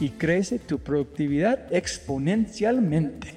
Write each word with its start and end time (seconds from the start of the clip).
y 0.00 0.10
crece 0.10 0.58
tu 0.58 0.78
productividad 0.78 1.72
exponencialmente. 1.72 3.34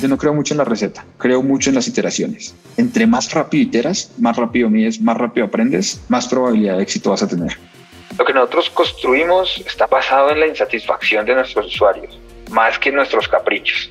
Yo 0.00 0.06
no 0.06 0.16
creo 0.16 0.32
mucho 0.32 0.54
en 0.54 0.58
la 0.58 0.64
receta, 0.64 1.04
creo 1.18 1.42
mucho 1.42 1.70
en 1.70 1.74
las 1.74 1.88
iteraciones. 1.88 2.54
Entre 2.76 3.06
más 3.06 3.32
rápido 3.32 3.64
iteras, 3.64 4.12
más 4.18 4.36
rápido 4.36 4.70
mides, 4.70 5.00
más 5.00 5.16
rápido 5.16 5.46
aprendes, 5.46 6.00
más 6.08 6.28
probabilidad 6.28 6.76
de 6.76 6.84
éxito 6.84 7.10
vas 7.10 7.22
a 7.22 7.28
tener. 7.28 7.58
Lo 8.16 8.24
que 8.24 8.32
nosotros 8.32 8.70
construimos 8.70 9.62
está 9.66 9.86
basado 9.86 10.30
en 10.30 10.40
la 10.40 10.46
insatisfacción 10.46 11.26
de 11.26 11.34
nuestros 11.34 11.66
usuarios, 11.66 12.18
más 12.50 12.78
que 12.78 12.90
en 12.90 12.96
nuestros 12.96 13.26
caprichos. 13.28 13.90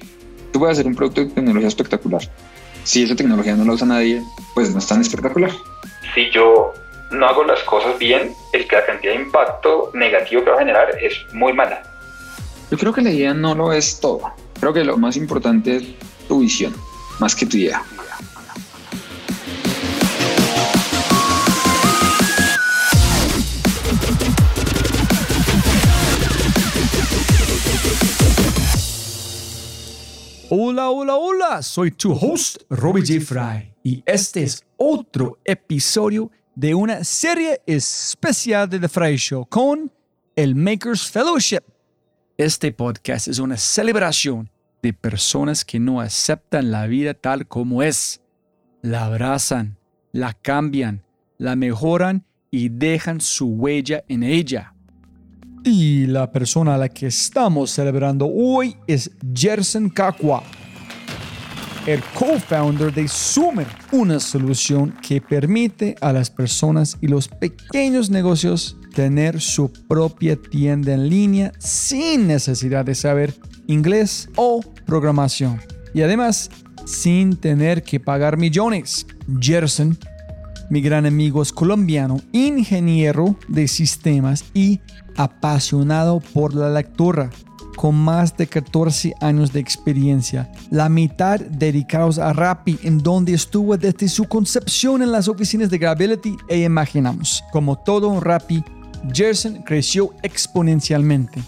Tú 0.52 0.60
puedes 0.60 0.78
hacer 0.78 0.88
un 0.88 0.96
producto 0.96 1.22
de 1.22 1.28
tecnología 1.28 1.68
espectacular. 1.68 2.22
Si 2.88 3.04
esa 3.04 3.18
tecnología 3.18 3.54
no 3.54 3.66
la 3.66 3.74
usa 3.74 3.86
nadie, 3.86 4.24
pues 4.54 4.72
no 4.72 4.80
es 4.80 4.88
tan 4.88 5.02
espectacular. 5.02 5.52
Si 6.16 6.32
yo 6.32 6.74
no 7.12 7.28
hago 7.28 7.44
las 7.44 7.62
cosas 7.64 8.00
bien, 8.00 8.34
el 8.54 8.66
que 8.66 8.78
la 8.78 8.86
cantidad 8.86 9.14
de 9.14 9.20
impacto 9.24 9.92
negativo 9.94 10.46
que 10.46 10.52
va 10.52 10.56
a 10.56 10.60
generar 10.60 10.98
es 11.02 11.14
muy 11.34 11.52
mala. 11.52 11.84
Yo 12.72 12.78
creo 12.78 12.94
que 12.94 13.02
la 13.02 13.12
idea 13.12 13.34
no 13.34 13.56
lo 13.56 13.74
es 13.74 14.00
todo. 14.00 14.32
Creo 14.62 14.72
que 14.72 14.86
lo 14.86 14.98
más 14.98 15.18
importante 15.18 15.76
es 15.76 15.84
tu 16.30 16.40
visión, 16.40 16.74
más 17.20 17.36
que 17.36 17.46
tu 17.46 17.58
idea. 17.58 17.84
Hola, 30.50 30.92
hola, 30.92 31.18
hola, 31.18 31.62
soy 31.62 31.92
tu 31.92 32.14
host, 32.14 32.62
Robbie 32.70 33.04
J. 33.06 33.20
Fry, 33.20 33.74
y 33.84 34.02
este 34.06 34.44
es 34.44 34.64
otro 34.78 35.40
episodio 35.44 36.32
de 36.56 36.74
una 36.74 37.04
serie 37.04 37.60
especial 37.66 38.70
de 38.70 38.80
The 38.80 38.88
Fry 38.88 39.18
Show 39.18 39.46
con 39.46 39.92
el 40.38 40.56
Makers 40.56 41.12
Fellowship. 41.12 41.64
Este 42.38 42.72
podcast 42.72 43.28
es 43.28 43.40
una 43.40 43.58
celebración 43.58 44.50
de 44.82 44.94
personas 44.94 45.66
que 45.66 45.82
no 45.82 46.00
aceptan 46.00 46.72
la 46.72 46.88
vida 46.88 47.14
tal 47.14 47.46
como 47.46 47.84
es. 47.84 48.22
La 48.82 49.04
abrazan, 49.04 49.78
la 50.14 50.32
cambian, 50.32 51.04
la 51.38 51.58
mejoran 51.58 52.26
y 52.52 52.70
dejan 52.70 53.20
su 53.20 53.48
huella 53.48 54.06
en 54.08 54.24
ella. 54.24 54.77
Y 55.70 56.06
la 56.06 56.32
persona 56.32 56.76
a 56.76 56.78
la 56.78 56.88
que 56.88 57.08
estamos 57.08 57.72
celebrando 57.72 58.26
hoy 58.26 58.78
es 58.88 59.12
Gerson 59.36 59.90
Kakwa, 59.90 60.42
el 61.86 62.02
co-founder 62.14 62.94
de 62.94 63.06
Sumer, 63.10 63.68
una 63.92 64.22
solución 64.22 64.96
que 65.06 65.20
permite 65.20 65.98
a 66.00 66.14
las 66.14 66.30
personas 66.30 66.98
y 67.02 67.08
los 67.08 67.28
pequeños 67.28 68.10
negocios 68.10 68.78
tener 68.96 69.42
su 69.42 69.70
propia 69.90 70.38
tienda 70.38 70.94
en 70.94 71.10
línea 71.10 71.52
sin 71.60 72.28
necesidad 72.28 72.86
de 72.86 72.96
saber 72.96 73.34
inglés 73.68 74.30
o 74.38 74.62
programación. 74.86 75.60
Y 75.94 76.02
además, 76.02 76.50
sin 76.86 77.36
tener 77.36 77.84
que 77.84 78.00
pagar 78.00 78.38
millones. 78.38 79.06
Gerson, 79.42 79.98
mi 80.70 80.80
gran 80.80 81.06
amigo 81.06 81.42
es 81.42 81.52
colombiano, 81.52 82.22
ingeniero 82.32 83.38
de 83.50 83.68
sistemas 83.68 84.46
y 84.54 84.80
apasionado 85.18 86.20
por 86.34 86.54
la 86.54 86.70
lectura 86.70 87.30
con 87.78 87.96
más 87.96 88.36
de 88.36 88.48
14 88.48 89.14
años 89.22 89.54
de 89.54 89.60
experiencia, 89.60 90.52
la 90.72 90.90
mitad 90.90 91.40
dedicados 91.40 92.18
a 92.18 92.34
Rappi, 92.34 92.80
en 92.84 92.98
donde 92.98 93.34
estuvo 93.34 93.78
desde 93.78 94.10
su 94.10 94.26
concepción 94.26 95.04
en 95.04 95.12
las 95.12 95.28
oficinas 95.28 95.70
de 95.70 95.78
Gravity 95.78 96.36
e 96.50 96.62
Imaginamos. 96.64 97.44
Como 97.52 97.78
todo 97.78 98.10
un 98.10 98.22
Rappi, 98.22 98.64
Gerson 99.14 99.62
creció 99.62 100.12
exponencialmente, 100.24 101.40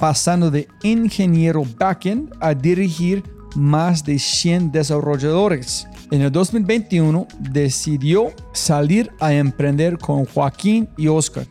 pasando 0.00 0.50
de 0.50 0.66
ingeniero 0.82 1.62
backend 1.78 2.32
a 2.40 2.52
dirigir 2.52 3.22
más 3.54 4.04
de 4.04 4.18
100 4.18 4.72
desarrolladores. 4.72 5.86
En 6.10 6.22
el 6.22 6.30
2021 6.30 7.26
decidió 7.38 8.32
salir 8.52 9.10
a 9.20 9.32
emprender 9.32 9.98
con 9.98 10.24
Joaquín 10.24 10.88
y 10.96 11.08
Oscar, 11.08 11.46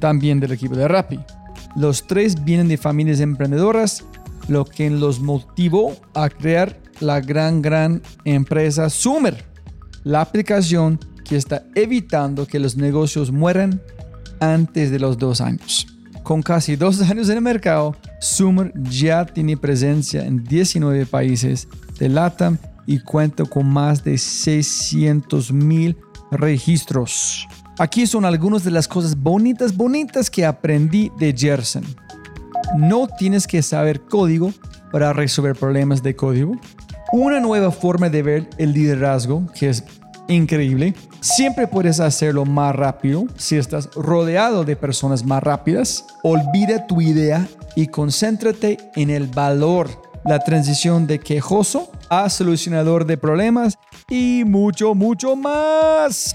también 0.00 0.40
del 0.40 0.52
equipo 0.52 0.74
de 0.74 0.88
Rappi. 0.88 1.20
Los 1.76 2.06
tres 2.06 2.42
vienen 2.44 2.68
de 2.68 2.76
familias 2.76 3.20
emprendedoras, 3.20 4.04
lo 4.48 4.64
que 4.64 4.90
los 4.90 5.20
motivó 5.20 5.96
a 6.14 6.28
crear 6.28 6.76
la 6.98 7.20
gran, 7.20 7.62
gran 7.62 8.02
empresa 8.24 8.90
Sumer, 8.90 9.44
la 10.02 10.20
aplicación 10.20 10.98
que 11.24 11.36
está 11.36 11.64
evitando 11.74 12.46
que 12.46 12.58
los 12.58 12.76
negocios 12.76 13.30
mueran 13.30 13.80
antes 14.40 14.90
de 14.90 14.98
los 14.98 15.18
dos 15.18 15.40
años. 15.40 15.86
Con 16.22 16.42
casi 16.42 16.76
dos 16.76 17.00
años 17.10 17.28
en 17.28 17.36
el 17.36 17.42
mercado, 17.42 17.96
Sumer 18.20 18.72
ya 18.74 19.24
tiene 19.24 19.56
presencia 19.56 20.24
en 20.24 20.42
19 20.44 21.06
países 21.06 21.68
de 21.98 22.08
LATAM 22.08 22.58
y 22.86 22.98
cuenta 22.98 23.44
con 23.44 23.66
más 23.66 24.02
de 24.02 24.18
600 24.18 25.52
mil 25.52 25.96
registros. 26.32 27.46
Aquí 27.80 28.06
son 28.06 28.26
algunas 28.26 28.62
de 28.62 28.70
las 28.70 28.86
cosas 28.86 29.16
bonitas, 29.16 29.74
bonitas 29.74 30.28
que 30.28 30.44
aprendí 30.44 31.10
de 31.18 31.34
Gerson. 31.34 31.82
No 32.76 33.08
tienes 33.08 33.46
que 33.46 33.62
saber 33.62 34.02
código 34.02 34.52
para 34.92 35.14
resolver 35.14 35.56
problemas 35.56 36.02
de 36.02 36.14
código. 36.14 36.52
Una 37.10 37.40
nueva 37.40 37.70
forma 37.70 38.10
de 38.10 38.22
ver 38.22 38.50
el 38.58 38.74
liderazgo, 38.74 39.46
que 39.58 39.70
es 39.70 39.82
increíble. 40.28 40.92
Siempre 41.22 41.66
puedes 41.66 42.00
hacerlo 42.00 42.44
más 42.44 42.76
rápido 42.76 43.24
si 43.38 43.56
estás 43.56 43.88
rodeado 43.94 44.64
de 44.64 44.76
personas 44.76 45.24
más 45.24 45.42
rápidas. 45.42 46.04
Olvida 46.22 46.86
tu 46.86 47.00
idea 47.00 47.48
y 47.76 47.86
concéntrate 47.86 48.76
en 48.94 49.08
el 49.08 49.26
valor, 49.26 49.88
la 50.26 50.40
transición 50.40 51.06
de 51.06 51.18
quejoso 51.18 51.90
a 52.10 52.28
solucionador 52.28 53.06
de 53.06 53.16
problemas 53.16 53.78
y 54.10 54.42
mucho, 54.44 54.94
mucho 54.94 55.34
más. 55.34 56.34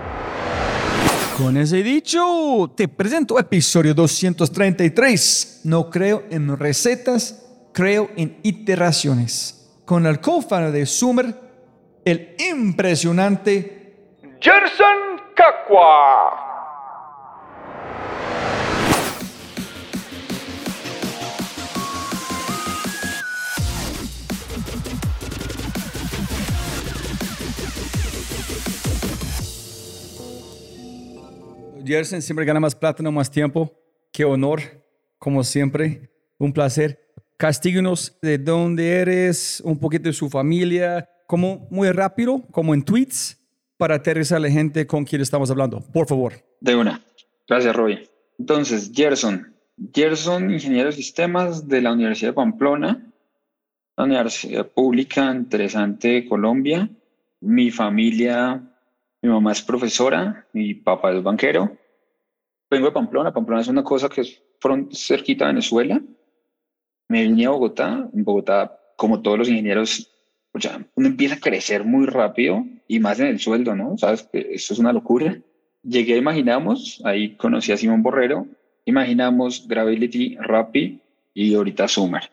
Con 1.37 1.57
ese 1.57 1.81
dicho, 1.81 2.71
te 2.75 2.87
presento 2.87 3.39
episodio 3.39 3.93
233. 3.93 5.61
No 5.63 5.89
creo 5.89 6.23
en 6.29 6.57
recetas, 6.57 7.45
creo 7.73 8.09
en 8.15 8.37
iteraciones 8.43 9.61
con 9.91 10.05
el 10.05 10.21
co-founder 10.21 10.71
de 10.71 10.85
Sumer, 10.85 11.35
el 12.05 12.35
impresionante 12.49 14.15
Gerson 14.39 15.21
Kakwa. 15.35 16.40
Gerson 31.91 32.21
siempre 32.21 32.45
gana 32.45 32.61
más 32.61 32.73
plata, 32.73 33.03
no 33.03 33.11
más 33.11 33.29
tiempo. 33.29 33.77
Qué 34.13 34.23
honor, 34.23 34.61
como 35.17 35.43
siempre. 35.43 36.09
Un 36.37 36.53
placer. 36.53 37.13
Castíguenos 37.37 38.17
de 38.21 38.37
dónde 38.37 38.99
eres, 38.99 39.61
un 39.65 39.77
poquito 39.77 40.07
de 40.07 40.13
su 40.13 40.29
familia, 40.29 41.09
como 41.27 41.67
muy 41.69 41.91
rápido, 41.91 42.43
como 42.51 42.73
en 42.73 42.83
tweets, 42.83 43.37
para 43.75 43.95
aterrizar 43.95 44.37
a 44.37 44.39
la 44.39 44.49
gente 44.49 44.87
con 44.87 45.03
quien 45.03 45.21
estamos 45.21 45.51
hablando. 45.51 45.81
Por 45.81 46.07
favor. 46.07 46.33
De 46.61 46.75
una. 46.75 47.01
Gracias, 47.45 47.75
Roy. 47.75 48.07
Entonces, 48.39 48.89
Gerson. 48.93 49.53
Gerson, 49.93 50.49
ingeniero 50.49 50.91
de 50.91 50.95
sistemas 50.95 51.67
de 51.67 51.81
la 51.81 51.91
Universidad 51.91 52.29
de 52.29 52.35
Pamplona, 52.35 53.11
la 53.97 54.03
universidad 54.05 54.65
pública 54.67 55.33
interesante 55.33 56.07
de 56.07 56.25
Colombia. 56.25 56.89
Mi 57.41 57.69
familia, 57.69 58.61
mi 59.21 59.29
mamá 59.29 59.51
es 59.51 59.61
profesora, 59.61 60.47
mi 60.53 60.73
papá 60.73 61.11
es 61.11 61.21
banquero. 61.21 61.80
Vengo 62.71 62.87
de 62.87 62.91
Pamplona. 62.93 63.33
Pamplona 63.33 63.61
es 63.61 63.67
una 63.67 63.83
cosa 63.83 64.09
que 64.09 64.21
es 64.21 64.41
cerquita 64.93 65.45
de 65.45 65.51
Venezuela 65.51 66.01
me 67.11 67.23
vine 67.23 67.45
a 67.45 67.49
Bogotá. 67.49 68.09
En 68.13 68.23
Bogotá, 68.23 68.79
como 68.95 69.21
todos 69.21 69.37
los 69.37 69.49
ingenieros, 69.49 70.09
o 70.53 70.59
sea, 70.61 70.81
uno 70.95 71.07
empieza 71.07 71.35
a 71.35 71.39
crecer 71.39 71.83
muy 71.83 72.05
rápido 72.05 72.63
y 72.87 72.99
más 72.99 73.19
en 73.19 73.27
el 73.27 73.39
sueldo, 73.39 73.75
¿no? 73.75 73.97
Sabes 73.97 74.23
que 74.23 74.47
eso 74.53 74.73
es 74.73 74.79
una 74.79 74.93
locura. 74.93 75.37
Llegué 75.83 76.13
a 76.13 76.17
Imaginamos, 76.17 77.01
ahí 77.03 77.35
conocí 77.35 77.73
a 77.73 77.77
Simón 77.77 78.01
Borrero, 78.01 78.47
Imaginamos, 78.85 79.67
Gravity, 79.67 80.37
Rappi 80.39 81.01
y 81.33 81.53
ahorita 81.53 81.87
Summer. 81.87 82.23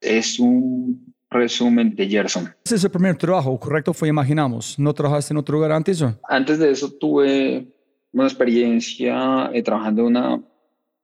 Es 0.00 0.38
un 0.38 1.14
resumen 1.30 1.94
de 1.94 2.06
Gerson. 2.06 2.54
Ese 2.64 2.76
es 2.76 2.84
el 2.84 2.90
primer 2.90 3.16
trabajo, 3.16 3.58
¿correcto? 3.58 3.94
Fue 3.94 4.08
Imaginamos. 4.08 4.78
¿No 4.78 4.92
trabajaste 4.92 5.32
en 5.32 5.38
otro 5.38 5.56
lugar 5.56 5.72
antes? 5.72 6.02
O? 6.02 6.14
Antes 6.28 6.58
de 6.58 6.70
eso 6.70 6.92
tuve 6.92 7.66
una 8.12 8.24
experiencia 8.24 9.50
eh, 9.52 9.62
trabajando 9.62 10.02
en 10.02 10.06
una 10.08 10.42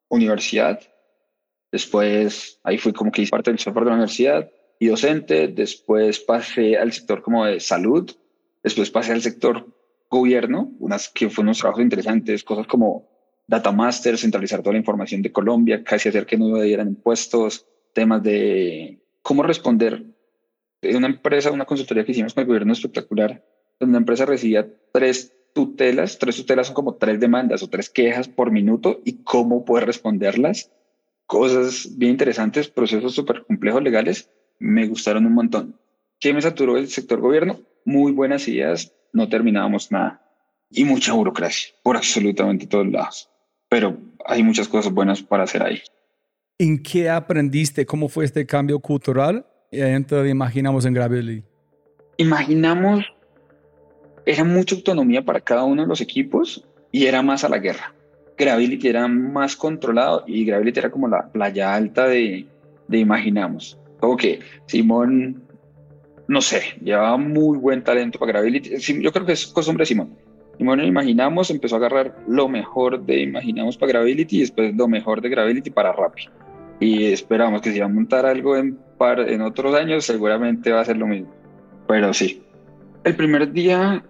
universidad 0.08 0.80
Después 1.74 2.60
ahí 2.62 2.78
fui 2.78 2.92
como 2.92 3.10
que 3.10 3.22
hice 3.22 3.32
parte 3.32 3.50
del 3.50 3.58
software 3.58 3.86
de 3.86 3.90
la 3.90 3.96
universidad 3.96 4.48
y 4.78 4.86
docente. 4.86 5.48
Después 5.48 6.20
pasé 6.20 6.76
al 6.76 6.92
sector 6.92 7.20
como 7.20 7.44
de 7.46 7.58
salud. 7.58 8.08
Después 8.62 8.92
pasé 8.92 9.10
al 9.10 9.22
sector 9.22 9.66
gobierno, 10.08 10.70
unas 10.78 11.08
que 11.08 11.28
fueron 11.28 11.48
unos 11.48 11.58
trabajos 11.58 11.82
interesantes, 11.82 12.44
cosas 12.44 12.68
como 12.68 13.08
Data 13.48 13.72
Master, 13.72 14.16
centralizar 14.16 14.60
toda 14.60 14.74
la 14.74 14.78
información 14.78 15.20
de 15.20 15.32
Colombia, 15.32 15.82
casi 15.82 16.10
hacer 16.10 16.26
que 16.26 16.38
no 16.38 16.60
dieran 16.60 16.86
impuestos, 16.86 17.66
temas 17.92 18.22
de 18.22 19.00
cómo 19.20 19.42
responder. 19.42 20.04
Una 20.80 21.08
empresa, 21.08 21.50
una 21.50 21.64
consultoría 21.64 22.04
que 22.04 22.12
hicimos 22.12 22.34
con 22.34 22.42
el 22.42 22.46
gobierno 22.46 22.72
espectacular, 22.72 23.44
donde 23.80 23.90
una 23.90 23.98
empresa 23.98 24.26
recibía 24.26 24.64
tres 24.92 25.34
tutelas, 25.54 26.18
tres 26.18 26.36
tutelas 26.36 26.66
son 26.66 26.74
como 26.74 26.96
tres 26.96 27.18
demandas 27.18 27.62
o 27.62 27.68
tres 27.68 27.88
quejas 27.88 28.28
por 28.28 28.50
minuto 28.50 29.00
y 29.04 29.22
cómo 29.22 29.64
poder 29.64 29.86
responderlas 29.86 30.70
cosas 31.26 31.88
bien 31.96 32.12
interesantes, 32.12 32.68
procesos 32.68 33.14
súper 33.14 33.44
complejos 33.44 33.82
legales, 33.82 34.30
me 34.58 34.86
gustaron 34.86 35.26
un 35.26 35.34
montón. 35.34 35.78
¿Qué 36.20 36.32
me 36.32 36.42
saturó 36.42 36.76
el 36.76 36.88
sector 36.88 37.20
gobierno? 37.20 37.60
Muy 37.84 38.12
buenas 38.12 38.46
ideas, 38.48 38.92
no 39.12 39.28
terminábamos 39.28 39.90
nada. 39.90 40.20
Y 40.70 40.84
mucha 40.84 41.12
burocracia 41.12 41.74
por 41.82 41.96
absolutamente 41.96 42.66
todos 42.66 42.86
lados. 42.86 43.30
Pero 43.68 43.96
hay 44.24 44.42
muchas 44.42 44.68
cosas 44.68 44.92
buenas 44.92 45.22
para 45.22 45.44
hacer 45.44 45.62
ahí. 45.62 45.82
¿En 46.58 46.82
qué 46.82 47.10
aprendiste? 47.10 47.84
¿Cómo 47.84 48.08
fue 48.08 48.24
este 48.24 48.46
cambio 48.46 48.78
cultural? 48.78 49.46
Y 49.70 49.80
entonces 49.80 50.30
imaginamos 50.30 50.84
en 50.84 50.94
Gravity. 50.94 51.42
Imaginamos, 52.16 53.04
era 54.26 54.44
mucha 54.44 54.74
autonomía 54.74 55.22
para 55.22 55.40
cada 55.40 55.64
uno 55.64 55.82
de 55.82 55.88
los 55.88 56.00
equipos 56.00 56.64
y 56.90 57.06
era 57.06 57.22
más 57.22 57.44
a 57.44 57.48
la 57.48 57.58
guerra. 57.58 57.94
Gravity 58.36 58.88
era 58.88 59.06
más 59.06 59.56
controlado 59.56 60.24
y 60.26 60.44
Gravity 60.44 60.78
era 60.78 60.90
como 60.90 61.08
la 61.08 61.28
playa 61.28 61.74
alta 61.74 62.06
de, 62.06 62.46
de 62.88 62.98
Imaginamos. 62.98 63.78
Como 64.00 64.16
que 64.16 64.40
Simón, 64.66 65.42
no 66.26 66.40
sé, 66.40 66.62
llevaba 66.82 67.16
muy 67.16 67.58
buen 67.58 67.82
talento 67.84 68.18
para 68.18 68.32
Gravity. 68.32 68.76
Yo 69.00 69.12
creo 69.12 69.26
que 69.26 69.32
es 69.32 69.46
costumbre 69.46 69.82
de 69.82 69.86
Simón. 69.86 70.16
Simón 70.58 70.84
Imaginamos 70.84 71.50
empezó 71.50 71.76
a 71.76 71.78
agarrar 71.78 72.16
lo 72.28 72.48
mejor 72.48 73.04
de 73.04 73.22
Imaginamos 73.22 73.76
para 73.76 73.92
Gravity 73.92 74.36
y 74.36 74.40
después 74.40 74.74
lo 74.74 74.88
mejor 74.88 75.20
de 75.20 75.28
Gravity 75.28 75.70
para 75.70 75.92
Rappi. 75.92 76.28
Y 76.80 77.06
esperamos 77.06 77.60
que 77.60 77.72
si 77.72 77.78
va 77.78 77.86
a 77.86 77.88
montar 77.88 78.26
algo 78.26 78.56
en, 78.56 78.76
par, 78.98 79.20
en 79.20 79.42
otros 79.42 79.74
años, 79.74 80.04
seguramente 80.04 80.72
va 80.72 80.80
a 80.80 80.84
ser 80.84 80.96
lo 80.96 81.06
mismo. 81.06 81.32
Pero 81.86 82.12
sí. 82.12 82.42
El 83.04 83.16
primer 83.16 83.52
día, 83.52 84.04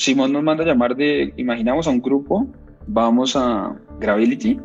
Simón 0.00 0.32
nos 0.32 0.42
manda 0.42 0.64
a 0.64 0.66
llamar 0.66 0.96
de 0.96 1.34
Imaginamos 1.36 1.86
a 1.86 1.90
un 1.90 2.00
grupo 2.00 2.48
vamos 2.86 3.36
a 3.36 3.76
Gravity. 3.98 4.58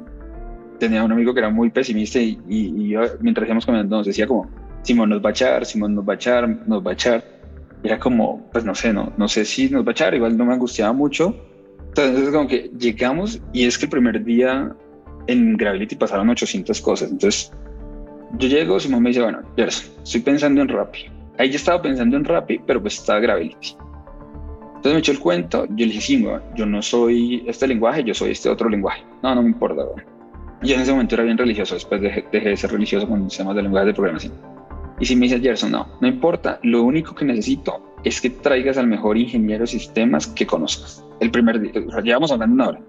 Tenía 0.80 1.04
un 1.04 1.12
amigo 1.12 1.34
que 1.34 1.42
era 1.42 1.50
muy 1.50 1.70
pesimista 1.70 2.20
y, 2.20 2.88
yo, 2.88 3.02
mientras 3.20 3.46
íbamos 3.46 3.66
comiendo 3.66 3.98
nos 3.98 4.08
decía 4.08 4.28
como, 4.28 4.50
Simón 4.84 5.10
nos 5.10 5.22
va 5.22 5.30
a 5.30 5.32
echar, 5.32 5.66
Simón 5.66 5.94
nos 5.94 6.08
va 6.08 6.14
a 6.14 6.16
echar, 6.16 6.48
nos 6.66 6.86
va 6.86 6.92
a 6.92 6.94
echar. 6.94 7.22
era 7.84 8.00
como, 8.00 8.50
pues 8.54 8.64
no 8.64 8.74
sé, 8.74 8.94
no, 8.94 9.12
no 9.18 9.28
sé 9.28 9.44
si 9.44 9.70
nos 9.70 9.86
va 9.86 9.90
a 9.90 9.92
echar, 9.92 10.16
igual 10.16 10.38
no 10.38 10.46
me 10.46 10.54
angustiaba 10.54 10.94
mucho. 10.94 11.36
Entonces 11.90 12.30
como 12.30 12.48
que 12.48 12.72
llegamos 12.80 13.42
y 13.52 13.66
es 13.66 13.78
que 13.78 13.88
el 13.88 13.92
primer 13.92 14.24
día 14.24 14.74
en 15.28 15.58
Gravity 15.58 15.98
pasaron 15.98 16.30
800 16.30 16.80
cosas. 16.80 17.12
Entonces 17.12 17.52
yo 18.38 18.48
llego, 18.48 18.80
Simón 18.80 19.04
me 19.04 19.10
dice, 19.10 19.22
bueno, 19.22 19.42
estoy 19.58 20.22
pensando 20.22 20.62
en 20.62 20.70
Rappi. 20.70 21.12
Ahí 21.38 21.50
ya 21.50 21.58
estaba 21.58 21.82
pensando 21.82 22.16
en 22.16 22.24
Rappi, 22.24 22.62
pero 22.66 22.82
pues 22.82 23.00
estaba 23.00 23.20
Gravity. 23.20 23.76
Entonces 24.86 24.98
me 24.98 25.00
echó 25.00 25.12
el 25.14 25.20
cuento, 25.20 25.66
yo 25.66 25.78
le 25.78 25.86
dije, 25.94 26.02
sí, 26.02 26.28
yo 26.54 26.66
no 26.68 26.80
soy 26.80 27.44
este 27.48 27.68
lenguaje, 27.68 28.04
yo 28.04 28.14
soy 28.14 28.30
este 28.30 28.50
otro 28.50 28.70
lenguaje. 28.70 29.04
No, 29.24 29.34
no 29.34 29.42
me 29.42 29.50
importa. 29.50 29.84
Y 30.62 30.74
en 30.74 30.82
ese 30.82 30.92
momento 30.92 31.16
era 31.16 31.24
bien 31.24 31.40
religioso, 31.40 31.74
después 31.74 32.02
dejé, 32.02 32.24
de 32.32 32.56
ser 32.56 32.72
religioso 32.72 33.10
con 33.10 33.28
temas 33.28 33.56
de 33.56 33.64
lenguaje 33.64 33.88
de 33.88 33.94
programación. 33.96 34.34
Y 35.00 35.06
si 35.08 35.16
me 35.16 35.24
dice 35.24 35.40
Gerson, 35.40 35.72
no, 35.72 35.88
no 36.00 36.08
importa, 36.08 36.60
lo 36.62 36.84
único 36.84 37.16
que 37.16 37.26
necesito 37.26 37.96
es 38.04 38.22
que 38.22 38.30
traigas 38.30 38.78
al 38.78 38.86
mejor 38.86 39.18
ingeniero 39.18 39.62
de 39.62 39.68
sistemas 39.68 40.28
que 40.28 40.46
conozcas. 40.46 41.04
El 41.20 41.32
primer 41.32 41.60
día, 41.60 41.72
llevamos 42.04 42.32
hablando 42.32 42.54
una 42.54 42.68
hora. 42.68 42.82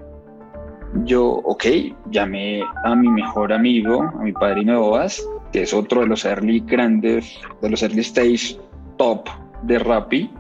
Yo, 1.07 1.25
ok, 1.25 1.65
llamé 2.11 2.61
a 2.85 2.95
mi 2.95 3.09
mejor 3.09 3.55
amigo, 3.55 4.03
a 4.03 4.23
mi 4.23 4.35
padrino 4.35 4.73
de 4.73 4.79
bodas, 4.81 5.27
que 5.51 5.63
es 5.63 5.73
otro 5.73 6.03
de 6.03 6.09
los 6.09 6.27
early 6.27 6.61
grandes, 6.61 7.41
de 7.63 7.71
los 7.71 7.83
early 7.83 8.01
stage 8.01 8.59
top 8.99 9.31
de 9.63 9.79
Rappi, 9.79 10.31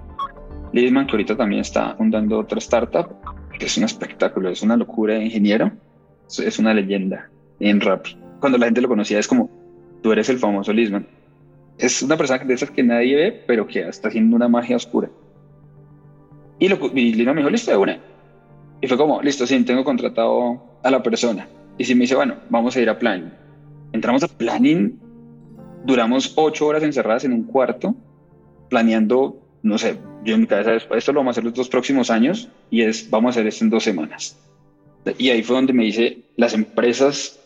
Lidman, 0.72 1.06
que 1.06 1.12
ahorita 1.12 1.36
también 1.36 1.60
está 1.60 1.94
fundando 1.96 2.38
otra 2.38 2.58
startup, 2.58 3.08
que 3.58 3.66
es 3.66 3.76
un 3.76 3.84
espectáculo, 3.84 4.50
es 4.50 4.62
una 4.62 4.76
locura 4.76 5.14
de 5.14 5.24
ingeniero, 5.24 5.72
es 6.26 6.58
una 6.58 6.74
leyenda 6.74 7.30
en 7.60 7.80
rap. 7.80 8.06
Cuando 8.40 8.58
la 8.58 8.66
gente 8.66 8.80
lo 8.80 8.88
conocía 8.88 9.18
es 9.18 9.28
como, 9.28 9.50
tú 10.02 10.12
eres 10.12 10.28
el 10.28 10.38
famoso 10.38 10.72
Lisman. 10.72 11.06
Es 11.78 12.02
una 12.02 12.16
persona 12.16 12.44
de 12.44 12.54
esas 12.54 12.70
que 12.70 12.82
nadie 12.82 13.16
ve, 13.16 13.44
pero 13.46 13.66
que 13.66 13.80
está 13.80 14.08
haciendo 14.08 14.36
una 14.36 14.48
magia 14.48 14.76
oscura. 14.76 15.10
Y, 16.58 16.68
lo, 16.68 16.76
y 16.94 17.14
me 17.14 17.34
dijo, 17.34 17.50
listo, 17.50 17.70
de 17.70 17.76
una. 17.76 17.98
Y 18.80 18.86
fue 18.86 18.96
como, 18.96 19.22
listo, 19.22 19.46
sí, 19.46 19.62
tengo 19.64 19.84
contratado 19.84 20.62
a 20.82 20.90
la 20.90 21.02
persona. 21.02 21.48
Y 21.78 21.84
si 21.84 21.94
me 21.94 22.02
dice, 22.02 22.14
bueno, 22.14 22.36
vamos 22.48 22.76
a 22.76 22.80
ir 22.80 22.88
a 22.88 22.98
planning. 22.98 23.30
Entramos 23.92 24.22
a 24.22 24.28
planning 24.28 24.98
duramos 25.86 26.32
ocho 26.36 26.66
horas 26.66 26.82
encerradas 26.82 27.24
en 27.24 27.32
un 27.32 27.44
cuarto, 27.44 27.94
planeando, 28.68 29.40
no 29.66 29.78
sé, 29.78 29.98
yo 30.24 30.34
en 30.36 30.42
mi 30.42 30.46
cabeza, 30.46 30.86
esto 30.96 31.12
lo 31.12 31.20
vamos 31.20 31.32
a 31.32 31.34
hacer 31.34 31.44
los 31.44 31.54
dos 31.54 31.68
próximos 31.68 32.08
años 32.08 32.48
y 32.70 32.82
es, 32.82 33.10
vamos 33.10 33.30
a 33.30 33.40
hacer 33.40 33.48
esto 33.48 33.64
en 33.64 33.70
dos 33.70 33.82
semanas. 33.82 34.38
Y 35.18 35.30
ahí 35.30 35.42
fue 35.42 35.56
donde 35.56 35.72
me 35.72 35.84
dice, 35.84 36.18
las 36.36 36.54
empresas 36.54 37.40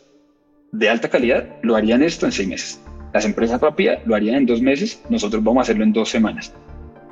de 0.71 0.91
alta 0.91 1.09
calidad 1.09 1.49
lo 1.63 1.77
harían 1.77 2.03
esto 2.03 2.27
en 2.27 2.33
seis 2.33 2.49
meses. 2.49 2.83
Las 3.15 3.25
empresas 3.25 3.59
rápidas 3.61 4.01
lo 4.05 4.15
harían 4.15 4.37
en 4.37 4.47
dos 4.47 4.61
meses, 4.61 5.03
nosotros 5.09 5.43
vamos 5.43 5.61
a 5.61 5.63
hacerlo 5.63 5.83
en 5.83 5.95
dos 5.95 6.11
semanas. 6.11 6.55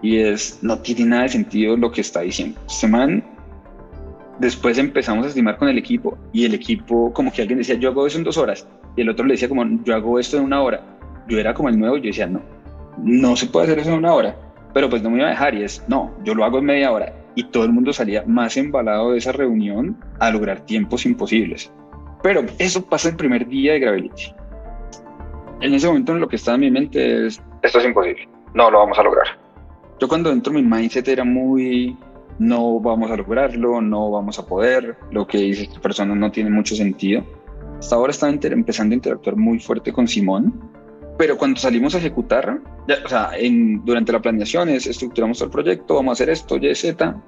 Y 0.02 0.18
es, 0.18 0.58
no 0.60 0.78
tiene 0.78 1.06
nada 1.06 1.22
de 1.22 1.30
sentido 1.30 1.76
lo 1.76 1.90
que 1.90 2.02
está 2.02 2.20
diciendo. 2.20 2.60
Semana 2.66 3.22
después 4.38 4.76
empezamos 4.76 5.24
a 5.24 5.28
estimar 5.28 5.56
con 5.56 5.68
el 5.68 5.78
equipo 5.78 6.18
y 6.34 6.44
el 6.44 6.52
equipo 6.52 7.12
como 7.14 7.32
que 7.32 7.40
alguien 7.40 7.58
decía, 7.58 7.76
yo 7.76 7.88
hago 7.88 8.06
eso 8.06 8.18
en 8.18 8.24
dos 8.24 8.36
horas. 8.36 8.68
Y 8.94 9.00
el 9.00 9.08
otro 9.08 9.24
le 9.24 9.34
decía 9.34 9.48
como, 9.48 9.64
yo 9.84 9.94
hago 9.94 10.18
esto 10.18 10.36
en 10.36 10.44
una 10.44 10.60
hora. 10.60 10.82
Yo 11.28 11.38
era 11.38 11.54
como 11.54 11.70
el 11.70 11.78
nuevo 11.78 11.96
yo 11.96 12.04
decía, 12.04 12.26
no, 12.26 12.42
no 13.02 13.36
se 13.36 13.46
puede 13.46 13.66
hacer 13.66 13.78
eso 13.78 13.90
en 13.90 13.98
una 13.98 14.12
hora. 14.12 14.36
Pero 14.74 14.88
pues 14.90 15.02
no 15.02 15.10
me 15.10 15.18
iba 15.18 15.26
a 15.26 15.30
dejar 15.30 15.54
y 15.54 15.64
es, 15.64 15.84
no, 15.88 16.14
yo 16.24 16.34
lo 16.34 16.44
hago 16.44 16.58
en 16.58 16.66
media 16.66 16.92
hora. 16.92 17.12
Y 17.34 17.44
todo 17.44 17.64
el 17.64 17.72
mundo 17.72 17.92
salía 17.92 18.24
más 18.26 18.56
embalado 18.56 19.12
de 19.12 19.18
esa 19.18 19.32
reunión 19.32 19.96
a 20.18 20.30
lograr 20.30 20.60
tiempos 20.60 21.06
imposibles. 21.06 21.72
Pero 22.22 22.44
eso 22.58 22.84
pasa 22.84 23.08
el 23.08 23.16
primer 23.16 23.46
día 23.46 23.72
de 23.72 23.80
Gravity. 23.80 24.34
En 25.60 25.74
ese 25.74 25.86
momento 25.86 26.14
lo 26.14 26.28
que 26.28 26.36
estaba 26.36 26.56
en 26.56 26.60
mi 26.60 26.70
mente 26.70 27.26
es, 27.26 27.42
esto 27.62 27.78
es 27.78 27.84
imposible, 27.84 28.28
no 28.54 28.70
lo 28.70 28.78
vamos 28.78 28.98
a 28.98 29.02
lograr. 29.02 29.26
Yo 29.98 30.06
cuando 30.06 30.30
entro 30.30 30.52
mi 30.52 30.62
mindset 30.62 31.08
era 31.08 31.24
muy, 31.24 31.96
no 32.38 32.78
vamos 32.78 33.10
a 33.10 33.16
lograrlo, 33.16 33.80
no 33.80 34.10
vamos 34.10 34.38
a 34.38 34.46
poder, 34.46 34.96
lo 35.10 35.26
que 35.26 35.38
dice 35.38 35.64
esta 35.64 35.80
persona 35.80 36.14
no 36.14 36.30
tiene 36.30 36.50
mucho 36.50 36.76
sentido. 36.76 37.24
Hasta 37.78 37.96
ahora 37.96 38.10
estaba 38.10 38.32
empezando 38.32 38.92
a 38.92 38.96
interactuar 38.96 39.36
muy 39.36 39.58
fuerte 39.58 39.92
con 39.92 40.06
Simón, 40.06 40.54
pero 41.18 41.36
cuando 41.36 41.60
salimos 41.60 41.96
a 41.96 41.98
ejecutar, 41.98 42.60
durante 43.84 44.12
la 44.12 44.22
planeación 44.22 44.68
es 44.68 44.86
estructuramos 44.86 45.42
el 45.42 45.50
proyecto, 45.50 45.96
vamos 45.96 46.12
a 46.12 46.12
hacer 46.12 46.30
esto, 46.30 46.56
Y, 46.56 46.72
Z. 46.72 47.20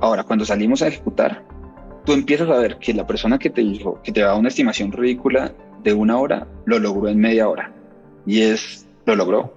Ahora, 0.00 0.22
cuando 0.22 0.44
salimos 0.44 0.82
a 0.82 0.88
ejecutar, 0.88 1.42
tú 2.04 2.12
empiezas 2.12 2.50
a 2.50 2.58
ver 2.58 2.76
que 2.78 2.92
la 2.92 3.06
persona 3.06 3.38
que 3.38 3.48
te 3.48 3.62
dijo 3.62 4.00
que 4.04 4.12
te 4.12 4.20
da 4.20 4.34
una 4.34 4.48
estimación 4.48 4.92
ridícula 4.92 5.54
de 5.82 5.94
una 5.94 6.18
hora, 6.18 6.46
lo 6.66 6.78
logró 6.78 7.08
en 7.08 7.18
media 7.18 7.48
hora. 7.48 7.72
Y 8.26 8.42
es, 8.42 8.86
lo 9.06 9.16
logró. 9.16 9.54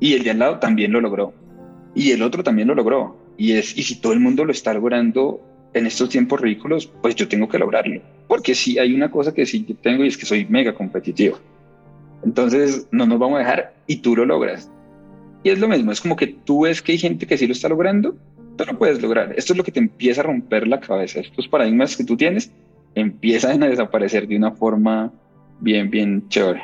Y 0.00 0.14
el 0.14 0.24
de 0.24 0.30
al 0.30 0.38
lado 0.38 0.58
también 0.58 0.90
lo 0.92 1.00
logró. 1.02 1.34
Y 1.94 2.12
el 2.12 2.22
otro 2.22 2.42
también 2.42 2.68
lo 2.68 2.74
logró. 2.74 3.18
Y 3.36 3.52
es, 3.52 3.76
y 3.76 3.82
si 3.82 4.00
todo 4.00 4.14
el 4.14 4.20
mundo 4.20 4.46
lo 4.46 4.52
está 4.52 4.72
logrando 4.72 5.38
en 5.74 5.86
estos 5.86 6.08
tiempos 6.08 6.40
ridículos, 6.40 6.90
pues 7.02 7.14
yo 7.14 7.28
tengo 7.28 7.46
que 7.46 7.58
lograrlo. 7.58 8.00
Porque 8.26 8.54
sí 8.54 8.78
hay 8.78 8.94
una 8.94 9.10
cosa 9.10 9.34
que 9.34 9.44
sí 9.44 9.60
tengo 9.82 10.02
y 10.02 10.08
es 10.08 10.16
que 10.16 10.24
soy 10.24 10.46
mega 10.46 10.74
competitivo. 10.74 11.38
Entonces 12.24 12.86
no 12.90 13.06
nos 13.06 13.18
vamos 13.18 13.36
a 13.36 13.40
dejar 13.40 13.74
y 13.86 13.96
tú 13.96 14.16
lo 14.16 14.24
logras. 14.24 14.70
Y 15.42 15.50
es 15.50 15.58
lo 15.58 15.68
mismo, 15.68 15.90
es 15.90 16.00
como 16.00 16.16
que 16.16 16.28
tú 16.28 16.62
ves 16.62 16.82
que 16.82 16.92
hay 16.92 16.98
gente 16.98 17.26
que 17.26 17.36
sí 17.36 17.46
lo 17.46 17.52
está 17.52 17.68
logrando, 17.68 18.16
tú 18.56 18.64
lo 18.64 18.78
puedes 18.78 19.02
lograr. 19.02 19.34
Esto 19.36 19.52
es 19.52 19.56
lo 19.56 19.64
que 19.64 19.72
te 19.72 19.80
empieza 19.80 20.20
a 20.20 20.24
romper 20.24 20.68
la 20.68 20.80
cabeza. 20.80 21.20
Estos 21.20 21.48
paradigmas 21.48 21.96
que 21.96 22.04
tú 22.04 22.16
tienes 22.16 22.52
empiezan 22.94 23.62
a 23.62 23.68
desaparecer 23.68 24.28
de 24.28 24.36
una 24.36 24.52
forma 24.52 25.12
bien, 25.60 25.90
bien 25.90 26.28
chévere. 26.28 26.62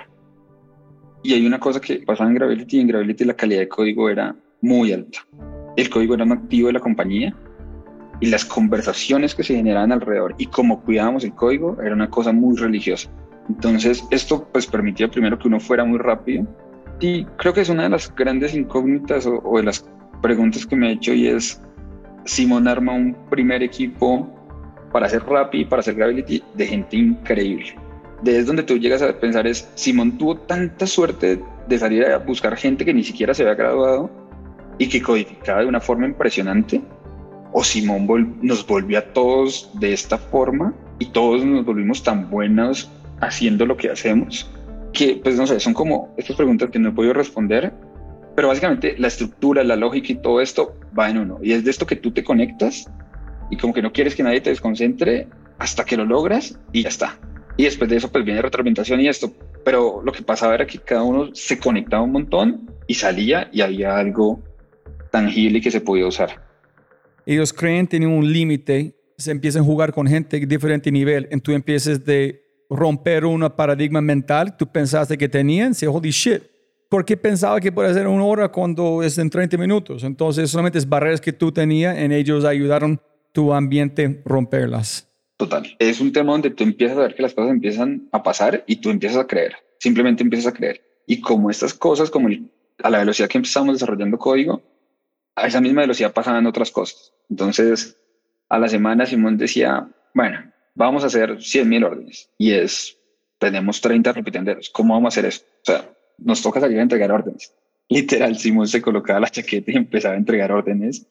Y 1.22 1.34
hay 1.34 1.46
una 1.46 1.58
cosa 1.58 1.80
que 1.80 1.96
pasaba 1.96 2.30
en 2.30 2.36
Gravity, 2.36 2.80
en 2.80 2.88
Gravity 2.88 3.24
la 3.24 3.34
calidad 3.34 3.60
de 3.60 3.68
código 3.68 4.08
era 4.08 4.36
muy 4.60 4.92
alta. 4.92 5.26
El 5.76 5.90
código 5.90 6.14
era 6.14 6.24
un 6.24 6.32
activo 6.32 6.68
de 6.68 6.74
la 6.74 6.80
compañía 6.80 7.34
y 8.20 8.26
las 8.26 8.44
conversaciones 8.44 9.34
que 9.34 9.42
se 9.42 9.56
generaban 9.56 9.92
alrededor 9.92 10.34
y 10.38 10.46
cómo 10.46 10.82
cuidábamos 10.82 11.24
el 11.24 11.34
código 11.34 11.76
era 11.82 11.94
una 11.94 12.10
cosa 12.10 12.32
muy 12.32 12.56
religiosa. 12.56 13.10
Entonces, 13.48 14.04
esto 14.10 14.46
pues 14.52 14.66
permitía 14.66 15.08
primero 15.08 15.38
que 15.38 15.48
uno 15.48 15.58
fuera 15.60 15.84
muy 15.84 15.98
rápido 15.98 16.46
y 17.00 17.24
creo 17.36 17.52
que 17.52 17.60
es 17.60 17.68
una 17.68 17.84
de 17.84 17.90
las 17.90 18.14
grandes 18.14 18.54
incógnitas 18.54 19.26
o, 19.26 19.56
de 19.56 19.62
las 19.62 19.88
preguntas 20.20 20.66
que 20.66 20.76
me 20.76 20.88
he 20.88 20.92
hecho 20.92 21.12
y 21.14 21.28
es, 21.28 21.62
Simón 22.24 22.68
arma 22.68 22.92
un 22.92 23.16
primer 23.30 23.62
equipo 23.62 24.28
para 24.92 25.06
hacer 25.06 25.24
Rappi, 25.24 25.64
para 25.64 25.80
hacer 25.80 25.94
Gravity 25.94 26.42
de 26.54 26.66
gente 26.66 26.96
increíble. 26.96 27.74
Desde 28.22 28.44
donde 28.44 28.64
tú 28.64 28.76
llegas 28.76 29.00
a 29.00 29.12
pensar 29.18 29.46
es, 29.46 29.70
Simón 29.76 30.18
tuvo 30.18 30.36
tanta 30.36 30.86
suerte 30.86 31.40
de 31.68 31.78
salir 31.78 32.04
a 32.06 32.18
buscar 32.18 32.56
gente 32.56 32.84
que 32.84 32.92
ni 32.92 33.04
siquiera 33.04 33.32
se 33.32 33.42
había 33.42 33.54
graduado 33.54 34.10
y 34.76 34.88
que 34.88 35.00
codificaba 35.00 35.60
de 35.60 35.66
una 35.66 35.80
forma 35.80 36.06
impresionante, 36.06 36.82
o 37.52 37.62
Simón 37.62 38.38
nos 38.42 38.66
volvió 38.66 38.98
a 38.98 39.02
todos 39.02 39.70
de 39.78 39.92
esta 39.92 40.18
forma 40.18 40.74
y 40.98 41.06
todos 41.06 41.44
nos 41.44 41.64
volvimos 41.64 42.02
tan 42.02 42.28
buenos 42.28 42.90
haciendo 43.20 43.66
lo 43.66 43.76
que 43.76 43.90
hacemos, 43.90 44.50
que 44.92 45.20
pues 45.22 45.36
no 45.36 45.46
sé, 45.46 45.60
son 45.60 45.74
como 45.74 46.14
estas 46.16 46.36
preguntas 46.36 46.70
que 46.70 46.78
no 46.78 46.90
he 46.90 46.92
podido 46.92 47.14
responder, 47.14 47.72
pero 48.34 48.48
básicamente 48.48 48.94
la 48.98 49.08
estructura, 49.08 49.64
la 49.64 49.76
lógica 49.76 50.12
y 50.12 50.16
todo 50.16 50.40
esto 50.40 50.76
va 50.96 51.10
en 51.10 51.18
uno. 51.18 51.38
Y 51.42 51.52
es 51.52 51.64
de 51.64 51.70
esto 51.70 51.86
que 51.86 51.96
tú 51.96 52.12
te 52.12 52.22
conectas 52.22 52.90
y 53.50 53.56
como 53.56 53.74
que 53.74 53.82
no 53.82 53.92
quieres 53.92 54.14
que 54.14 54.22
nadie 54.22 54.40
te 54.40 54.50
desconcentre 54.50 55.28
hasta 55.58 55.84
que 55.84 55.96
lo 55.96 56.04
logras 56.04 56.58
y 56.72 56.82
ya 56.82 56.88
está. 56.88 57.18
Y 57.56 57.64
después 57.64 57.90
de 57.90 57.96
eso 57.96 58.10
pues 58.12 58.24
viene 58.24 58.40
retroalimentación 58.40 59.00
y 59.00 59.08
esto. 59.08 59.32
Pero 59.64 60.00
lo 60.04 60.12
que 60.12 60.22
pasaba 60.22 60.54
era 60.54 60.66
que 60.66 60.78
cada 60.78 61.02
uno 61.02 61.34
se 61.34 61.58
conectaba 61.58 62.04
un 62.04 62.12
montón 62.12 62.70
y 62.86 62.94
salía 62.94 63.48
y 63.52 63.60
había 63.60 63.98
algo 63.98 64.42
tangible 65.10 65.60
que 65.60 65.70
se 65.70 65.80
podía 65.80 66.06
usar. 66.06 66.40
Ellos 67.26 67.52
creen 67.52 67.86
tienen 67.86 68.10
un 68.10 68.32
límite, 68.32 68.94
se 69.16 69.32
empiezan 69.32 69.62
a 69.62 69.64
jugar 69.66 69.92
con 69.92 70.06
gente 70.06 70.38
de 70.38 70.46
diferente 70.46 70.90
nivel, 70.90 71.28
y 71.30 71.40
tú 71.40 71.52
empiezas 71.52 72.04
de 72.04 72.47
romper 72.70 73.24
un 73.24 73.48
paradigma 73.56 74.00
mental 74.00 74.52
que 74.52 74.58
tú 74.58 74.66
pensaste 74.66 75.16
que 75.16 75.28
tenían, 75.28 75.74
se 75.74 75.86
holy 75.86 76.10
shit. 76.10 76.42
¿Por 76.88 77.04
qué 77.04 77.16
pensaba 77.16 77.60
que 77.60 77.70
puede 77.70 77.92
ser 77.92 78.06
una 78.06 78.24
hora 78.24 78.48
cuando 78.48 79.02
es 79.02 79.18
en 79.18 79.28
30 79.28 79.58
minutos? 79.58 80.04
Entonces, 80.04 80.50
solamente 80.50 80.78
es 80.78 80.88
barreras 80.88 81.20
que 81.20 81.32
tú 81.32 81.52
tenías, 81.52 81.98
en 81.98 82.12
ellos 82.12 82.44
ayudaron 82.44 83.00
tu 83.32 83.52
ambiente 83.52 84.22
romperlas. 84.24 85.06
Total. 85.36 85.76
Es 85.78 86.00
un 86.00 86.12
tema 86.12 86.32
donde 86.32 86.50
tú 86.50 86.64
empiezas 86.64 86.96
a 86.96 87.02
ver 87.02 87.14
que 87.14 87.22
las 87.22 87.34
cosas 87.34 87.50
empiezan 87.50 88.08
a 88.10 88.22
pasar 88.22 88.64
y 88.66 88.76
tú 88.76 88.90
empiezas 88.90 89.18
a 89.18 89.26
creer. 89.26 89.56
Simplemente 89.78 90.22
empiezas 90.22 90.52
a 90.52 90.56
creer. 90.56 90.82
Y 91.06 91.20
como 91.20 91.50
estas 91.50 91.74
cosas, 91.74 92.10
como 92.10 92.28
a 92.82 92.90
la 92.90 92.98
velocidad 92.98 93.28
que 93.28 93.38
empezamos 93.38 93.74
desarrollando 93.74 94.18
código, 94.18 94.62
a 95.36 95.46
esa 95.46 95.60
misma 95.60 95.82
velocidad 95.82 96.12
pasaban 96.12 96.46
otras 96.46 96.70
cosas. 96.70 97.12
Entonces, 97.30 97.96
a 98.48 98.58
la 98.58 98.68
semana 98.68 99.06
Simón 99.06 99.36
decía, 99.36 99.88
bueno, 100.14 100.50
vamos 100.78 101.02
a 101.02 101.08
hacer 101.08 101.38
100.000 101.38 101.84
órdenes 101.84 102.30
y 102.38 102.52
es, 102.52 102.96
tenemos 103.38 103.80
30 103.80 104.12
repitenderos, 104.12 104.70
¿cómo 104.70 104.94
vamos 104.94 105.08
a 105.08 105.14
hacer 105.14 105.26
eso? 105.26 105.42
O 105.62 105.64
sea, 105.64 105.90
nos 106.18 106.40
toca 106.40 106.60
salir 106.60 106.78
a 106.78 106.82
entregar 106.82 107.10
órdenes. 107.10 107.52
Literal, 107.88 108.38
Simón 108.38 108.68
se 108.68 108.80
colocaba 108.80 109.20
la 109.20 109.28
chaqueta 109.28 109.72
y 109.72 109.76
empezaba 109.76 110.14
a 110.14 110.18
entregar 110.18 110.52
órdenes 110.52 111.06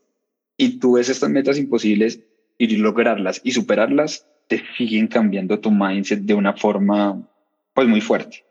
y 0.55 0.79
tú 0.79 0.93
ves 0.93 1.09
estas 1.09 1.29
metas 1.29 1.57
imposibles 1.57 2.21
y 2.57 2.77
lograrlas 2.77 3.41
y 3.43 3.51
superarlas, 3.51 4.25
te 4.47 4.63
siguen 4.77 5.07
cambiando 5.07 5.59
tu 5.59 5.69
mindset 5.69 6.21
de 6.21 6.33
una 6.33 6.53
forma 6.53 7.21
pues 7.73 7.87
muy 7.87 8.01
fuerte. 8.01 8.45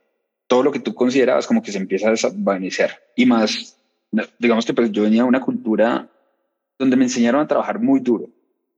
Todo 0.46 0.62
lo 0.62 0.70
que 0.70 0.80
tú 0.80 0.94
considerabas 0.94 1.46
como 1.46 1.62
que 1.62 1.72
se 1.72 1.78
empieza 1.78 2.08
a 2.08 2.10
desvanecer 2.10 2.90
y 3.16 3.24
más, 3.24 3.80
digamos 4.38 4.66
que 4.66 4.74
pues 4.74 4.92
yo 4.92 5.02
venía 5.02 5.22
de 5.22 5.28
una 5.28 5.40
cultura 5.40 6.08
donde 6.78 6.96
me 6.96 7.04
enseñaron 7.04 7.40
a 7.40 7.48
trabajar 7.48 7.80
muy 7.80 8.00
duro 8.00 8.28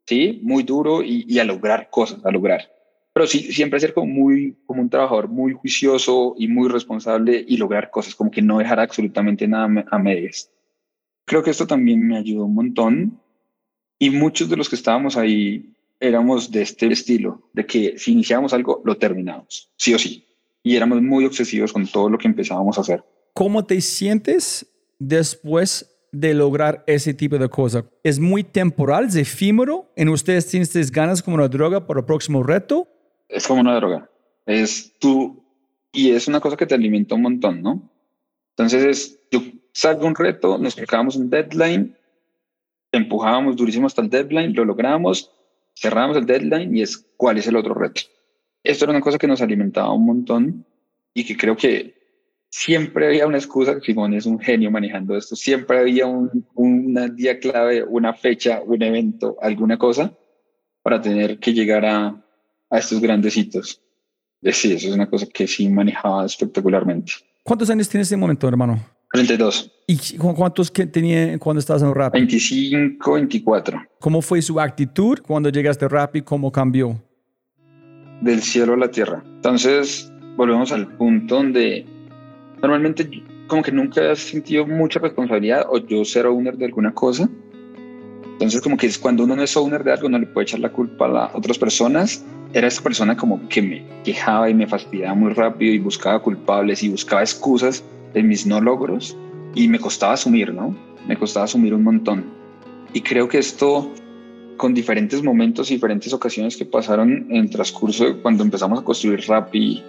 ¿sí? 0.08 0.40
Muy 0.42 0.62
duro 0.62 1.02
y, 1.02 1.38
a 1.38 1.44
lograr 1.44 1.90
cosas, 1.90 2.24
a 2.24 2.30
lograr. 2.30 2.72
Pero 3.12 3.26
sí, 3.26 3.52
siempre 3.52 3.78
ser 3.78 3.92
como 3.92 4.06
muy, 4.06 4.56
como 4.64 4.80
un 4.80 4.88
trabajador 4.88 5.28
muy 5.28 5.52
juicioso 5.52 6.34
y 6.38 6.48
muy 6.48 6.70
responsable 6.70 7.44
y 7.46 7.58
lograr 7.58 7.90
cosas, 7.90 8.14
como 8.14 8.30
que 8.30 8.40
no 8.40 8.58
dejar 8.58 8.80
absolutamente 8.80 9.46
nada 9.46 9.84
a 9.90 9.98
medias. 9.98 10.50
Creo 11.26 11.42
que 11.42 11.50
esto 11.50 11.66
también 11.66 12.06
me 12.06 12.16
ayudó 12.16 12.46
un 12.46 12.54
montón 12.54 13.20
y 13.98 14.08
muchos 14.08 14.48
de 14.48 14.56
los 14.56 14.70
que 14.70 14.76
estábamos 14.76 15.18
ahí 15.18 15.74
éramos 16.00 16.50
de 16.50 16.62
este 16.62 16.86
estilo, 16.86 17.50
de 17.52 17.66
que 17.66 17.98
si 17.98 18.12
iniciábamos 18.12 18.54
algo, 18.54 18.80
lo 18.86 18.96
terminamos, 18.96 19.70
sí 19.76 19.92
o 19.92 19.98
sí. 19.98 20.24
Y 20.62 20.76
éramos 20.76 21.02
muy 21.02 21.26
obsesivos 21.26 21.70
con 21.70 21.86
todo 21.86 22.08
lo 22.08 22.16
que 22.16 22.28
empezábamos 22.28 22.78
a 22.78 22.80
hacer. 22.80 23.04
¿Cómo 23.34 23.66
te 23.66 23.82
sientes 23.82 24.66
después 24.98 25.97
de 26.12 26.34
lograr 26.34 26.84
ese 26.86 27.14
tipo 27.14 27.38
de 27.38 27.48
cosas. 27.48 27.84
Es 28.02 28.18
muy 28.18 28.44
temporal, 28.44 29.06
es 29.06 29.16
efímero. 29.16 29.90
En 29.96 30.08
ustedes 30.08 30.46
tienen 30.46 30.68
ganas 30.92 31.22
como 31.22 31.36
una 31.36 31.48
droga 31.48 31.86
para 31.86 32.00
el 32.00 32.06
próximo 32.06 32.42
reto. 32.42 32.88
Es 33.28 33.46
como 33.46 33.60
una 33.60 33.74
droga. 33.76 34.10
Es 34.46 34.92
tú 34.98 35.44
y 35.92 36.10
es 36.10 36.28
una 36.28 36.40
cosa 36.40 36.56
que 36.56 36.66
te 36.66 36.74
alimenta 36.74 37.14
un 37.14 37.22
montón, 37.22 37.62
¿no? 37.62 37.90
Entonces 38.56 38.84
es, 38.84 39.20
yo 39.30 39.40
salgo 39.72 40.06
un 40.06 40.14
reto, 40.14 40.58
nos 40.58 40.74
colocábamos 40.74 41.16
un 41.16 41.30
deadline, 41.30 41.96
empujábamos 42.92 43.56
durísimo 43.56 43.86
hasta 43.86 44.02
el 44.02 44.10
deadline, 44.10 44.54
lo 44.54 44.64
logramos, 44.64 45.30
cerramos 45.76 46.16
el 46.16 46.26
deadline 46.26 46.76
y 46.76 46.82
es 46.82 46.96
cuál 47.16 47.38
es 47.38 47.46
el 47.46 47.56
otro 47.56 47.74
reto. 47.74 48.02
Esto 48.64 48.84
era 48.84 48.92
una 48.92 49.00
cosa 49.00 49.18
que 49.18 49.26
nos 49.26 49.40
alimentaba 49.40 49.92
un 49.92 50.06
montón 50.06 50.64
y 51.14 51.24
que 51.24 51.36
creo 51.36 51.56
que 51.56 51.97
siempre 52.50 53.06
había 53.06 53.26
una 53.26 53.38
excusa, 53.38 53.78
Simón 53.80 54.14
es 54.14 54.26
un 54.26 54.38
genio 54.38 54.70
manejando 54.70 55.16
esto, 55.16 55.36
siempre 55.36 55.78
había 55.78 56.06
un, 56.06 56.30
día 57.16 57.38
clave, 57.38 57.84
una 57.84 58.14
fecha, 58.14 58.60
un 58.64 58.82
evento, 58.82 59.36
alguna 59.40 59.76
cosa 59.78 60.12
para 60.82 61.00
tener 61.00 61.38
que 61.38 61.52
llegar 61.52 61.84
a, 61.84 62.24
a 62.70 62.78
estos 62.78 63.00
grandes 63.00 63.36
hitos. 63.36 63.82
Sí, 64.42 64.72
eso 64.72 64.88
es 64.88 64.94
una 64.94 65.08
cosa 65.10 65.26
que 65.26 65.46
sí 65.46 65.68
manejaba 65.68 66.24
espectacularmente. 66.24 67.12
¿Cuántos 67.42 67.68
años 67.70 67.88
tienes 67.88 68.08
en 68.08 68.14
este 68.14 68.16
momento, 68.16 68.46
hermano? 68.48 68.78
32. 69.12 69.72
¿Y 69.86 70.16
cu- 70.18 70.34
cuántos 70.34 70.70
que 70.70 70.86
tenía 70.86 71.38
cuando 71.38 71.60
estabas 71.60 71.82
en 71.82 71.94
Rappi? 71.94 72.18
25, 72.18 73.12
24. 73.14 73.82
¿Cómo 74.00 74.22
fue 74.22 74.40
su 74.42 74.60
actitud 74.60 75.18
cuando 75.26 75.48
llegaste 75.48 75.86
a 75.86 75.88
Rappi? 75.88 76.22
¿Cómo 76.22 76.52
cambió? 76.52 77.02
Del 78.20 78.42
cielo 78.42 78.74
a 78.74 78.76
la 78.76 78.90
tierra. 78.90 79.22
Entonces, 79.26 80.12
volvemos 80.36 80.72
al 80.72 80.94
punto 80.96 81.36
donde 81.36 81.86
normalmente 82.60 83.08
como 83.46 83.62
que 83.62 83.72
nunca 83.72 84.12
has 84.12 84.18
sentido 84.18 84.66
mucha 84.66 85.00
responsabilidad 85.00 85.66
o 85.68 85.78
yo 85.78 86.04
ser 86.04 86.26
owner 86.26 86.56
de 86.56 86.66
alguna 86.66 86.92
cosa. 86.92 87.28
Entonces, 88.32 88.60
como 88.60 88.76
que 88.76 88.86
es 88.86 88.98
cuando 88.98 89.24
uno 89.24 89.34
no 89.34 89.42
es 89.42 89.56
owner 89.56 89.82
de 89.82 89.92
algo, 89.92 90.08
no 90.08 90.18
le 90.18 90.26
puede 90.26 90.44
echar 90.44 90.60
la 90.60 90.70
culpa 90.70 91.06
a 91.06 91.08
las 91.08 91.34
otras 91.34 91.58
personas. 91.58 92.24
Era 92.52 92.68
esa 92.68 92.82
persona 92.82 93.16
como 93.16 93.48
que 93.48 93.60
me 93.60 93.84
quejaba 94.04 94.48
y 94.48 94.54
me 94.54 94.66
fastidiaba 94.66 95.14
muy 95.14 95.32
rápido 95.32 95.72
y 95.72 95.78
buscaba 95.78 96.22
culpables 96.22 96.82
y 96.82 96.88
buscaba 96.88 97.22
excusas 97.22 97.82
de 98.14 98.22
mis 98.22 98.46
no 98.46 98.60
logros 98.60 99.16
y 99.54 99.68
me 99.68 99.78
costaba 99.78 100.12
asumir, 100.12 100.54
¿no? 100.54 100.74
Me 101.06 101.16
costaba 101.16 101.44
asumir 101.44 101.74
un 101.74 101.82
montón. 101.82 102.24
Y 102.92 103.00
creo 103.00 103.28
que 103.28 103.38
esto, 103.38 103.92
con 104.56 104.72
diferentes 104.72 105.22
momentos 105.22 105.70
y 105.70 105.74
diferentes 105.74 106.12
ocasiones 106.12 106.56
que 106.56 106.64
pasaron 106.64 107.26
en 107.30 107.36
el 107.36 107.50
transcurso 107.50 108.04
de 108.04 108.16
cuando 108.18 108.44
empezamos 108.44 108.78
a 108.78 108.84
construir 108.84 109.20
rap 109.26 109.54
y 109.54 109.82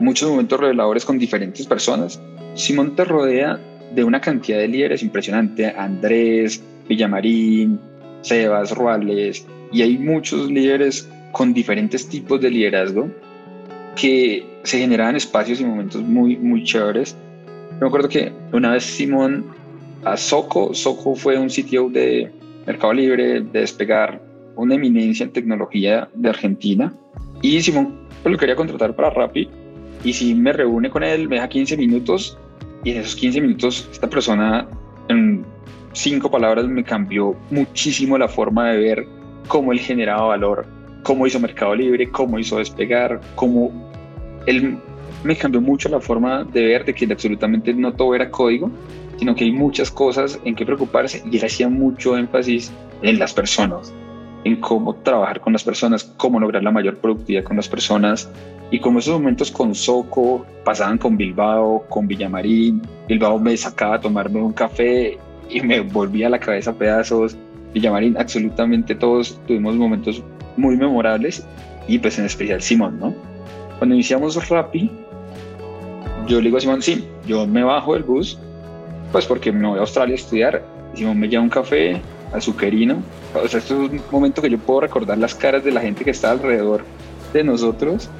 muchos 0.00 0.30
momentos 0.30 0.60
reveladores 0.60 1.04
con 1.04 1.18
diferentes 1.18 1.66
personas, 1.66 2.20
Simón 2.54 2.94
te 2.96 3.04
rodea 3.04 3.58
de 3.94 4.04
una 4.04 4.20
cantidad 4.20 4.58
de 4.58 4.68
líderes 4.68 5.02
impresionante, 5.02 5.66
Andrés, 5.76 6.62
Villamarín, 6.88 7.78
Sebas, 8.22 8.72
Ruales, 8.72 9.46
y 9.72 9.82
hay 9.82 9.98
muchos 9.98 10.50
líderes 10.50 11.08
con 11.32 11.52
diferentes 11.52 12.08
tipos 12.08 12.40
de 12.40 12.50
liderazgo 12.50 13.10
que 13.96 14.46
se 14.62 14.78
generaban 14.78 15.16
espacios 15.16 15.60
y 15.60 15.64
momentos 15.64 16.02
muy, 16.02 16.36
muy 16.36 16.64
chéveres. 16.64 17.16
Me 17.80 17.86
acuerdo 17.86 18.08
que 18.08 18.32
una 18.52 18.72
vez 18.72 18.84
Simón 18.84 19.44
a 20.04 20.16
Soco, 20.16 20.74
Soco 20.74 21.14
fue 21.14 21.38
un 21.38 21.50
sitio 21.50 21.88
de 21.88 22.30
Mercado 22.66 22.92
Libre, 22.92 23.40
de 23.40 23.60
despegar, 23.60 24.20
una 24.56 24.76
eminencia 24.76 25.24
en 25.24 25.32
tecnología 25.32 26.08
de 26.14 26.28
Argentina, 26.28 26.94
y 27.42 27.60
Simón 27.60 27.94
pues, 28.22 28.32
lo 28.32 28.38
quería 28.38 28.56
contratar 28.56 28.94
para 28.94 29.10
Rappi, 29.10 29.48
y 30.04 30.12
si 30.12 30.34
me 30.34 30.52
reúne 30.52 30.90
con 30.90 31.02
él, 31.02 31.28
me 31.28 31.36
deja 31.36 31.48
15 31.48 31.76
minutos, 31.76 32.38
y 32.84 32.90
en 32.90 32.98
esos 32.98 33.16
15 33.16 33.40
minutos 33.40 33.88
esta 33.90 34.08
persona 34.08 34.68
en 35.08 35.44
cinco 35.92 36.30
palabras 36.30 36.66
me 36.66 36.84
cambió 36.84 37.34
muchísimo 37.50 38.18
la 38.18 38.28
forma 38.28 38.70
de 38.70 38.78
ver 38.78 39.08
cómo 39.48 39.72
él 39.72 39.80
generaba 39.80 40.26
valor, 40.26 40.66
cómo 41.02 41.26
hizo 41.26 41.40
Mercado 41.40 41.74
Libre, 41.74 42.10
cómo 42.10 42.38
hizo 42.38 42.58
despegar, 42.58 43.20
cómo 43.34 43.72
él 44.46 44.78
me 45.22 45.36
cambió 45.36 45.60
mucho 45.60 45.88
la 45.88 46.00
forma 46.00 46.44
de 46.44 46.66
ver 46.66 46.84
de 46.84 46.94
que 46.94 47.06
absolutamente 47.10 47.72
no 47.72 47.92
todo 47.92 48.14
era 48.14 48.30
código, 48.30 48.70
sino 49.18 49.34
que 49.34 49.44
hay 49.44 49.52
muchas 49.52 49.90
cosas 49.90 50.38
en 50.44 50.54
que 50.54 50.66
preocuparse 50.66 51.22
y 51.30 51.38
él 51.38 51.44
hacía 51.44 51.68
mucho 51.68 52.18
énfasis 52.18 52.72
en 53.02 53.18
las 53.18 53.32
personas, 53.32 53.92
en 54.44 54.60
cómo 54.60 54.94
trabajar 54.96 55.40
con 55.40 55.52
las 55.52 55.64
personas, 55.64 56.04
cómo 56.16 56.38
lograr 56.38 56.62
la 56.62 56.70
mayor 56.70 56.98
productividad 56.98 57.44
con 57.44 57.56
las 57.56 57.68
personas. 57.68 58.30
Y 58.70 58.78
como 58.78 58.98
esos 58.98 59.14
momentos 59.14 59.50
con 59.50 59.74
Soco 59.74 60.44
pasaban 60.64 60.98
con 60.98 61.16
Bilbao, 61.16 61.84
con 61.88 62.06
Villamarín, 62.06 62.82
Bilbao 63.08 63.38
me 63.38 63.56
sacaba 63.56 63.96
a 63.96 64.00
tomarme 64.00 64.40
un 64.40 64.52
café 64.52 65.18
y 65.48 65.60
me 65.60 65.80
volvía 65.80 66.28
la 66.28 66.38
cabeza 66.38 66.70
a 66.70 66.74
pedazos, 66.74 67.36
Villamarín, 67.72 68.16
absolutamente 68.16 68.94
todos 68.94 69.40
tuvimos 69.46 69.74
momentos 69.76 70.22
muy 70.56 70.76
memorables 70.76 71.46
y 71.88 71.98
pues 71.98 72.18
en 72.18 72.26
especial 72.26 72.62
Simón, 72.62 72.98
¿no? 73.00 73.14
Cuando 73.78 73.94
iniciamos 73.94 74.48
Rappi, 74.48 74.90
yo 76.26 76.38
le 76.38 76.44
digo 76.44 76.56
a 76.56 76.60
Simón, 76.60 76.82
sí, 76.82 77.06
yo 77.26 77.46
me 77.46 77.62
bajo 77.62 77.94
del 77.94 78.02
bus, 78.02 78.38
pues 79.12 79.26
porque 79.26 79.52
me 79.52 79.66
voy 79.66 79.78
a 79.78 79.82
Australia 79.82 80.14
a 80.14 80.16
estudiar, 80.16 80.62
Simón 80.94 81.18
me 81.18 81.28
lleva 81.28 81.42
un 81.42 81.50
café 81.50 82.00
azucarino, 82.34 83.02
o 83.34 83.48
sea, 83.48 83.60
esto 83.60 83.84
es 83.84 83.90
un 83.90 84.00
momento 84.10 84.42
que 84.42 84.50
yo 84.50 84.58
puedo 84.58 84.80
recordar 84.80 85.16
las 85.18 85.34
caras 85.34 85.64
de 85.64 85.70
la 85.70 85.80
gente 85.80 86.04
que 86.04 86.10
está 86.10 86.30
alrededor 86.30 86.84
de 87.32 87.44
nosotros, 87.44 88.10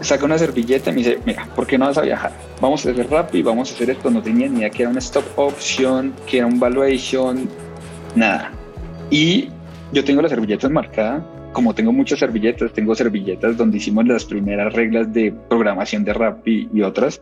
saca 0.00 0.24
una 0.24 0.38
servilleta 0.38 0.90
y 0.90 0.92
me 0.92 0.98
dice, 0.98 1.18
mira, 1.24 1.48
¿por 1.54 1.66
qué 1.66 1.78
no 1.78 1.86
vas 1.86 1.98
a 1.98 2.02
viajar? 2.02 2.32
Vamos 2.60 2.84
a 2.84 2.90
hacer 2.90 3.08
Rappi, 3.08 3.42
vamos 3.42 3.70
a 3.70 3.74
hacer 3.74 3.90
esto, 3.90 4.10
no 4.10 4.22
tenía 4.22 4.48
ni 4.48 4.58
idea 4.58 4.70
que 4.70 4.82
era 4.82 4.90
una 4.90 4.98
stop 4.98 5.24
option, 5.36 6.12
que 6.26 6.38
era 6.38 6.46
un 6.46 6.58
valuation, 6.58 7.48
nada. 8.14 8.52
Y 9.10 9.48
yo 9.92 10.04
tengo 10.04 10.22
la 10.22 10.28
servilleta 10.28 10.66
enmarcada, 10.66 11.24
como 11.52 11.74
tengo 11.74 11.92
muchas 11.92 12.18
servilletas, 12.18 12.72
tengo 12.72 12.94
servilletas 12.94 13.56
donde 13.56 13.76
hicimos 13.76 14.06
las 14.06 14.24
primeras 14.24 14.72
reglas 14.72 15.12
de 15.12 15.32
programación 15.48 16.04
de 16.04 16.12
Rappi 16.14 16.68
y 16.72 16.82
otras, 16.82 17.20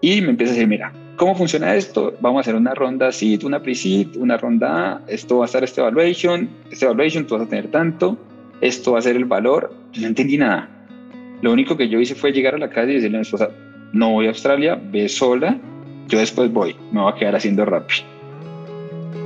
y 0.00 0.20
me 0.20 0.30
empieza 0.30 0.52
a 0.52 0.54
decir, 0.54 0.68
mira, 0.68 0.92
¿cómo 1.22 1.36
funciona 1.36 1.76
esto? 1.76 2.14
Vamos 2.20 2.38
a 2.38 2.40
hacer 2.40 2.56
una 2.56 2.74
ronda 2.74 3.12
seed, 3.12 3.44
una 3.44 3.62
pre-seed, 3.62 4.16
una 4.16 4.36
ronda 4.36 4.94
A, 4.94 5.02
esto 5.06 5.38
va 5.38 5.44
a 5.44 5.46
estar 5.46 5.62
este 5.62 5.80
evaluation, 5.80 6.50
este 6.68 6.84
evaluation 6.84 7.28
tú 7.28 7.36
vas 7.36 7.46
a 7.46 7.48
tener 7.48 7.70
tanto, 7.70 8.18
esto 8.60 8.90
va 8.90 8.98
a 8.98 9.02
ser 9.02 9.14
el 9.14 9.24
valor, 9.24 9.72
no 10.00 10.06
entendí 10.08 10.36
nada. 10.36 10.68
Lo 11.40 11.52
único 11.52 11.76
que 11.76 11.88
yo 11.88 12.00
hice 12.00 12.16
fue 12.16 12.32
llegar 12.32 12.56
a 12.56 12.58
la 12.58 12.68
casa 12.68 12.90
y 12.90 12.94
decirle 12.94 13.18
a 13.18 13.20
mi 13.20 13.22
esposa, 13.22 13.50
no 13.92 14.10
voy 14.10 14.26
a 14.26 14.30
Australia, 14.30 14.74
ve 14.90 15.08
sola, 15.08 15.56
yo 16.08 16.18
después 16.18 16.52
voy, 16.52 16.74
me 16.90 17.00
voy 17.00 17.12
a 17.12 17.14
quedar 17.14 17.36
haciendo 17.36 17.64
Rappi. 17.66 18.02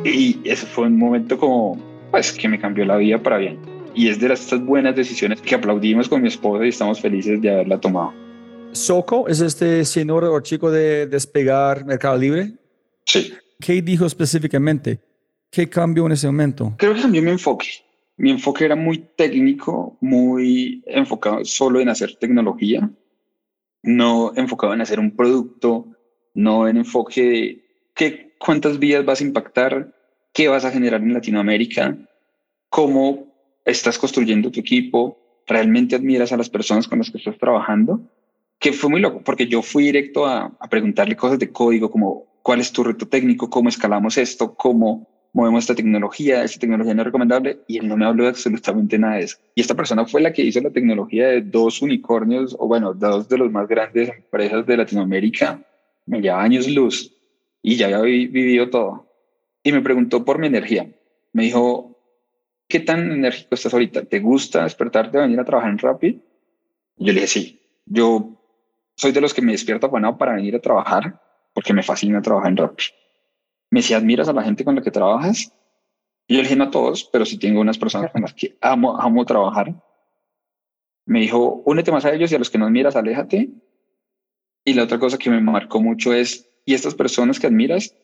Y 0.05 0.39
ese 0.45 0.67
fue 0.67 0.89
un 0.89 0.99
momento 0.99 1.39
como, 1.39 1.79
pues, 2.11 2.31
que 2.31 2.47
me 2.47 2.59
cambió 2.59 2.85
la 2.85 2.99
vida 2.99 3.17
para 3.23 3.39
bien. 3.39 3.59
Y 3.95 4.09
es 4.09 4.21
de 4.21 4.29
las 4.29 4.43
estas 4.43 4.63
buenas 4.63 4.95
decisiones 4.95 5.41
que 5.41 5.55
aplaudimos 5.55 6.11
con 6.11 6.21
mi 6.21 6.29
esposa 6.29 6.67
y 6.67 6.69
estamos 6.69 7.01
felices 7.01 7.41
de 7.41 7.51
haberla 7.51 7.79
tomado. 7.79 8.26
Soco 8.77 9.29
es 9.29 9.41
este 9.41 9.85
señor 9.85 10.25
o 10.25 10.41
chico 10.41 10.71
de 10.71 11.07
despegar 11.07 11.85
Mercado 11.85 12.17
Libre. 12.17 12.55
Sí. 13.05 13.33
¿Qué 13.61 13.83
dijo 13.83 14.07
específicamente? 14.07 15.01
¿Qué 15.51 15.69
cambió 15.69 16.07
en 16.07 16.13
ese 16.13 16.27
momento? 16.27 16.75
Creo 16.79 16.95
que 16.95 17.03
cambió 17.03 17.23
mi 17.23 17.31
enfoque. 17.31 17.67
Mi 18.19 18.31
enfoque 18.31 18.65
era 18.65 18.77
muy 18.77 18.99
técnico, 19.17 19.99
muy 20.01 20.83
enfocado 20.87 21.45
solo 21.45 21.81
en 21.81 21.89
hacer 21.89 22.17
tecnología, 22.17 22.91
no 23.83 24.33
enfocado 24.37 24.73
en 24.73 24.81
hacer 24.81 24.99
un 24.99 25.15
producto, 25.15 25.87
no 26.35 26.67
en 26.67 26.79
enfoque 26.79 27.23
de 27.23 27.89
qué, 27.95 28.37
cuántas 28.39 28.79
vidas 28.79 29.05
vas 29.05 29.21
a 29.21 29.25
impactar, 29.25 29.95
qué 30.33 30.49
vas 30.49 30.65
a 30.65 30.71
generar 30.71 31.03
en 31.03 31.13
Latinoamérica, 31.13 31.97
cómo 32.69 33.35
estás 33.65 33.99
construyendo 33.99 34.51
tu 34.51 34.61
equipo, 34.61 35.19
realmente 35.47 35.97
admiras 35.97 36.33
a 36.33 36.37
las 36.37 36.49
personas 36.49 36.89
con 36.89 36.99
las 36.99 37.11
que 37.11 37.19
estás 37.19 37.39
trabajando, 37.39 38.01
que 38.59 38.73
fue 38.73 38.91
muy 38.91 39.01
loco, 39.01 39.23
porque 39.25 39.47
yo 39.47 39.63
fui 39.63 39.85
directo 39.85 40.27
a, 40.27 40.57
a 40.59 40.69
preguntarle 40.69 41.17
cosas 41.17 41.39
de 41.39 41.53
código 41.53 41.91
como 41.91 42.27
cuál 42.43 42.61
es 42.61 42.73
tu 42.73 42.83
reto 42.85 43.07
técnico, 43.07 43.51
cómo 43.51 43.69
escalamos 43.69 44.17
esto, 44.19 44.55
cómo 44.55 45.09
movemos 45.33 45.65
esta 45.65 45.75
tecnología, 45.75 46.43
esta 46.43 46.59
tecnología 46.61 46.95
no 46.95 47.03
es 47.03 47.07
recomendable, 47.07 47.61
y 47.69 47.79
él 47.79 47.89
no 47.89 47.97
me 47.97 48.07
habló 48.07 48.23
de 48.25 48.31
absolutamente 48.31 48.99
nada 48.99 49.17
de 49.17 49.25
eso. 49.25 49.37
Y 49.55 49.61
esta 49.61 49.75
persona 49.75 50.07
fue 50.07 50.23
la 50.23 50.33
que 50.33 50.43
hizo 50.43 50.61
la 50.61 50.71
tecnología 50.71 51.29
de 51.29 51.43
dos 51.43 51.83
unicornios, 51.83 52.57
o 52.59 52.67
bueno, 52.67 52.95
dos 52.95 53.29
de 53.29 53.37
los 53.39 53.51
más 53.53 53.69
grandes 53.69 54.09
empresas 54.09 54.67
de 54.67 54.77
Latinoamérica, 54.79 55.63
me 56.07 56.21
lleva 56.23 56.43
años 56.43 56.67
luz, 56.69 57.13
y 57.63 57.77
ya 57.77 57.87
había 57.87 58.01
vi- 58.01 58.27
vivido 58.29 58.71
todo. 58.71 59.07
Y 59.63 59.73
me 59.73 59.83
preguntó 59.83 60.25
por 60.25 60.39
mi 60.39 60.47
energía. 60.47 60.91
Me 61.33 61.43
dijo, 61.45 61.99
¿qué 62.69 62.81
tan 62.81 63.11
enérgico 63.13 63.55
estás 63.55 63.75
ahorita? 63.75 64.05
¿Te 64.05 64.21
gusta 64.21 64.65
despertarte, 64.65 65.19
venir 65.19 65.41
a 65.41 65.45
trabajar 65.45 65.71
en 65.73 65.79
Rapid? 65.79 66.17
Y 66.99 67.07
yo 67.07 67.13
le 67.13 67.21
dije, 67.21 67.27
sí, 67.27 67.61
yo 67.87 68.36
soy 68.97 69.13
de 69.13 69.21
los 69.21 69.33
que 69.33 69.43
me 69.43 69.53
despierto 69.53 69.87
afanado 69.87 70.19
para 70.19 70.35
venir 70.35 70.57
a 70.57 70.61
trabajar, 70.61 71.21
porque 71.53 71.73
me 71.73 71.83
fascina 71.83 72.21
trabajar 72.21 72.51
en 72.51 72.57
Rapid 72.57 72.85
me 73.71 73.81
decía, 73.81 73.97
¿admiras 73.97 74.29
a 74.29 74.33
la 74.33 74.43
gente 74.43 74.65
con 74.65 74.75
la 74.75 74.83
que 74.83 74.91
trabajas? 74.91 75.53
Yo 76.29 76.37
le 76.37 76.49
dije, 76.49 76.61
a 76.61 76.71
todos, 76.71 77.05
pero 77.05 77.25
sí 77.25 77.39
tengo 77.39 77.61
unas 77.61 77.79
personas 77.79 78.11
con 78.11 78.23
las 78.23 78.35
que 78.35 78.57
amo, 78.61 79.01
amo 79.01 79.25
trabajar. 79.25 79.75
Me 81.05 81.21
dijo, 81.21 81.63
únete 81.65 81.93
más 81.93 82.05
a 82.05 82.13
ellos 82.13 82.33
y 82.33 82.35
a 82.35 82.39
los 82.39 82.51
que 82.51 82.59
no 82.59 82.67
admiras, 82.67 82.97
aléjate. 82.97 83.51
Y 84.65 84.75
la 84.75 84.85
otra 84.85 84.99
cosa 84.99 85.19
que 85.19 85.31
me 85.31 85.41
marcó 85.41 85.81
mucho 85.81 86.13
es, 86.13 86.49
y 86.65 86.75
estas 86.75 86.95
personas 86.95 87.39
que 87.39 87.47
admiras, 87.47 87.95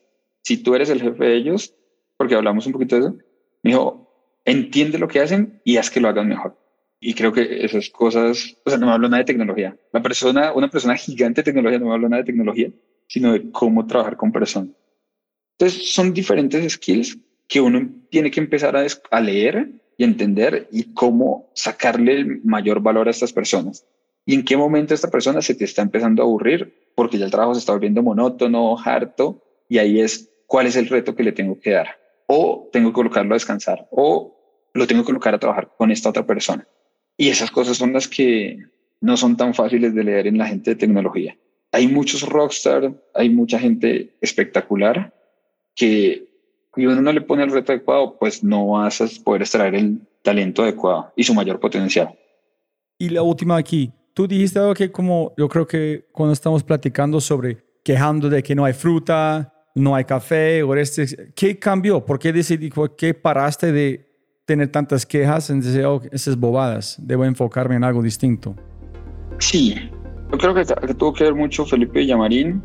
si 0.41 0.57
tú 0.57 0.75
eres 0.75 0.89
el 0.89 1.01
jefe 1.01 1.25
de 1.25 1.35
ellos, 1.35 1.75
porque 2.17 2.35
hablamos 2.35 2.65
un 2.65 2.73
poquito 2.73 2.95
de 2.95 3.01
eso, 3.01 3.17
me 3.61 3.71
dijo, 3.71 4.39
entiende 4.45 4.97
lo 4.97 5.07
que 5.07 5.19
hacen 5.19 5.61
y 5.65 5.77
haz 5.77 5.89
que 5.89 5.99
lo 5.99 6.07
hagan 6.07 6.29
mejor. 6.29 6.57
Y 7.05 7.13
creo 7.15 7.33
que 7.33 7.65
esas 7.65 7.89
cosas, 7.89 8.55
o 8.63 8.69
sea, 8.69 8.79
no 8.79 8.85
me 8.85 8.93
habló 8.93 9.09
nada 9.09 9.19
de 9.19 9.25
tecnología. 9.25 9.75
La 9.91 10.01
persona, 10.01 10.53
una 10.53 10.69
persona 10.69 10.95
gigante 10.95 11.41
de 11.41 11.45
tecnología 11.45 11.77
no 11.77 11.87
me 11.87 11.93
habló 11.93 12.07
nada 12.07 12.23
de 12.23 12.27
tecnología, 12.27 12.69
sino 13.07 13.33
de 13.33 13.51
cómo 13.51 13.85
trabajar 13.85 14.15
con 14.15 14.31
personas. 14.31 14.69
Entonces 15.57 15.91
son 15.91 16.13
diferentes 16.13 16.71
skills 16.71 17.17
que 17.45 17.59
uno 17.59 17.89
tiene 18.09 18.31
que 18.31 18.39
empezar 18.39 18.77
a, 18.77 18.85
a 19.11 19.19
leer 19.19 19.69
y 19.97 20.05
entender 20.05 20.69
y 20.71 20.93
cómo 20.93 21.51
sacarle 21.53 22.13
el 22.13 22.41
mayor 22.45 22.81
valor 22.81 23.09
a 23.09 23.11
estas 23.11 23.33
personas. 23.33 23.85
Y 24.25 24.35
en 24.35 24.45
qué 24.45 24.55
momento 24.55 24.93
esta 24.93 25.11
persona 25.11 25.41
se 25.41 25.55
te 25.55 25.65
está 25.65 25.81
empezando 25.81 26.23
a 26.23 26.25
aburrir 26.25 26.73
porque 26.95 27.17
ya 27.17 27.25
el 27.25 27.31
trabajo 27.31 27.53
se 27.53 27.59
está 27.59 27.73
volviendo 27.73 28.01
monótono, 28.01 28.77
harto, 28.79 29.43
y 29.67 29.77
ahí 29.77 29.99
es 29.99 30.29
cuál 30.47 30.67
es 30.67 30.77
el 30.77 30.87
reto 30.87 31.15
que 31.15 31.23
le 31.23 31.33
tengo 31.33 31.59
que 31.59 31.71
dar. 31.71 31.97
O 32.27 32.69
tengo 32.71 32.91
que 32.91 32.95
colocarlo 32.95 33.33
a 33.33 33.35
descansar, 33.35 33.89
o 33.91 34.69
lo 34.73 34.87
tengo 34.87 35.01
que 35.01 35.07
colocar 35.07 35.35
a 35.35 35.39
trabajar 35.39 35.71
con 35.77 35.91
esta 35.91 36.07
otra 36.07 36.25
persona. 36.25 36.65
Y 37.23 37.29
esas 37.29 37.51
cosas 37.51 37.77
son 37.77 37.93
las 37.93 38.09
que 38.09 38.59
no 38.99 39.15
son 39.15 39.37
tan 39.37 39.53
fáciles 39.53 39.95
de 39.95 40.03
leer 40.03 40.27
en 40.27 40.37
la 40.37 40.45
gente 40.45 40.71
de 40.71 40.75
tecnología. 40.75 41.37
hay 41.71 41.87
muchos 41.87 42.21
rockstar, 42.23 42.93
hay 43.13 43.29
mucha 43.29 43.57
gente 43.57 44.13
espectacular 44.19 45.13
que 45.73 46.27
y 46.75 46.85
uno 46.85 47.01
no 47.01 47.13
le 47.13 47.21
pone 47.21 47.43
el 47.43 47.51
reto 47.51 47.71
adecuado, 47.71 48.17
pues 48.19 48.43
no 48.43 48.67
vas 48.67 48.99
a 48.99 49.07
poder 49.23 49.43
extraer 49.43 49.73
el 49.75 50.01
talento 50.21 50.63
adecuado 50.63 51.13
y 51.15 51.23
su 51.23 51.33
mayor 51.33 51.61
potencial. 51.61 52.13
Y 52.97 53.07
la 53.07 53.21
última 53.21 53.55
aquí, 53.55 53.93
tú 54.13 54.27
dijiste 54.27 54.59
algo 54.59 54.73
que 54.73 54.91
como 54.91 55.33
yo 55.37 55.47
creo 55.47 55.65
que 55.65 56.09
cuando 56.11 56.33
estamos 56.33 56.61
platicando 56.61 57.21
sobre 57.21 57.63
quejando 57.85 58.29
de 58.29 58.43
que 58.43 58.53
no 58.53 58.65
hay 58.65 58.73
fruta, 58.73 59.53
no 59.75 59.95
hay 59.95 60.03
café, 60.03 60.61
o 60.61 60.75
este, 60.75 61.31
¿qué 61.33 61.57
cambió? 61.57 62.03
¿Por 62.03 62.19
qué 62.19 62.33
decidí, 62.33 62.69
por 62.69 62.97
qué 62.97 63.13
paraste 63.13 63.71
de 63.71 64.12
tener 64.45 64.67
tantas 64.67 65.05
quejas 65.05 65.49
en 65.49 65.61
decir, 65.61 65.85
oh, 65.85 66.01
esas 66.11 66.37
bobadas, 66.37 66.97
debo 66.99 67.23
enfocarme 67.25 67.75
en 67.75 67.83
algo 67.83 68.01
distinto? 68.01 68.55
Sí, 69.39 69.75
yo 70.31 70.37
creo 70.37 70.53
que, 70.53 70.65
tuvo 70.93 71.13
que 71.13 71.23
ver 71.23 71.35
mucho 71.35 71.65
Felipe 71.65 71.99
Villamarín 71.99 72.61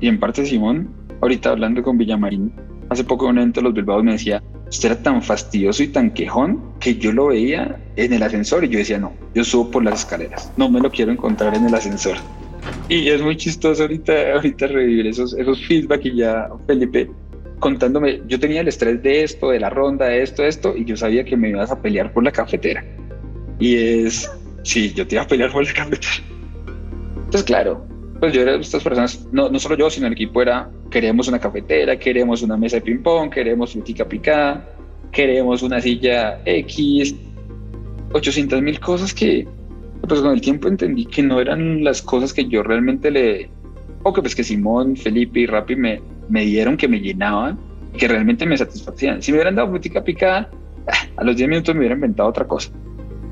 y 0.00 0.08
en 0.08 0.18
parte 0.18 0.44
Simón. 0.44 0.90
Ahorita 1.20 1.50
hablando 1.50 1.82
con 1.82 1.98
Villamarín, 1.98 2.52
hace 2.88 3.04
poco 3.04 3.26
un 3.26 3.38
evento 3.38 3.60
de 3.60 3.64
los 3.64 3.74
Bilbaos 3.74 4.02
me 4.02 4.12
decía, 4.12 4.42
usted 4.68 4.92
era 4.92 5.02
tan 5.02 5.22
fastidioso 5.22 5.82
y 5.82 5.88
tan 5.88 6.10
quejón 6.12 6.60
que 6.80 6.96
yo 6.96 7.12
lo 7.12 7.26
veía 7.26 7.78
en 7.96 8.12
el 8.12 8.22
ascensor 8.22 8.64
y 8.64 8.68
yo 8.68 8.78
decía, 8.78 8.98
no, 8.98 9.12
yo 9.34 9.44
subo 9.44 9.70
por 9.70 9.84
las 9.84 10.00
escaleras, 10.00 10.50
no 10.56 10.68
me 10.68 10.80
lo 10.80 10.90
quiero 10.90 11.12
encontrar 11.12 11.54
en 11.54 11.66
el 11.66 11.74
ascensor. 11.74 12.16
Y 12.88 13.08
es 13.08 13.22
muy 13.22 13.36
chistoso 13.36 13.82
ahorita, 13.82 14.32
ahorita 14.34 14.66
revivir 14.66 15.06
esos, 15.06 15.34
esos 15.34 15.64
feedback 15.66 16.06
y 16.06 16.16
ya 16.16 16.48
Felipe 16.66 17.10
contándome, 17.60 18.22
yo 18.26 18.40
tenía 18.40 18.62
el 18.62 18.68
estrés 18.68 19.02
de 19.02 19.22
esto, 19.22 19.50
de 19.50 19.60
la 19.60 19.70
ronda, 19.70 20.06
de 20.06 20.22
esto, 20.22 20.42
de 20.42 20.48
esto, 20.48 20.76
y 20.76 20.84
yo 20.84 20.96
sabía 20.96 21.24
que 21.24 21.36
me 21.36 21.50
ibas 21.50 21.70
a 21.70 21.80
pelear 21.80 22.12
por 22.12 22.24
la 22.24 22.32
cafetera. 22.32 22.84
Y 23.58 23.76
es, 23.76 24.30
sí, 24.64 24.92
yo 24.94 25.06
te 25.06 25.14
iba 25.14 25.22
a 25.22 25.28
pelear 25.28 25.52
por 25.52 25.64
la 25.64 25.72
cafetera. 25.72 26.12
Entonces, 27.16 27.44
claro, 27.44 27.86
pues 28.18 28.32
yo 28.32 28.42
era 28.42 28.52
de 28.52 28.60
estas 28.60 28.82
personas, 28.82 29.28
no, 29.30 29.48
no 29.48 29.58
solo 29.58 29.76
yo, 29.76 29.88
sino 29.90 30.06
el 30.06 30.14
equipo 30.14 30.42
era, 30.42 30.70
queremos 30.90 31.28
una 31.28 31.38
cafetera, 31.38 31.98
queremos 31.98 32.42
una 32.42 32.56
mesa 32.56 32.76
de 32.76 32.82
ping-pong, 32.82 33.30
queremos 33.30 33.72
frutica 33.72 34.04
picada, 34.06 34.68
queremos 35.12 35.62
una 35.62 35.80
silla 35.80 36.40
X, 36.44 37.14
800 38.12 38.62
mil 38.62 38.80
cosas 38.80 39.14
que, 39.14 39.46
pues 40.08 40.20
con 40.20 40.32
el 40.32 40.40
tiempo 40.40 40.66
entendí 40.66 41.06
que 41.06 41.22
no 41.22 41.40
eran 41.40 41.84
las 41.84 42.02
cosas 42.02 42.32
que 42.32 42.46
yo 42.46 42.62
realmente 42.62 43.10
le, 43.10 43.50
o 44.02 44.12
que 44.12 44.20
pues 44.20 44.34
que 44.34 44.44
Simón, 44.44 44.96
Felipe 44.96 45.40
y 45.40 45.46
Rappi 45.46 45.76
me, 45.76 46.00
me 46.28 46.44
dieron 46.44 46.76
que 46.76 46.88
me 46.88 47.00
llenaban, 47.00 47.58
que 47.96 48.08
realmente 48.08 48.46
me 48.46 48.56
satisfacían. 48.56 49.22
Si 49.22 49.32
me 49.32 49.38
hubieran 49.38 49.56
dado 49.56 49.68
frutica 49.70 50.02
picada, 50.02 50.50
a 51.16 51.24
los 51.24 51.36
10 51.36 51.48
minutos 51.48 51.74
me 51.74 51.80
hubiera 51.80 51.94
inventado 51.94 52.28
otra 52.28 52.46
cosa. 52.46 52.70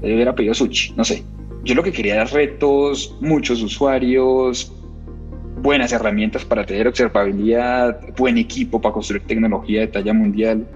Me 0.03 0.15
hubiera 0.15 0.35
pedido 0.35 0.55
sushi, 0.55 0.95
no 0.95 1.05
sé. 1.05 1.23
Yo 1.65 1.75
lo 1.75 1.83
que 1.83 1.93
quería 1.93 2.15
era 2.15 2.25
retos, 2.25 3.17
muchos 3.21 3.63
usuarios, 3.63 4.73
buenas 5.63 5.93
herramientas 5.93 6.45
para 6.45 6.65
tener 6.65 6.87
observabilidad, 6.87 8.01
buen 8.17 8.39
equipo 8.39 8.81
para 8.81 8.93
construir 8.93 9.23
tecnología 9.23 9.81
de 9.81 9.89
talla 9.89 10.13
mundial. 10.13 10.67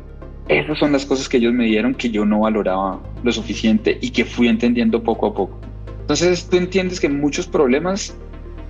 Esas 0.48 0.78
son 0.78 0.92
las 0.92 1.06
cosas 1.06 1.28
que 1.28 1.36
ellos 1.36 1.52
me 1.52 1.66
dieron 1.66 1.94
que 1.94 2.10
yo 2.10 2.24
no 2.24 2.40
valoraba 2.40 3.00
lo 3.22 3.32
suficiente 3.32 3.96
y 4.00 4.10
que 4.10 4.24
fui 4.24 4.48
entendiendo 4.48 5.02
poco 5.02 5.26
a 5.26 5.34
poco. 5.34 5.60
Entonces 6.00 6.48
tú 6.48 6.56
entiendes 6.56 6.98
que 6.98 7.08
muchos 7.08 7.46
problemas 7.46 8.16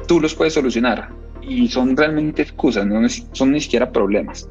tú 0.06 0.20
los 0.20 0.34
puedes 0.34 0.54
solucionar 0.54 1.10
y 1.42 1.68
son 1.68 1.96
realmente 1.96 2.42
excusas, 2.42 2.86
no 2.86 3.00
son 3.32 3.52
ni 3.52 3.60
siquiera 3.60 3.90
problemas, 3.90 4.48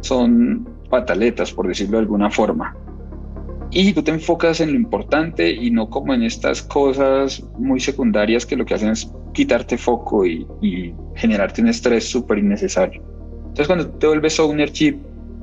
son 0.00 0.68
pataletas, 0.88 1.52
por 1.52 1.68
decirlo 1.68 1.98
de 1.98 2.02
alguna 2.02 2.30
forma 2.30 2.76
y 3.72 3.92
tú 3.92 4.02
te 4.02 4.10
enfocas 4.10 4.60
en 4.60 4.70
lo 4.70 4.76
importante 4.76 5.50
y 5.50 5.70
no 5.70 5.88
como 5.88 6.12
en 6.12 6.24
estas 6.24 6.62
cosas 6.62 7.44
muy 7.56 7.78
secundarias 7.78 8.44
que 8.44 8.56
lo 8.56 8.64
que 8.64 8.74
hacen 8.74 8.90
es 8.90 9.12
quitarte 9.32 9.78
foco 9.78 10.26
y, 10.26 10.46
generarte 11.14 11.60
un 11.60 11.68
estrés 11.68 12.08
súper 12.08 12.38
innecesario. 12.38 13.02
Entonces 13.40 13.66
cuando 13.66 13.88
te 13.90 14.06
vuelves 14.06 14.40
ownership, 14.40 14.96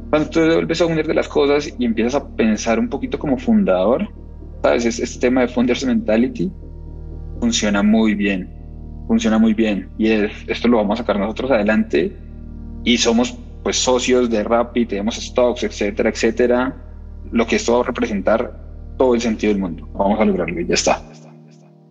cuando 0.09 0.29
te 0.29 0.45
vuelves 0.55 0.81
owner 0.81 1.05
de 1.05 1.13
las 1.13 1.27
cosas 1.27 1.73
y 1.77 1.85
empiezas 1.85 2.15
a 2.15 2.27
pensar 2.35 2.79
un 2.79 2.89
poquito 2.89 3.19
como 3.19 3.37
fundador, 3.37 4.09
¿sabes? 4.63 4.85
Este 4.85 5.19
tema 5.19 5.41
de 5.41 5.47
Founders 5.49 5.85
Mentality 5.85 6.51
funciona 7.39 7.83
muy 7.83 8.15
bien, 8.15 8.49
funciona 9.07 9.37
muy 9.37 9.53
bien 9.53 9.89
y 9.97 10.11
esto 10.11 10.67
lo 10.67 10.77
vamos 10.77 10.99
a 10.99 11.03
sacar 11.03 11.19
nosotros 11.19 11.51
adelante 11.51 12.15
y 12.83 12.97
somos 12.97 13.37
pues 13.63 13.77
socios 13.77 14.29
de 14.29 14.43
Rappi, 14.43 14.85
tenemos 14.85 15.15
stocks, 15.15 15.63
etcétera, 15.63 16.09
etcétera 16.09 16.83
lo 17.31 17.45
que 17.45 17.57
esto 17.57 17.73
va 17.73 17.81
a 17.81 17.83
representar 17.83 18.57
todo 18.97 19.13
el 19.13 19.21
sentido 19.21 19.53
del 19.53 19.61
mundo. 19.61 19.87
Vamos 19.93 20.19
a 20.19 20.25
lograrlo 20.25 20.59
y 20.59 20.65
ya 20.65 20.73
está. 20.73 21.01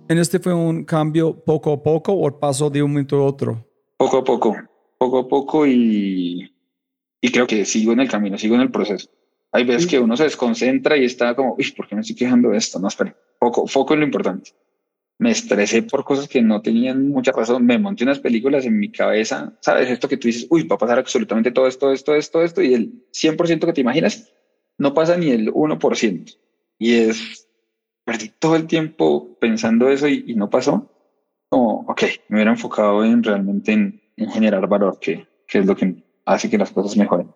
¿En 0.08 0.18
este 0.18 0.38
fue 0.38 0.54
un 0.54 0.84
cambio 0.84 1.34
poco 1.44 1.72
a 1.72 1.82
poco 1.82 2.12
o 2.12 2.38
pasó 2.38 2.70
de 2.70 2.82
un 2.82 2.92
momento 2.92 3.16
a 3.16 3.24
otro? 3.24 3.66
Poco 3.96 4.18
a 4.18 4.24
poco, 4.24 4.56
poco 4.98 5.18
a 5.18 5.28
poco 5.28 5.66
y, 5.66 6.52
y 7.20 7.32
creo 7.32 7.46
que 7.46 7.64
sigo 7.64 7.92
en 7.92 8.00
el 8.00 8.08
camino, 8.08 8.38
sigo 8.38 8.54
en 8.54 8.62
el 8.62 8.70
proceso. 8.70 9.08
Hay 9.52 9.64
veces 9.64 9.86
que 9.86 9.98
uno 9.98 10.16
se 10.16 10.24
desconcentra 10.24 10.96
y 10.96 11.04
está 11.04 11.34
como, 11.34 11.56
uy, 11.58 11.72
¿por 11.72 11.88
qué 11.88 11.94
me 11.94 12.02
estoy 12.02 12.16
quejando 12.16 12.50
de 12.50 12.58
esto? 12.58 12.78
No, 12.78 12.88
espere, 12.88 13.14
poco, 13.38 13.66
foco 13.66 13.94
en 13.94 14.00
lo 14.00 14.06
importante. 14.06 14.52
Me 15.18 15.30
estresé 15.30 15.82
por 15.82 16.04
cosas 16.04 16.28
que 16.28 16.42
no 16.42 16.60
tenían 16.60 17.08
mucha 17.08 17.32
razón. 17.32 17.64
Me 17.64 17.78
monté 17.78 18.04
unas 18.04 18.20
películas 18.20 18.66
en 18.66 18.78
mi 18.78 18.90
cabeza, 18.90 19.56
¿sabes? 19.60 19.90
Esto 19.90 20.08
que 20.08 20.18
tú 20.18 20.28
dices, 20.28 20.46
uy, 20.50 20.64
va 20.64 20.76
a 20.76 20.78
pasar 20.78 20.98
absolutamente 20.98 21.50
todo 21.50 21.66
esto, 21.66 21.92
esto, 21.92 22.14
esto, 22.14 22.42
esto, 22.42 22.62
y 22.62 22.74
el 22.74 23.04
100% 23.12 23.66
que 23.66 23.72
te 23.72 23.80
imaginas 23.80 24.30
no 24.78 24.92
pasa 24.92 25.16
ni 25.16 25.30
el 25.30 25.52
1%. 25.52 26.36
Y 26.78 26.92
es, 26.94 27.48
perdí 28.04 28.30
todo 28.38 28.56
el 28.56 28.66
tiempo 28.66 29.38
pensando 29.40 29.88
eso 29.88 30.06
y, 30.06 30.34
no 30.34 30.50
pasó. 30.50 30.90
Como, 31.48 31.86
ok, 31.88 32.02
me 32.28 32.36
hubiera 32.36 32.50
enfocado 32.50 33.04
en 33.04 33.22
realmente 33.22 33.72
en, 33.72 34.00
generar 34.30 34.66
valor, 34.68 34.98
que, 35.00 35.26
que, 35.46 35.58
es 35.58 35.66
lo 35.66 35.76
que 35.76 36.02
hace 36.24 36.50
que 36.50 36.58
las 36.58 36.70
cosas 36.70 36.96
mejoren. 36.96 37.30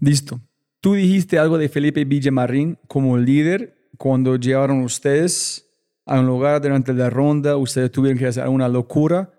Listo. 0.00 0.40
Tú 0.80 0.94
dijiste 0.94 1.38
algo 1.38 1.58
de 1.58 1.68
Felipe 1.68 2.04
Villamarín 2.04 2.78
como 2.88 3.18
líder 3.18 3.76
cuando 3.98 4.36
llegaron 4.36 4.82
ustedes 4.82 5.69
a 6.10 6.18
un 6.18 6.26
lugar 6.26 6.60
durante 6.60 6.92
la 6.92 7.08
ronda, 7.08 7.56
ustedes 7.56 7.92
tuvieron 7.92 8.18
que 8.18 8.26
hacer 8.26 8.48
una 8.48 8.68
locura. 8.68 9.30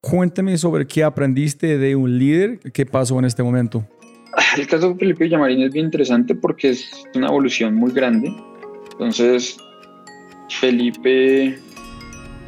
Cuéntame 0.00 0.58
sobre 0.58 0.84
qué 0.84 1.04
aprendiste 1.04 1.78
de 1.78 1.94
un 1.94 2.18
líder, 2.18 2.58
qué 2.72 2.84
pasó 2.84 3.20
en 3.20 3.24
este 3.24 3.44
momento. 3.44 3.86
El 4.56 4.66
caso 4.66 4.88
de 4.88 4.94
Felipe 4.96 5.24
Villamarín 5.24 5.62
es 5.62 5.72
bien 5.72 5.86
interesante 5.86 6.34
porque 6.34 6.70
es 6.70 6.90
una 7.14 7.28
evolución 7.28 7.76
muy 7.76 7.92
grande. 7.92 8.34
Entonces, 8.92 9.58
Felipe 10.48 11.56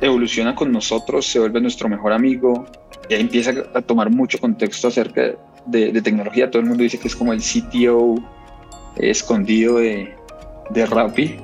evoluciona 0.01 0.53
con 0.57 0.73
nosotros, 0.73 1.25
se 1.27 1.39
vuelve 1.39 1.61
nuestro 1.61 1.89
mejor 1.89 2.13
amigo, 2.13 2.67
y 3.09 3.15
empieza 3.15 3.53
a 3.75 3.83
tomar 3.83 4.11
mucho 4.11 4.41
contexto 4.41 4.89
acerca 4.89 5.37
de, 5.67 6.03
tecnología. 6.03 6.51
Todo 6.51 6.63
el 6.63 6.69
mundo 6.69 6.83
dice 6.83 6.99
que 6.99 7.07
es 7.07 7.15
como 7.15 7.33
el 7.33 7.41
CTO 7.41 8.17
escondido 8.97 9.79
de, 9.79 10.13
de 10.71 10.87
Rappi, 10.87 11.37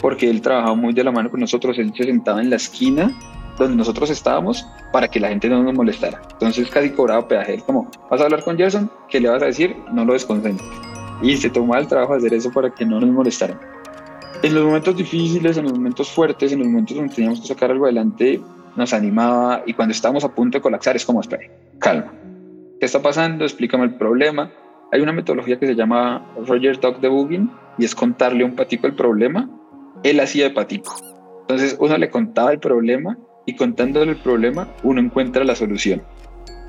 porque 0.00 0.28
él 0.30 0.40
trabajaba 0.40 0.74
muy 0.74 0.92
de 0.92 1.04
la 1.04 1.12
mano 1.12 1.30
con 1.30 1.40
nosotros. 1.40 1.78
Él 1.78 1.92
se 1.96 2.04
sentaba 2.04 2.40
en 2.40 2.50
la 2.50 2.56
esquina 2.56 3.12
donde 3.58 3.76
nosotros 3.76 4.10
estábamos 4.10 4.66
para 4.92 5.08
que 5.08 5.20
la 5.20 5.28
gente 5.28 5.48
no 5.48 5.62
nos 5.62 5.74
molestara. 5.74 6.20
Entonces 6.32 6.70
casi 6.70 6.90
cobraba 6.90 7.26
peaje. 7.26 7.54
Él 7.54 7.62
como, 7.64 7.90
vas 8.10 8.20
a 8.20 8.24
hablar 8.24 8.44
con 8.44 8.56
Gerson, 8.56 8.90
¿qué 9.08 9.20
le 9.20 9.28
vas 9.28 9.42
a 9.42 9.46
decir? 9.46 9.76
No 9.92 10.04
lo 10.04 10.12
desconcentres. 10.12 10.68
Y 11.22 11.36
se 11.36 11.50
tomaba 11.50 11.80
el 11.80 11.88
trabajo 11.88 12.12
de 12.12 12.18
hacer 12.18 12.34
eso 12.34 12.52
para 12.52 12.70
que 12.70 12.86
no 12.86 13.00
nos 13.00 13.10
molestaran. 13.10 13.58
En 14.42 14.54
los 14.54 14.64
momentos 14.64 14.96
difíciles, 14.96 15.56
en 15.56 15.64
los 15.64 15.72
momentos 15.72 16.08
fuertes, 16.10 16.52
en 16.52 16.60
los 16.60 16.68
momentos 16.68 16.96
donde 16.96 17.12
teníamos 17.12 17.40
que 17.40 17.48
sacar 17.48 17.72
algo 17.72 17.86
adelante, 17.86 18.40
nos 18.76 18.92
animaba 18.92 19.62
y 19.66 19.72
cuando 19.72 19.92
estábamos 19.92 20.22
a 20.22 20.32
punto 20.32 20.58
de 20.58 20.62
colapsar 20.62 20.94
es 20.94 21.04
como, 21.04 21.20
espere, 21.20 21.50
calma. 21.80 22.12
¿Qué 22.78 22.86
está 22.86 23.02
pasando? 23.02 23.44
Explícame 23.44 23.84
el 23.84 23.94
problema. 23.94 24.52
Hay 24.92 25.00
una 25.00 25.12
metodología 25.12 25.58
que 25.58 25.66
se 25.66 25.74
llama 25.74 26.24
Roger 26.46 26.76
Talk 26.76 27.00
Debugging 27.00 27.50
y 27.76 27.84
es 27.84 27.94
contarle 27.94 28.44
un 28.44 28.54
patico 28.54 28.86
el 28.86 28.94
problema. 28.94 29.50
Él 30.02 30.20
hacía 30.20 30.44
de 30.44 30.50
patico. 30.50 30.94
Entonces 31.42 31.76
uno 31.78 31.96
le 31.96 32.10
contaba 32.10 32.52
el 32.52 32.58
problema 32.58 33.16
y 33.46 33.56
contándole 33.56 34.12
el 34.12 34.18
problema 34.18 34.68
uno 34.82 35.00
encuentra 35.00 35.44
la 35.44 35.54
solución. 35.54 36.02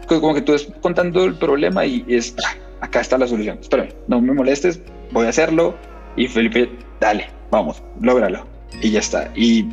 Como 0.08 0.34
que 0.34 0.42
tú 0.42 0.54
estás 0.54 0.76
contando 0.82 1.26
el 1.26 1.36
problema 1.36 1.86
y 1.86 2.06
es, 2.08 2.36
ah, 2.44 2.56
acá 2.82 3.02
está 3.02 3.18
la 3.18 3.28
solución. 3.28 3.60
Espera, 3.60 3.88
no 4.08 4.22
me 4.22 4.34
molestes, 4.34 4.82
voy 5.12 5.26
a 5.26 5.30
hacerlo. 5.30 5.76
Y 6.16 6.28
Felipe, 6.28 6.70
dale, 7.00 7.28
vamos, 7.52 7.84
lógralo. 8.02 8.46
Y 8.82 8.92
ya 8.92 9.00
está. 9.00 9.32
Y 9.36 9.70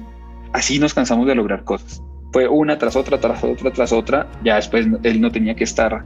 así 0.52 0.78
nos 0.78 0.92
cansamos 0.92 1.26
de 1.26 1.34
lograr 1.34 1.64
cosas. 1.64 2.02
Fue 2.32 2.48
una 2.48 2.76
tras 2.76 2.96
otra, 2.96 3.18
tras 3.18 3.42
otra, 3.44 3.70
tras 3.70 3.92
otra. 3.92 4.26
Ya 4.44 4.56
después 4.56 4.86
él 5.02 5.20
no 5.20 5.30
tenía 5.30 5.54
que 5.54 5.64
estar 5.64 6.04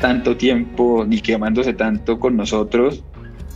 tanto 0.00 0.36
tiempo 0.36 1.04
ni 1.06 1.20
quemándose 1.20 1.74
tanto 1.74 2.18
con 2.18 2.36
nosotros 2.36 3.04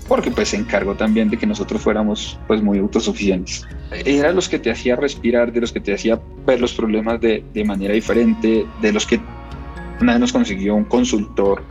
porque 0.09 0.31
pues 0.31 0.49
se 0.49 0.57
encargó 0.57 0.95
también 0.95 1.31
de 1.31 1.37
que 1.37 1.47
nosotros 1.47 1.81
fuéramos 1.81 2.39
pues 2.47 2.63
muy 2.63 2.79
autosuficientes. 2.79 3.67
Era 4.05 4.33
los 4.33 4.49
que 4.49 4.59
te 4.59 4.71
hacía 4.71 4.97
respirar, 4.97 5.53
de 5.53 5.61
los 5.61 5.73
que 5.73 5.81
te 5.81 5.95
hacía 5.95 6.21
ver 6.47 6.61
los 6.61 6.73
problemas 6.73 7.21
de, 7.21 7.45
de 7.53 7.65
manera 7.65 7.95
diferente, 7.95 8.67
de 8.81 8.93
los 8.93 9.07
que 9.07 9.21
una 10.01 10.13
vez 10.13 10.21
nos 10.21 10.33
consiguió 10.33 10.75
un 10.75 10.85
consultor, 10.85 11.63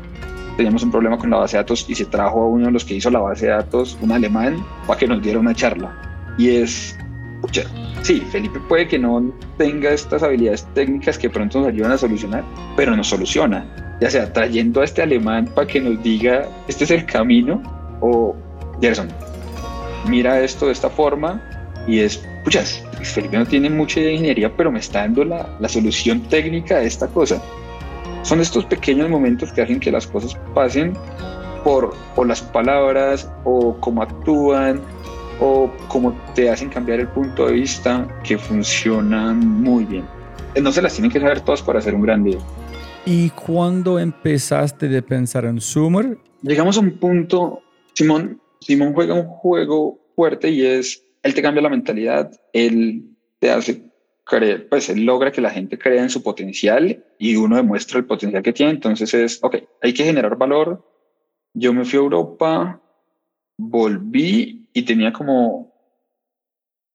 teníamos 0.58 0.84
un 0.84 0.92
problema 0.92 1.18
con 1.18 1.30
la 1.30 1.38
base 1.38 1.58
de 1.58 1.64
datos 1.64 1.86
y 1.88 1.96
se 1.96 2.06
trajo 2.06 2.42
a 2.42 2.48
uno 2.48 2.66
de 2.66 2.72
los 2.72 2.86
que 2.86 2.96
hizo 2.96 3.10
la 3.10 3.20
base 3.20 3.48
de 3.48 3.52
datos, 3.52 3.98
un 4.02 4.12
alemán, 4.12 4.64
para 4.88 5.00
que 5.00 5.08
nos 5.08 5.22
diera 5.22 5.40
una 5.40 5.54
charla. 5.54 5.94
Y 6.38 6.50
es 6.50 6.98
pucha, 7.42 7.64
sí, 8.02 8.22
Felipe 8.32 8.60
puede 8.68 8.88
que 8.88 8.98
no 8.98 9.32
tenga 9.58 9.92
estas 9.92 10.24
habilidades 10.24 10.66
técnicas 10.74 11.18
que 11.18 11.30
pronto 11.30 11.60
nos 11.60 11.70
ayudan 11.70 11.92
a 11.92 11.98
solucionar, 11.98 12.44
pero 12.76 12.96
nos 12.96 13.08
soluciona. 13.08 13.66
Ya 14.02 14.10
sea 14.10 14.32
trayendo 14.34 14.82
a 14.82 14.86
este 14.86 15.02
alemán 15.02 15.50
para 15.54 15.68
que 15.68 15.80
nos 15.80 16.02
diga, 16.04 16.48
este 16.68 16.84
es 16.84 16.92
el 16.92 17.06
camino, 17.06 17.62
o 18.02 18.36
Gerson, 18.82 19.08
mira 20.08 20.42
esto 20.42 20.68
de 20.68 20.72
esta 20.72 20.90
forma 20.90 21.42
y 21.88 22.00
es, 22.00 22.24
puchas, 22.44 22.84
Felipe 23.04 23.38
no 23.38 23.46
tiene 23.46 23.70
mucha 23.70 24.00
ingeniería, 24.00 24.56
pero 24.56 24.72
me 24.72 24.80
está 24.80 25.02
dando 25.02 25.24
la, 25.24 25.50
la 25.60 25.70
solución 25.70 26.22
técnica 26.22 26.80
de 26.80 26.88
esta 26.88 27.08
cosa. 27.08 27.42
Son 28.24 28.42
estos 28.42 28.66
pequeños 28.66 29.10
momentos 29.10 29.52
que 29.54 29.62
hacen 29.62 29.80
que 29.80 29.92
las 29.92 30.08
cosas 30.08 30.36
pasen 30.54 30.94
por 31.64 31.94
o 32.16 32.26
las 32.26 32.42
palabras 32.42 33.30
o 33.44 33.78
cómo 33.80 34.02
actúan 34.02 34.82
o 35.40 35.70
cómo 35.88 36.16
te 36.34 36.50
hacen 36.50 36.70
cambiar 36.70 37.00
el 37.00 37.08
punto 37.08 37.48
de 37.48 37.54
vista 37.54 38.08
que 38.24 38.38
funcionan 38.38 39.40
muy 39.40 39.86
bien. 39.86 40.06
No 40.62 40.72
se 40.72 40.82
las 40.82 40.94
tienen 40.94 41.12
que 41.12 41.20
saber 41.20 41.42
todas 41.42 41.62
para 41.62 41.80
hacer 41.80 41.94
un 41.94 42.02
gran 42.02 42.24
día. 42.24 42.38
¿Y 43.06 43.30
cuándo 43.32 44.00
empezaste 44.00 44.88
de 44.88 45.02
pensar 45.02 45.46
en 45.46 45.60
Summer? 45.60 46.18
Llegamos 46.42 46.78
a 46.78 46.80
un 46.80 46.92
punto, 46.98 47.62
Simón, 47.96 48.42
Simón 48.60 48.94
juega 48.94 49.14
un 49.14 49.28
juego 49.28 50.00
fuerte 50.16 50.50
y 50.50 50.66
es, 50.66 51.04
él 51.24 51.34
te 51.34 51.42
cambia 51.42 51.64
la 51.64 51.70
mentalidad, 51.70 52.32
él 52.54 53.16
te 53.40 53.50
hace 53.50 53.84
creer, 54.26 54.68
pues 54.70 54.90
él 54.90 55.06
logra 55.06 55.32
que 55.32 55.42
la 55.42 55.52
gente 55.52 55.78
crea 55.78 56.02
en 56.02 56.10
su 56.10 56.22
potencial 56.22 57.04
y 57.18 57.36
uno 57.36 57.56
demuestra 57.56 58.00
el 58.00 58.06
potencial 58.06 58.44
que 58.44 58.54
tiene, 58.54 58.74
entonces 58.74 59.14
es, 59.14 59.44
ok, 59.44 59.58
hay 59.82 59.94
que 59.94 60.04
generar 60.04 60.36
valor. 60.36 60.84
Yo 61.54 61.74
me 61.74 61.86
fui 61.86 61.98
a 61.98 62.02
Europa, 62.02 62.82
volví 63.58 64.68
y 64.74 64.84
tenía 64.84 65.14
como 65.14 65.74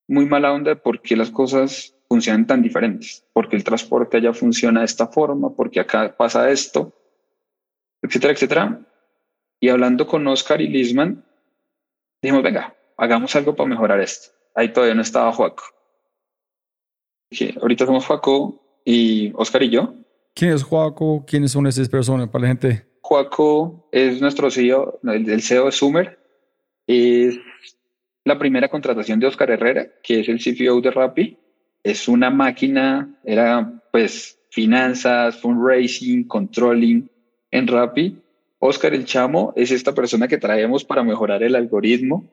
muy 0.07 0.27
mala 0.27 0.53
onda 0.53 0.71
de 0.71 0.77
por 0.77 1.01
qué 1.01 1.17
las 1.17 1.31
cosas 1.31 1.95
funcionan 2.09 2.47
tan 2.47 2.61
diferentes, 2.61 3.25
porque 3.33 3.57
el 3.57 3.65
transporte 3.65 4.17
allá 4.17 4.35
funciona 4.35 4.81
de 4.81 4.87
esta 4.87 5.07
forma, 5.07 5.55
porque 5.55 5.81
acá 5.81 6.15
pasa 6.15 6.51
esto, 6.51 6.93
etcétera, 8.03 8.33
etcétera. 8.33 8.81
Y 9.61 9.69
hablando 9.69 10.07
con 10.07 10.27
Oscar 10.27 10.61
y 10.61 10.69
Lisman, 10.69 11.25
dijimos, 12.23 12.43
venga, 12.43 12.75
hagamos 12.97 13.37
algo 13.37 13.55
para 13.55 13.69
mejorar 13.69 14.01
esto. 14.01 14.33
Ahí 14.55 14.73
todavía 14.73 14.95
no 14.95 15.03
estaba 15.03 15.33
Juaco. 15.33 15.65
Dije, 17.31 17.55
ahorita 17.61 17.87
somos 17.87 18.07
Juaco 18.07 18.81
y 18.85 19.33
Oscar 19.35 19.63
y 19.63 19.71
yo. 19.71 19.95
¿Quién 20.35 20.53
es 20.53 20.63
Juaco? 20.63 21.25
¿Quiénes 21.27 21.53
son 21.53 21.67
esas 21.67 21.89
personas 21.89 22.29
para 22.29 22.43
la 22.43 22.49
gente? 22.49 22.87
Juaco 23.03 23.89
es 23.93 24.21
nuestro 24.21 24.51
CEO, 24.51 25.01
el 25.03 25.43
CEO 25.43 25.67
de 25.67 25.73
Sumer, 25.73 26.19
es 26.87 27.39
la 28.25 28.39
primera 28.39 28.69
contratación 28.69 29.21
de 29.21 29.27
Oscar 29.27 29.51
Herrera, 29.51 29.87
que 30.03 30.21
es 30.21 30.29
el 30.29 30.39
CFO 30.39 30.81
de 30.81 30.91
Rappi. 30.91 31.39
Es 31.83 32.09
una 32.09 32.31
máquina, 32.31 33.19
era 33.25 33.83
pues 33.93 34.39
finanzas, 34.51 35.41
fundraising, 35.41 36.27
controlling 36.27 37.11
en 37.51 37.67
Rappi. 37.67 38.21
Oscar 38.61 38.95
el 38.95 39.07
Chamo 39.07 39.53
es 39.57 39.71
esta 39.71 39.95
persona 39.95 40.29
que 40.29 40.37
traemos 40.37 40.85
para 40.85 41.03
mejorar 41.03 41.43
el 41.43 41.57
algoritmo, 41.57 42.29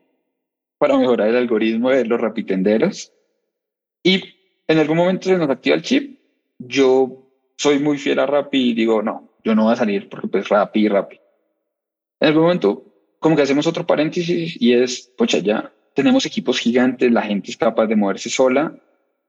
para 0.78 0.98
mejorar 0.98 1.30
el 1.30 1.38
algoritmo 1.38 1.90
de 1.90 2.06
los 2.06 2.20
rapitenderos. 2.20 3.14
Y 4.04 4.24
en 4.68 4.78
algún 4.78 4.98
momento 4.98 5.30
se 5.30 5.38
nos 5.38 5.50
activa 5.50 5.78
el 5.78 5.82
chip. 5.82 6.20
Yo 6.60 7.30
soy 7.56 7.80
muy 7.80 7.98
fiel 7.98 8.20
a 8.20 8.26
Rappi 8.26 8.72
y 8.72 8.74
digo, 8.74 9.02
no, 9.02 9.30
yo 9.44 9.56
no 9.56 9.64
voy 9.64 9.74
a 9.74 9.78
salir 9.78 10.10
porque 10.10 10.28
pues 10.28 10.50
Rappi, 10.50 10.90
Rappi. 10.90 11.18
En 12.20 12.28
algún 12.28 12.44
momento 12.44 12.84
como 13.20 13.36
que 13.36 13.44
hacemos 13.44 13.66
otro 13.66 13.88
paréntesis 13.88 14.62
y 14.62 14.74
es, 14.74 15.12
pucha, 15.18 15.40
ya 15.40 15.72
tenemos 15.94 16.26
equipos 16.26 16.60
gigantes, 16.60 17.12
la 17.12 17.22
gente 17.22 17.52
es 17.52 17.58
capaz 17.58 17.88
de 17.88 17.96
moverse 17.96 18.30
sola, 18.30 18.78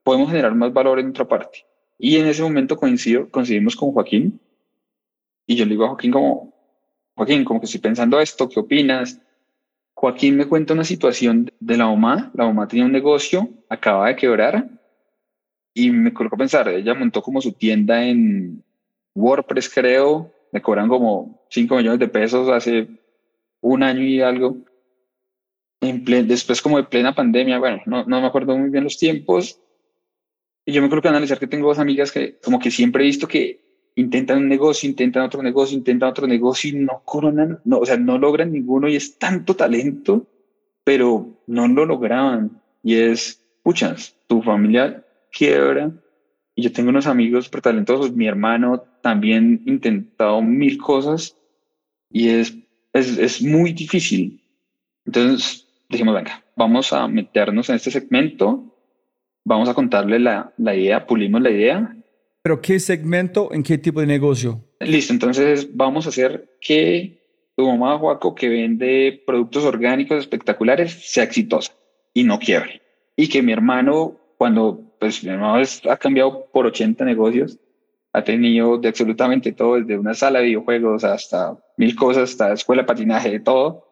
podemos 0.03 0.29
generar 0.29 0.55
más 0.55 0.73
valor 0.73 0.99
en 0.99 1.11
otra 1.11 1.27
parte. 1.29 1.65
Y 1.97 2.17
en 2.17 2.27
ese 2.27 2.43
momento 2.43 2.77
coincido, 2.77 3.31
coincidimos 3.31 3.77
con 3.77 3.93
Joaquín 3.93 4.41
y 5.47 5.55
yo 5.55 5.65
le 5.65 5.71
digo 5.71 5.85
a 5.85 5.89
Joaquín 5.89 6.11
como, 6.11 6.58
Joaquín, 7.19 7.45
como 7.45 7.59
que 7.59 7.67
estoy 7.67 7.81
pensando 7.81 8.21
esto, 8.21 8.49
¿qué 8.49 8.61
opinas? 8.61 9.21
Joaquín 9.93 10.37
me 10.37 10.47
cuenta 10.47 10.73
una 10.73 10.85
situación 10.85 11.51
de 11.59 11.77
la 11.77 11.87
mamá, 11.87 12.31
la 12.33 12.45
mamá 12.45 12.69
tenía 12.69 12.85
un 12.85 12.93
negocio, 12.93 13.49
acaba 13.69 14.07
de 14.07 14.15
quebrar 14.15 14.69
y 15.75 15.91
me 15.91 16.13
colocó 16.13 16.37
a 16.37 16.39
pensar, 16.39 16.69
ella 16.69 16.95
montó 16.95 17.21
como 17.21 17.41
su 17.41 17.51
tienda 17.55 18.05
en 18.05 18.63
WordPress 19.17 19.69
creo, 19.69 20.33
me 20.53 20.63
cobran 20.63 20.89
como 20.89 21.45
5 21.51 21.75
millones 21.75 21.99
de 21.99 22.07
pesos 22.07 22.49
hace 22.51 22.87
un 23.63 23.83
año 23.83 24.03
y 24.03 24.21
algo, 24.21 24.59
en 25.81 26.05
después 26.29 26.63
como 26.63 26.77
de 26.77 26.85
plena 26.85 27.17
pandemia, 27.17 27.59
bueno, 27.59 27.83
no, 27.87 28.05
no 28.05 28.21
me 28.21 28.29
acuerdo 28.29 28.57
muy 28.57 28.71
bien 28.71 28.85
los 28.85 28.97
tiempos, 28.97 29.61
y 30.65 30.71
yo 30.71 30.81
me 30.83 30.89
creo 30.89 31.03
que 31.03 31.09
analizar 31.09 31.41
que 31.41 31.49
tengo 31.49 31.67
dos 31.67 31.81
amigas 31.81 32.13
que 32.13 32.39
como 32.39 32.61
que 32.61 32.71
siempre 32.71 33.03
he 33.03 33.07
visto 33.07 33.27
que 33.27 33.68
intentan 33.95 34.39
un 34.39 34.49
negocio, 34.49 34.89
intentan 34.89 35.25
otro 35.25 35.43
negocio, 35.43 35.77
intentan 35.77 36.11
otro 36.11 36.27
negocio 36.27 36.71
y 36.71 36.75
no 36.75 37.03
coronan, 37.05 37.61
no, 37.65 37.79
o 37.79 37.87
sea, 37.87 37.97
no 37.97 38.19
logran 38.19 38.53
ninguno 38.53 38.89
y 38.89 38.97
es 38.97 39.19
tanto 39.19 39.57
talento, 39.57 40.27
pero 40.85 41.43
no 41.47 41.69
lo 41.69 41.85
lograban. 41.85 42.63
Y 42.83 42.95
es, 42.97 43.43
puchas, 43.63 44.17
tu 44.27 44.43
familia 44.43 45.05
quiebra 45.31 45.91
y 46.55 46.63
yo 46.63 46.73
tengo 46.73 46.91
unos 46.91 47.07
amigos 47.07 47.51
talentosos, 47.51 48.13
mi 48.13 48.27
hermano 48.27 48.85
también 49.03 49.63
intentado 49.67 50.43
mil 50.43 50.79
cosas 50.79 51.37
y 52.11 52.29
es 52.29 52.57
es, 52.93 53.19
es 53.19 53.43
muy 53.43 53.73
difícil. 53.73 54.43
Entonces 55.05 55.67
dijimos, 55.89 56.15
venga, 56.15 56.43
vamos 56.57 56.93
a 56.93 57.07
meternos 57.09 57.69
en 57.69 57.77
este 57.77 57.91
segmento, 57.91 58.65
vamos 59.45 59.69
a 59.69 59.75
contarle 59.75 60.19
la, 60.19 60.53
la 60.59 60.75
idea, 60.75 61.07
pulimos 61.07 61.41
la 61.41 61.51
idea. 61.51 61.97
¿Pero 62.49 62.63
qué 62.63 62.81
segmento, 62.81 63.53
en 63.53 63.63
qué 63.63 63.77
tipo 63.77 64.01
de 64.01 64.07
negocio? 64.07 64.65
Listo, 64.81 65.13
entonces 65.13 65.69
vamos 65.77 66.07
a 66.07 66.09
hacer 66.09 66.57
que 66.63 67.21
tu 67.55 67.67
mamá, 67.67 67.99
Juaco, 67.99 68.35
que 68.35 68.49
vende 68.49 69.23
productos 69.27 69.65
orgánicos 69.65 70.21
espectaculares, 70.21 70.95
sea 71.13 71.25
exitosa 71.25 71.75
y 72.15 72.25
no 72.25 72.39
quiebre. 72.39 72.81
Y 73.17 73.29
que 73.29 73.43
mi 73.43 73.53
hermano, 73.53 74.17
cuando 74.39 74.81
pues 74.99 75.23
mi 75.23 75.29
hermano 75.29 75.63
ha 75.91 75.97
cambiado 75.99 76.47
por 76.51 76.65
80 76.65 77.05
negocios, 77.05 77.59
ha 78.15 78.25
tenido 78.25 78.79
de 78.79 78.89
absolutamente 78.89 79.53
todo, 79.53 79.75
desde 79.75 79.99
una 79.99 80.15
sala 80.15 80.39
de 80.39 80.47
videojuegos 80.47 81.05
hasta 81.05 81.55
mil 81.77 81.95
cosas, 81.95 82.31
hasta 82.31 82.55
escuela 82.55 82.81
de 82.81 82.87
patinaje, 82.87 83.29
de 83.31 83.41
todo. 83.41 83.85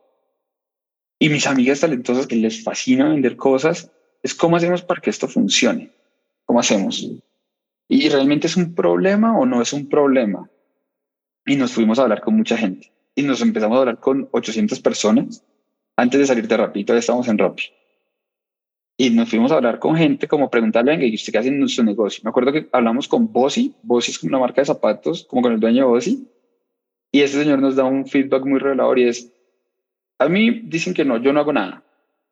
Y 1.19 1.29
mis 1.29 1.47
amigas 1.47 1.81
talentosas 1.81 2.27
que 2.27 2.37
les 2.37 2.65
fascina 2.65 3.11
vender 3.11 3.37
cosas, 3.37 3.93
es 4.23 4.35
cómo 4.35 4.57
hacemos 4.57 4.81
para 4.81 5.03
que 5.03 5.11
esto 5.11 5.29
funcione. 5.29 5.91
¿Cómo 6.47 6.59
hacemos? 6.59 7.07
¿Y 7.89 8.09
realmente 8.09 8.47
es 8.47 8.57
un 8.57 8.75
problema 8.75 9.39
o 9.39 9.47
no 9.47 9.63
es 9.63 9.73
un 9.73 9.89
problema? 9.89 10.51
Y 11.45 11.57
nos 11.57 11.73
fuimos 11.73 11.99
a 11.99 12.03
hablar 12.03 12.21
con 12.21 12.37
mucha 12.37 12.57
gente. 12.57 12.93
Y 13.15 13.23
nos 13.23 13.41
empezamos 13.41 13.77
a 13.77 13.81
hablar 13.81 14.01
con 14.01 14.29
800 14.33 14.81
personas. 14.81 15.45
Antes 15.97 16.21
de 16.21 16.27
salir 16.27 16.47
de 16.47 16.57
Rappi, 16.57 16.85
todavía 16.85 17.01
estábamos 17.01 17.29
en 17.29 17.39
Rappi 17.39 17.65
y 18.97 19.11
nos 19.11 19.29
fuimos 19.29 19.53
a 19.53 19.57
hablar 19.57 19.79
con 19.79 19.97
gente 19.97 20.27
como 20.27 20.51
preguntarle, 20.51 21.07
¿y 21.07 21.15
usted 21.15 21.33
qué 21.33 21.39
hace 21.39 21.49
en 21.49 21.69
su 21.69 21.85
negocio? 21.85 22.23
Me 22.25 22.31
acuerdo 22.31 22.53
que 22.53 22.69
hablamos 22.73 23.09
con 23.09 23.31
Bossy, 23.31 23.75
Bossy 23.83 24.13
es 24.13 24.19
como 24.19 24.31
una 24.31 24.39
marca 24.39 24.63
de 24.63 24.67
zapatos, 24.67 25.25
como 25.25 25.43
con 25.43 25.53
el 25.53 25.61
dueño 25.61 25.85
de 25.85 25.89
Bossy, 25.89 26.29
y 27.13 27.21
ese 27.21 27.39
señor 27.39 27.61
nos 27.61 27.77
da 27.77 27.85
un 27.85 28.07
feedback 28.07 28.45
muy 28.47 28.59
revelador 28.59 28.99
y 28.99 29.09
es, 29.09 29.33
a 30.19 30.29
mí 30.29 30.63
dicen 30.65 30.95
que 30.95 31.05
no, 31.05 31.19
yo 31.19 31.33
no 31.33 31.41
hago 31.41 31.53
nada, 31.53 31.85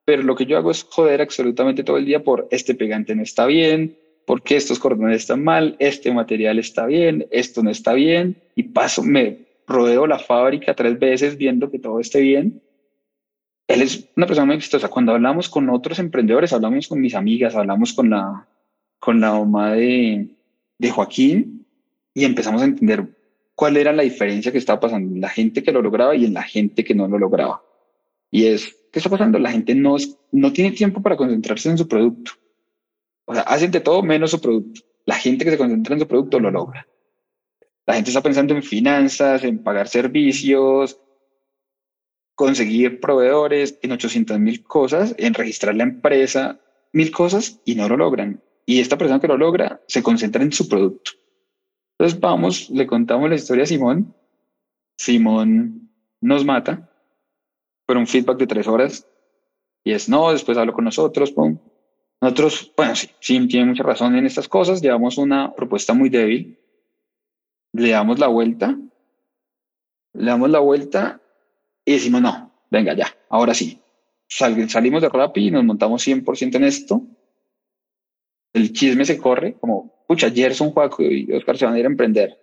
pero 0.07 0.23
lo 0.23 0.35
que 0.35 0.47
yo 0.47 0.57
hago 0.57 0.71
es 0.71 0.85
joder 0.85 1.21
absolutamente 1.21 1.85
todo 1.85 1.99
el 1.99 2.07
día 2.07 2.25
por 2.25 2.49
este 2.51 2.75
pegante 2.75 3.15
no 3.15 3.23
está 3.23 3.45
bien, 3.45 3.99
porque 4.27 4.57
estos 4.57 4.79
cordones 4.79 5.19
están 5.19 5.45
mal, 5.45 5.77
este 5.79 6.13
material 6.13 6.59
está 6.59 6.87
bien, 6.87 7.27
esto 7.31 7.63
no 7.63 7.71
está 7.71 7.93
bien, 7.93 8.37
y 8.55 8.65
paso, 8.65 9.03
me 9.03 9.47
rodeo 9.67 10.07
la 10.07 10.19
fábrica 10.19 10.75
tres 10.75 10.99
veces 10.99 11.37
viendo 11.37 11.71
que 11.71 11.79
todo 11.79 12.01
esté 12.01 12.21
bien 12.21 12.63
él 13.67 13.83
es 13.83 14.09
una 14.17 14.27
persona 14.27 14.47
muy 14.47 14.57
exitosa. 14.57 14.89
Cuando 14.89 15.13
hablamos 15.13 15.49
con 15.49 15.71
otros 15.71 15.99
emprendedores, 15.99 16.53
hablamos 16.53 16.89
con 16.89 17.01
mis 17.01 17.15
amigas, 17.15 17.55
hablamos 17.55 17.93
con 17.93 18.11
la, 18.11 18.47
con 18.99 19.21
la 19.21 19.33
mamá 19.33 19.73
de, 19.73 20.29
de 20.79 20.91
Joaquín 20.91 21.67
y 22.13 22.25
empezamos 22.25 22.63
a 22.63 22.67
entender 22.67 23.17
cuál 23.55 23.77
era 23.77 23.93
la 23.93 24.03
diferencia 24.03 24.53
que 24.53 24.59
estaba 24.59 24.81
pasando 24.81 25.15
en 25.15 25.21
la 25.21 25.29
gente 25.29 25.63
que 25.63 25.73
lo 25.73 25.81
lograba 25.81 26.15
y 26.15 26.25
en 26.25 26.35
la 26.35 26.43
gente 26.43 26.85
que 26.85 26.95
no 26.95 27.09
lo 27.09 27.19
lograba. 27.19 27.63
Y 28.31 28.47
es, 28.47 28.77
¿qué 28.93 28.99
está 28.99 29.09
pasando? 29.09 29.39
La 29.39 29.53
gente 29.53 29.75
no, 29.75 29.97
no 30.33 30.53
tiene 30.53 30.73
tiempo 30.73 31.01
para 31.01 31.17
concentrarse 31.17 31.71
en 31.71 31.79
su 31.79 31.89
producto. 31.89 32.33
O 33.27 33.35
sea, 33.35 33.43
hacen 33.43 33.71
de 33.71 33.81
todo 33.81 34.03
menos 34.03 34.31
su 34.31 34.41
producto. 34.41 34.81
La 35.07 35.17
gente 35.17 35.45
que 35.45 35.51
se 35.51 35.59
concentra 35.59 35.95
en 35.95 36.01
su 36.01 36.09
producto 36.09 36.41
lo 36.41 36.51
logra. 36.51 36.87
La 37.87 37.95
gente 37.95 38.11
está 38.11 38.23
pensando 38.23 38.55
en 38.55 38.63
finanzas, 38.63 39.45
en 39.45 39.63
pagar 39.63 39.89
servicios, 39.89 40.99
conseguir 42.35 43.01
proveedores 43.01 43.79
en 43.83 43.93
800 43.93 44.39
mil 44.39 44.63
cosas, 44.65 45.15
en 45.19 45.35
registrar 45.35 45.75
la 45.75 45.85
empresa, 45.85 46.61
mil 46.93 47.11
cosas 47.11 47.61
y 47.65 47.75
no 47.75 47.89
lo 47.89 47.97
logran. 47.97 48.43
Y 48.67 48.81
esta 48.81 48.97
persona 48.97 49.21
que 49.21 49.29
lo 49.29 49.37
logra 49.37 49.83
se 49.87 50.03
concentra 50.03 50.43
en 50.43 50.53
su 50.53 50.69
producto. 50.69 51.13
Entonces 51.99 52.19
vamos, 52.19 52.71
le 52.71 52.87
contamos 52.87 53.29
la 53.29 53.37
historia 53.37 53.65
a 53.65 53.67
Simón. 53.67 54.15
Simón 54.97 55.91
nos 56.21 56.45
mata 56.45 56.91
por 57.87 57.97
un 57.97 58.07
feedback 58.07 58.39
de 58.39 58.47
tres 58.47 58.67
horas 58.67 59.07
y 59.85 59.93
es 59.93 60.09
no, 60.09 60.33
después 60.33 60.57
hablo 60.57 60.73
con 60.73 60.85
nosotros, 60.85 61.31
pum. 61.31 61.59
Nosotros, 62.25 62.73
bueno, 62.75 62.97
sí, 62.97 63.11
sí, 63.21 63.49
tiene 63.49 63.67
mucha 63.67 63.83
razón 63.83 64.17
en 64.17 64.25
estas 64.25 64.49
cosas. 64.49 64.81
Llevamos 64.81 65.19
una 65.19 65.55
propuesta 65.55 65.93
muy 65.93 66.09
débil. 66.09 66.59
Le 67.75 67.91
damos 67.91 68.19
la 68.19 68.29
vuelta. 68.29 68.79
Le 70.15 70.25
damos 70.25 70.49
la 70.49 70.61
vuelta 70.61 71.21
y 71.85 71.93
decimos, 71.93 72.23
no, 72.23 72.51
venga 72.71 72.95
ya, 72.95 73.15
ahora 73.29 73.53
sí. 73.53 73.79
salimos 74.27 75.03
de 75.03 75.11
Rappi 75.11 75.49
y 75.49 75.51
nos 75.51 75.65
montamos 75.65 76.03
100% 76.07 76.55
en 76.55 76.65
esto. 76.65 77.03
El 78.55 78.73
chisme 78.73 79.05
se 79.05 79.19
corre, 79.19 79.59
como, 79.61 79.93
pucha, 80.09 80.31
Gerson, 80.31 80.71
Juaco 80.71 81.03
y 81.03 81.31
Oscar 81.31 81.59
se 81.59 81.67
van 81.67 81.75
a 81.75 81.79
ir 81.79 81.85
a 81.85 81.89
emprender. 81.89 82.39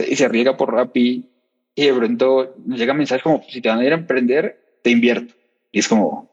Y 0.00 0.16
se 0.16 0.26
riega 0.26 0.56
por 0.56 0.72
Rappi 0.72 1.30
y 1.76 1.86
de 1.86 1.94
pronto 1.94 2.56
nos 2.64 2.76
llega 2.76 2.92
mensajes 2.92 3.22
como, 3.22 3.44
si 3.48 3.60
te 3.60 3.68
van 3.68 3.78
a 3.78 3.84
ir 3.84 3.92
a 3.92 3.98
emprender, 3.98 4.80
te 4.82 4.90
invierto. 4.90 5.32
Y 5.70 5.78
es 5.78 5.86
como, 5.86 6.28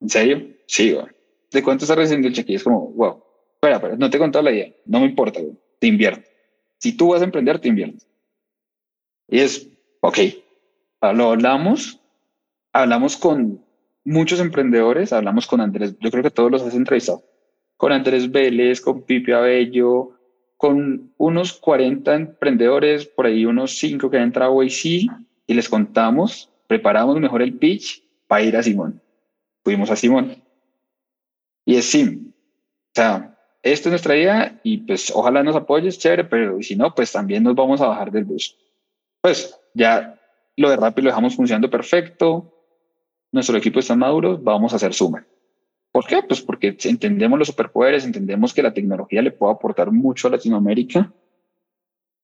¿en 0.00 0.08
serio? 0.08 0.46
Sí, 0.66 0.92
güey. 0.92 1.15
¿De 1.50 1.62
cuánto 1.62 1.84
estás 1.84 1.96
recibiendo 1.96 2.28
el 2.28 2.34
cheque? 2.34 2.52
Y 2.52 2.56
es 2.56 2.64
como, 2.64 2.90
wow, 2.92 3.22
espera, 3.54 3.76
espera, 3.76 3.96
no 3.96 4.10
te 4.10 4.16
he 4.16 4.20
contado 4.20 4.44
la 4.44 4.52
idea, 4.52 4.72
no 4.84 5.00
me 5.00 5.06
importa, 5.06 5.40
te 5.78 5.86
invierto. 5.86 6.28
Si 6.78 6.96
tú 6.96 7.08
vas 7.08 7.22
a 7.22 7.24
emprender, 7.24 7.58
te 7.58 7.68
invierto. 7.68 8.04
Y 9.28 9.40
es, 9.40 9.68
ok, 10.00 10.18
lo 11.14 11.30
hablamos, 11.30 12.00
hablamos 12.72 13.16
con 13.16 13.64
muchos 14.04 14.40
emprendedores, 14.40 15.12
hablamos 15.12 15.46
con 15.46 15.60
Andrés, 15.60 15.96
yo 16.00 16.10
creo 16.10 16.22
que 16.22 16.30
todos 16.30 16.50
los 16.50 16.62
has 16.62 16.74
entrevistado, 16.74 17.24
con 17.76 17.92
Andrés 17.92 18.30
Vélez, 18.30 18.80
con 18.80 19.02
Pipe 19.02 19.34
Abello, 19.34 20.12
con 20.56 21.12
unos 21.18 21.52
40 21.54 22.14
emprendedores, 22.14 23.06
por 23.06 23.26
ahí 23.26 23.44
unos 23.44 23.78
5 23.78 24.10
que 24.10 24.16
han 24.16 24.24
entrado 24.24 24.52
hoy 24.52 24.70
sí, 24.70 25.08
y 25.46 25.54
les 25.54 25.68
contamos, 25.68 26.50
preparamos 26.66 27.20
mejor 27.20 27.42
el 27.42 27.54
pitch 27.54 28.02
para 28.26 28.42
ir 28.42 28.56
a 28.56 28.62
Simón. 28.62 29.00
Fuimos 29.62 29.90
a 29.90 29.96
Simón. 29.96 30.42
Y 31.66 31.76
es 31.76 31.84
Sim. 31.90 32.32
O 32.32 32.94
sea, 32.94 33.36
esto 33.62 33.88
es 33.88 33.90
nuestra 33.90 34.16
idea 34.16 34.58
y 34.62 34.78
pues 34.78 35.12
ojalá 35.14 35.42
nos 35.42 35.56
apoyes, 35.56 35.98
chévere, 35.98 36.24
pero 36.24 36.62
si 36.62 36.76
no, 36.76 36.94
pues 36.94 37.12
también 37.12 37.42
nos 37.42 37.54
vamos 37.54 37.80
a 37.80 37.88
bajar 37.88 38.10
del 38.10 38.24
bus. 38.24 38.56
Pues 39.20 39.58
ya 39.74 40.18
lo 40.56 40.70
de 40.70 40.76
Rappi 40.76 41.02
lo 41.02 41.10
dejamos 41.10 41.36
funcionando 41.36 41.68
perfecto, 41.68 42.54
nuestro 43.32 43.58
equipo 43.58 43.80
está 43.80 43.96
maduro, 43.96 44.38
vamos 44.38 44.72
a 44.72 44.76
hacer 44.76 44.94
suma. 44.94 45.26
¿Por 45.92 46.06
qué? 46.06 46.22
Pues 46.22 46.40
porque 46.40 46.76
entendemos 46.84 47.38
los 47.38 47.48
superpoderes, 47.48 48.04
entendemos 48.04 48.54
que 48.54 48.62
la 48.62 48.72
tecnología 48.72 49.20
le 49.20 49.32
puede 49.32 49.52
aportar 49.54 49.90
mucho 49.90 50.28
a 50.28 50.30
Latinoamérica 50.30 51.12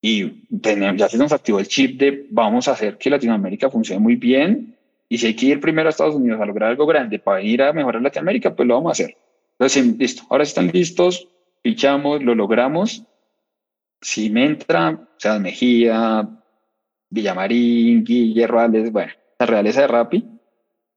y 0.00 0.44
ya 0.50 1.08
se 1.08 1.18
nos 1.18 1.32
activó 1.32 1.58
el 1.58 1.68
chip 1.68 1.98
de 1.98 2.26
vamos 2.30 2.68
a 2.68 2.72
hacer 2.72 2.98
que 2.98 3.10
Latinoamérica 3.10 3.70
funcione 3.70 4.00
muy 4.00 4.16
bien 4.16 4.76
y 5.08 5.18
si 5.18 5.26
hay 5.26 5.36
que 5.36 5.46
ir 5.46 5.60
primero 5.60 5.88
a 5.88 5.90
Estados 5.90 6.14
Unidos 6.14 6.40
a 6.40 6.46
lograr 6.46 6.70
algo 6.70 6.86
grande 6.86 7.18
para 7.18 7.42
ir 7.42 7.62
a 7.62 7.72
mejorar 7.72 8.00
Latinoamérica, 8.00 8.54
pues 8.54 8.66
lo 8.66 8.74
vamos 8.74 8.90
a 8.90 8.92
hacer. 8.92 9.16
Entonces, 9.62 9.96
listo, 9.96 10.22
ahora 10.28 10.42
están 10.42 10.72
listos, 10.72 11.28
fichamos, 11.62 12.20
lo 12.20 12.34
logramos. 12.34 13.04
Si 14.00 14.28
me 14.28 14.44
entra, 14.44 15.08
sea 15.18 15.38
Mejía, 15.38 16.28
Villamarín, 17.08 18.02
Guillermo 18.02 18.58
bueno, 18.90 19.12
la 19.38 19.46
realeza 19.46 19.82
de 19.82 19.86
Rappi, 19.86 20.28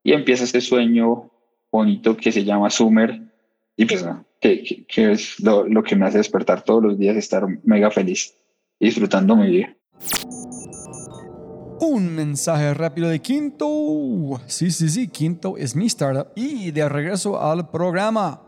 y 0.03 0.13
empieza 0.13 0.45
este 0.45 0.61
sueño 0.61 1.29
bonito 1.71 2.17
que 2.17 2.31
se 2.31 2.43
llama 2.43 2.71
Summer, 2.71 3.21
y 3.77 3.85
pues, 3.85 4.03
que, 4.41 4.83
que, 4.87 5.11
es 5.11 5.39
lo, 5.41 5.67
lo, 5.67 5.83
que 5.83 5.95
me 5.95 6.07
hace 6.07 6.17
despertar 6.17 6.63
todos 6.63 6.81
los 6.81 6.97
días, 6.97 7.15
estar 7.17 7.45
mega 7.65 7.91
feliz, 7.91 8.33
disfrutando 8.79 9.35
mi 9.35 9.51
vida. 9.51 9.75
Un 11.81 12.15
mensaje 12.15 12.73
rápido 12.73 13.09
de 13.09 13.21
Quinto. 13.21 14.41
Sí, 14.47 14.71
sí, 14.71 14.89
sí, 14.89 15.07
Quinto 15.07 15.55
es 15.55 15.75
mi 15.75 15.85
startup 15.85 16.29
y 16.35 16.71
de 16.71 16.89
regreso 16.89 17.39
al 17.39 17.69
programa. 17.69 18.44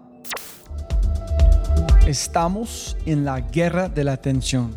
Estamos 2.08 2.96
en 3.06 3.26
la 3.26 3.42
guerra 3.42 3.90
de 3.90 4.06
la 4.06 4.14
atención 4.14 4.74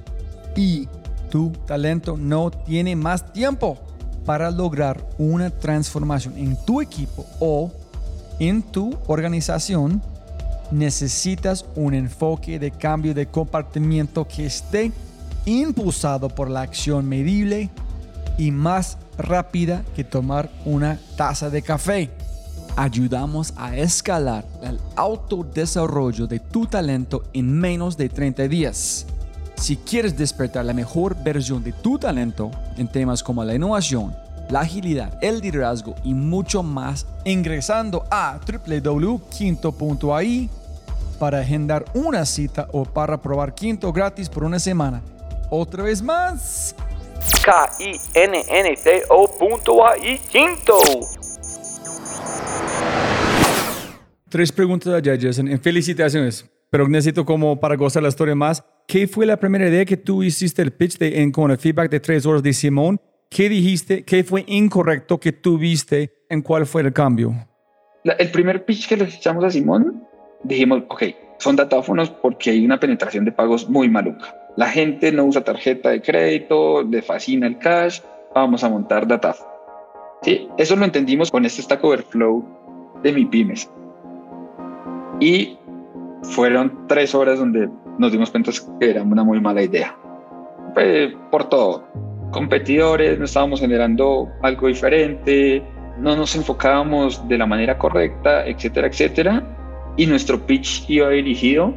y 0.56 0.88
tu 1.30 1.52
talento 1.64 2.16
no 2.16 2.50
tiene 2.50 2.96
más 2.96 3.32
tiempo 3.32 3.78
para 4.26 4.50
lograr 4.50 5.06
una 5.16 5.50
transformación 5.50 6.36
en 6.36 6.56
tu 6.64 6.80
equipo 6.80 7.24
o 7.38 7.70
en 8.40 8.62
tu 8.62 8.98
organización. 9.06 10.02
Necesitas 10.72 11.66
un 11.76 11.94
enfoque 11.94 12.58
de 12.58 12.72
cambio 12.72 13.14
de 13.14 13.26
comportamiento 13.26 14.26
que 14.26 14.46
esté 14.46 14.90
impulsado 15.44 16.30
por 16.30 16.50
la 16.50 16.62
acción 16.62 17.08
medible 17.08 17.70
y 18.38 18.50
más 18.50 18.98
rápida 19.16 19.84
que 19.94 20.02
tomar 20.02 20.50
una 20.64 20.98
taza 21.16 21.48
de 21.48 21.62
café 21.62 22.10
ayudamos 22.76 23.52
a 23.56 23.76
escalar 23.76 24.44
el 24.62 24.80
autodesarrollo 24.96 26.26
de 26.26 26.40
tu 26.40 26.66
talento 26.66 27.24
en 27.32 27.52
menos 27.52 27.96
de 27.96 28.08
30 28.08 28.48
días. 28.48 29.06
Si 29.56 29.76
quieres 29.76 30.16
despertar 30.16 30.64
la 30.64 30.72
mejor 30.72 31.14
versión 31.22 31.62
de 31.62 31.72
tu 31.72 31.98
talento 31.98 32.50
en 32.76 32.88
temas 32.88 33.22
como 33.22 33.44
la 33.44 33.54
innovación, 33.54 34.14
la 34.48 34.60
agilidad, 34.60 35.18
el 35.22 35.40
liderazgo 35.40 35.94
y 36.02 36.14
mucho 36.14 36.62
más, 36.62 37.06
ingresando 37.24 38.04
a 38.10 38.40
www.quinto.ai 38.46 40.48
para 41.18 41.40
agendar 41.40 41.84
una 41.92 42.24
cita 42.24 42.66
o 42.72 42.84
para 42.84 43.20
probar 43.20 43.54
Quinto 43.54 43.92
gratis 43.92 44.28
por 44.28 44.42
una 44.42 44.58
semana. 44.58 45.02
Otra 45.50 45.82
vez 45.82 46.00
más. 46.00 46.74
K-I-N-N-T-O.ai 47.44 48.00
Quinto. 50.30 51.19
Tres 54.30 54.52
preguntas 54.52 54.94
allá, 54.94 55.18
Jason. 55.20 55.48
Felicitaciones. 55.60 56.48
Pero 56.70 56.88
necesito 56.88 57.24
como 57.24 57.58
para 57.58 57.74
gozar 57.74 58.04
la 58.04 58.10
historia 58.10 58.36
más. 58.36 58.64
¿Qué 58.86 59.08
fue 59.08 59.26
la 59.26 59.36
primera 59.36 59.68
idea 59.68 59.84
que 59.84 59.96
tú 59.96 60.22
hiciste 60.22 60.62
el 60.62 60.72
pitch 60.72 60.98
de, 60.98 61.20
en, 61.20 61.32
con 61.32 61.50
el 61.50 61.58
feedback 61.58 61.90
de 61.90 61.98
tres 61.98 62.24
horas 62.24 62.40
de 62.40 62.52
Simón? 62.52 63.00
¿Qué 63.28 63.48
dijiste? 63.48 64.04
¿Qué 64.04 64.22
fue 64.22 64.44
incorrecto 64.46 65.18
que 65.18 65.32
tuviste? 65.32 66.12
¿En 66.28 66.42
cuál 66.42 66.64
fue 66.66 66.82
el 66.82 66.92
cambio? 66.92 67.34
el 68.04 68.30
primer 68.30 68.64
pitch 68.64 68.88
que 68.88 68.96
le 68.96 69.04
echamos 69.04 69.44
a 69.44 69.50
Simón, 69.50 70.06
dijimos, 70.44 70.84
ok, 70.88 71.02
son 71.38 71.56
datáfonos 71.56 72.08
porque 72.08 72.50
hay 72.50 72.64
una 72.64 72.80
penetración 72.80 73.24
de 73.24 73.32
pagos 73.32 73.68
muy 73.68 73.90
maluca. 73.90 74.34
La 74.56 74.68
gente 74.68 75.12
no 75.12 75.24
usa 75.24 75.42
tarjeta 75.42 75.90
de 75.90 76.00
crédito, 76.00 76.82
le 76.82 77.02
fascina 77.02 77.46
el 77.46 77.58
cash, 77.58 78.00
vamos 78.34 78.64
a 78.64 78.70
montar 78.70 79.06
datáfonos. 79.06 79.52
Sí, 80.22 80.48
eso 80.56 80.76
lo 80.76 80.84
entendimos 80.84 81.30
con 81.30 81.44
este 81.44 81.62
Stack 81.62 81.82
Overflow 81.84 83.00
de 83.02 83.12
mi 83.12 83.26
pymes. 83.26 83.68
Y 85.20 85.58
fueron 86.22 86.86
tres 86.88 87.14
horas 87.14 87.38
donde 87.38 87.68
nos 87.98 88.10
dimos 88.12 88.30
cuenta 88.30 88.50
que 88.78 88.90
era 88.90 89.02
una 89.02 89.22
muy 89.22 89.40
mala 89.40 89.62
idea. 89.62 89.94
por 91.30 91.48
todo. 91.48 91.84
Competidores, 92.30 93.18
no 93.18 93.24
estábamos 93.24 93.60
generando 93.60 94.28
algo 94.42 94.68
diferente, 94.68 95.62
no 95.98 96.16
nos 96.16 96.34
enfocábamos 96.36 97.26
de 97.28 97.36
la 97.36 97.46
manera 97.46 97.76
correcta, 97.76 98.46
etcétera, 98.46 98.86
etcétera. 98.86 99.42
Y 99.96 100.06
nuestro 100.06 100.38
pitch 100.46 100.88
iba 100.88 101.10
dirigido 101.10 101.74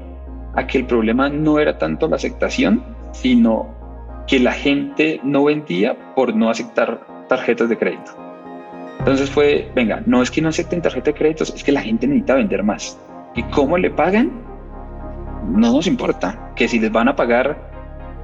a 0.55 0.65
que 0.67 0.77
el 0.77 0.85
problema 0.85 1.29
no 1.29 1.59
era 1.59 1.77
tanto 1.77 2.07
la 2.07 2.15
aceptación, 2.15 2.83
sino 3.11 3.67
que 4.27 4.39
la 4.39 4.53
gente 4.53 5.19
no 5.23 5.45
vendía 5.45 5.97
por 6.15 6.35
no 6.35 6.49
aceptar 6.49 7.05
tarjetas 7.27 7.67
de 7.67 7.77
crédito. 7.77 8.11
Entonces 8.99 9.29
fue, 9.29 9.69
venga, 9.75 10.01
no 10.05 10.21
es 10.21 10.31
que 10.31 10.41
no 10.41 10.49
acepten 10.49 10.81
tarjeta 10.81 11.11
de 11.11 11.17
créditos, 11.17 11.53
es 11.53 11.63
que 11.63 11.71
la 11.71 11.81
gente 11.81 12.07
necesita 12.07 12.35
vender 12.35 12.63
más. 12.63 12.97
¿Y 13.35 13.43
cómo 13.43 13.77
le 13.77 13.89
pagan? 13.89 14.31
No 15.49 15.73
nos 15.73 15.87
importa. 15.87 16.51
Que 16.55 16.67
si 16.67 16.79
les 16.79 16.91
van 16.91 17.07
a 17.07 17.15
pagar 17.15 17.71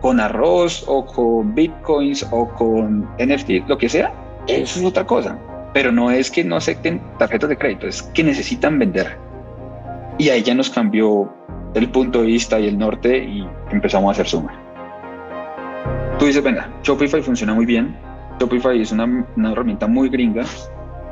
con 0.02 0.20
arroz 0.20 0.84
o 0.88 1.06
con 1.06 1.54
bitcoins 1.56 2.28
o 2.32 2.48
con 2.50 3.10
NFT, 3.18 3.68
lo 3.68 3.78
que 3.78 3.90
sea, 3.90 4.14
eso 4.48 4.80
es 4.80 4.86
otra 4.86 5.06
cosa. 5.06 5.38
Pero 5.74 5.92
no 5.92 6.12
es 6.12 6.32
que 6.32 6.44
no 6.44 6.56
acepten 6.56 7.02
tarjetas 7.18 7.50
de 7.50 7.58
crédito, 7.58 7.88
es 7.88 8.02
que 8.02 8.24
necesitan 8.24 8.80
vender. 8.80 9.18
Y 10.18 10.30
ahí 10.30 10.42
ya 10.42 10.54
nos 10.54 10.70
cambió 10.70 11.32
el 11.74 11.90
punto 11.90 12.22
de 12.22 12.28
vista 12.28 12.60
y 12.60 12.68
el 12.68 12.78
norte 12.78 13.18
y 13.18 13.48
empezamos 13.72 14.10
a 14.10 14.12
hacer 14.12 14.28
suma. 14.28 14.54
Tú 16.18 16.26
dices, 16.26 16.44
venga, 16.44 16.70
Shopify 16.84 17.22
funciona 17.22 17.54
muy 17.54 17.66
bien. 17.66 17.96
Shopify 18.40 18.82
es 18.82 18.92
una, 18.92 19.26
una 19.36 19.52
herramienta 19.52 19.88
muy 19.88 20.10
gringa 20.10 20.44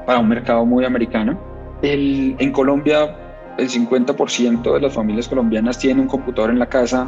para 0.05 0.19
un 0.19 0.28
mercado 0.28 0.65
muy 0.65 0.86
americano. 0.86 1.39
El, 1.82 2.36
en 2.39 2.51
Colombia 2.51 3.15
el 3.58 3.70
50% 3.70 4.74
de 4.74 4.80
las 4.80 4.93
familias 4.93 5.28
colombianas 5.28 5.78
tienen 5.78 6.01
un 6.01 6.08
computador 6.08 6.51
en 6.51 6.60
la 6.60 6.68
casa, 6.68 7.08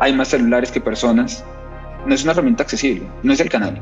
hay 0.00 0.12
más 0.12 0.28
celulares 0.28 0.70
que 0.70 0.80
personas, 0.80 1.44
no 2.04 2.14
es 2.14 2.22
una 2.22 2.32
herramienta 2.32 2.62
accesible, 2.62 3.06
no 3.22 3.32
es 3.32 3.40
el 3.40 3.48
canal. 3.48 3.80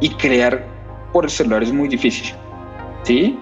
Y 0.00 0.10
crear 0.10 0.64
por 1.12 1.24
el 1.24 1.30
celular 1.30 1.62
es 1.62 1.72
muy 1.72 1.88
difícil. 1.88 2.34
¿Sí? 3.02 3.38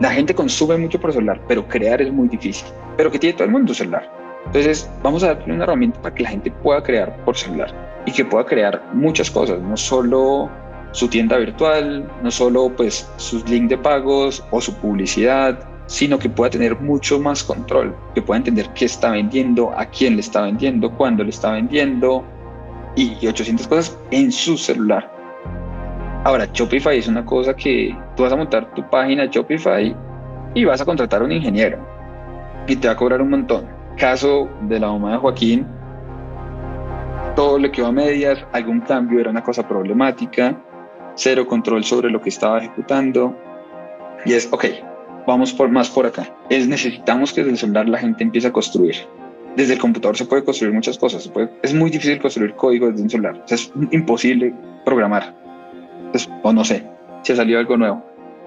La 0.00 0.10
gente 0.10 0.34
consume 0.34 0.76
mucho 0.78 1.00
por 1.00 1.12
celular, 1.12 1.40
pero 1.46 1.66
crear 1.68 2.00
es 2.00 2.12
muy 2.12 2.28
difícil. 2.28 2.66
Pero 2.96 3.10
que 3.10 3.18
tiene 3.18 3.34
todo 3.34 3.44
el 3.44 3.50
mundo 3.50 3.74
celular. 3.74 4.10
Entonces, 4.46 4.90
vamos 5.02 5.22
a 5.22 5.34
darle 5.34 5.54
una 5.54 5.64
herramienta 5.64 6.00
para 6.00 6.14
que 6.14 6.22
la 6.22 6.30
gente 6.30 6.50
pueda 6.50 6.82
crear 6.82 7.16
por 7.24 7.36
celular 7.36 7.72
y 8.06 8.12
que 8.12 8.24
pueda 8.24 8.44
crear 8.44 8.82
muchas 8.92 9.30
cosas, 9.30 9.60
no 9.60 9.76
solo 9.76 10.50
su 10.90 11.08
tienda 11.08 11.36
virtual, 11.38 12.10
no 12.22 12.30
solo 12.30 12.70
pues 12.76 13.08
sus 13.16 13.48
links 13.48 13.70
de 13.70 13.78
pagos 13.78 14.44
o 14.50 14.60
su 14.60 14.74
publicidad, 14.74 15.71
sino 15.92 16.18
que 16.18 16.30
pueda 16.30 16.48
tener 16.48 16.80
mucho 16.80 17.20
más 17.20 17.44
control, 17.44 17.94
que 18.14 18.22
pueda 18.22 18.38
entender 18.38 18.66
qué 18.70 18.86
está 18.86 19.10
vendiendo, 19.10 19.70
a 19.76 19.84
quién 19.84 20.14
le 20.14 20.22
está 20.22 20.40
vendiendo, 20.40 20.90
cuándo 20.90 21.22
le 21.22 21.28
está 21.28 21.52
vendiendo 21.52 22.24
y 22.96 23.14
800 23.26 23.68
cosas 23.68 23.98
en 24.10 24.32
su 24.32 24.56
celular. 24.56 25.12
Ahora, 26.24 26.48
Shopify 26.50 26.96
es 26.96 27.08
una 27.08 27.26
cosa 27.26 27.54
que 27.54 27.94
tú 28.16 28.22
vas 28.22 28.32
a 28.32 28.36
montar 28.36 28.72
tu 28.72 28.88
página 28.88 29.26
Shopify 29.26 29.94
y 30.54 30.64
vas 30.64 30.80
a 30.80 30.86
contratar 30.86 31.20
a 31.20 31.24
un 31.26 31.32
ingeniero 31.32 31.86
y 32.66 32.74
te 32.76 32.88
va 32.88 32.94
a 32.94 32.96
cobrar 32.96 33.20
un 33.20 33.28
montón. 33.28 33.68
Caso 33.98 34.48
de 34.62 34.80
la 34.80 34.86
mamá 34.86 35.12
de 35.12 35.18
Joaquín, 35.18 35.66
todo 37.36 37.58
le 37.58 37.70
quedó 37.70 37.88
a 37.88 37.92
medias, 37.92 38.42
algún 38.52 38.80
cambio 38.80 39.20
era 39.20 39.28
una 39.28 39.42
cosa 39.42 39.68
problemática, 39.68 40.58
cero 41.16 41.46
control 41.46 41.84
sobre 41.84 42.08
lo 42.08 42.18
que 42.22 42.30
estaba 42.30 42.60
ejecutando. 42.60 43.36
Y 44.24 44.32
es, 44.32 44.48
ok, 44.50 44.64
vamos 45.26 45.52
por 45.52 45.68
más 45.68 45.88
por 45.88 46.06
acá. 46.06 46.28
Es 46.50 46.66
necesitamos 46.66 47.32
que 47.32 47.40
desde 47.40 47.52
el 47.52 47.58
celular 47.58 47.88
la 47.88 47.98
gente 47.98 48.22
empiece 48.22 48.48
a 48.48 48.52
construir. 48.52 48.96
Desde 49.56 49.74
el 49.74 49.78
computador 49.78 50.16
se 50.16 50.24
puede 50.24 50.44
construir 50.44 50.72
muchas 50.72 50.98
cosas. 50.98 51.30
es 51.62 51.74
muy 51.74 51.90
difícil 51.90 52.18
construir 52.20 52.54
código 52.54 52.88
desde 52.90 53.02
un 53.02 53.10
celular. 53.10 53.44
es 53.48 53.72
imposible 53.90 54.54
programar. 54.84 55.34
o 56.42 56.52
no 56.52 56.64
sé, 56.64 56.84
si 57.22 57.32
ha 57.32 57.36
salido 57.36 57.58
algo 57.58 57.76
nuevo. 57.76 58.02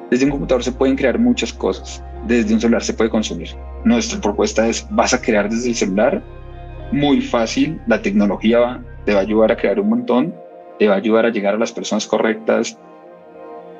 Desde 0.10 0.26
un 0.26 0.32
computador 0.32 0.64
se 0.64 0.72
pueden 0.72 0.96
crear 0.96 1.18
muchas 1.18 1.54
cosas. 1.54 2.04
Desde 2.28 2.54
un 2.54 2.60
celular 2.60 2.84
se 2.84 2.94
puede 2.94 3.10
consumir. 3.10 3.50
Nuestra 3.84 4.20
propuesta 4.20 4.68
es, 4.68 4.88
vas 4.92 5.14
a 5.14 5.22
crear 5.22 5.50
desde 5.50 5.70
el 5.70 5.76
celular 5.76 6.24
muy 6.92 7.22
fácil. 7.22 7.80
La 7.88 8.02
tecnología 8.02 8.84
te 9.06 9.14
va 9.14 9.20
a 9.20 9.24
ayudar 9.24 9.52
a 9.52 9.58
crear 9.58 9.80
un 9.80 9.90
montón, 9.90 10.34
te 10.80 10.88
va 10.88 10.96
a 10.96 10.98
ayudar 10.98 11.26
a 11.26 11.30
llegar 11.30 11.56
a 11.56 11.58
las 11.58 11.72
personas 11.72 12.08
correctas 12.08 12.78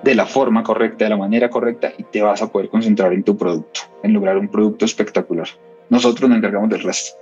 de 0.06 0.14
la 0.14 0.28
forma 0.28 0.62
correcta, 0.62 1.06
de 1.06 1.10
la 1.10 1.18
manera 1.18 1.50
correcta 1.50 1.92
y 1.98 2.04
te 2.04 2.22
vas 2.22 2.40
a 2.40 2.52
poder 2.52 2.70
concentrar 2.70 3.12
en 3.12 3.24
tu 3.24 3.36
producto, 3.36 3.82
en 4.04 4.14
lograr 4.14 4.38
un 4.38 4.48
producto 4.48 4.86
espectacular. 4.86 5.48
Nosotros 5.90 6.30
nos 6.30 6.38
encargamos 6.38 6.70
del 6.70 6.84
resto. 6.84 7.18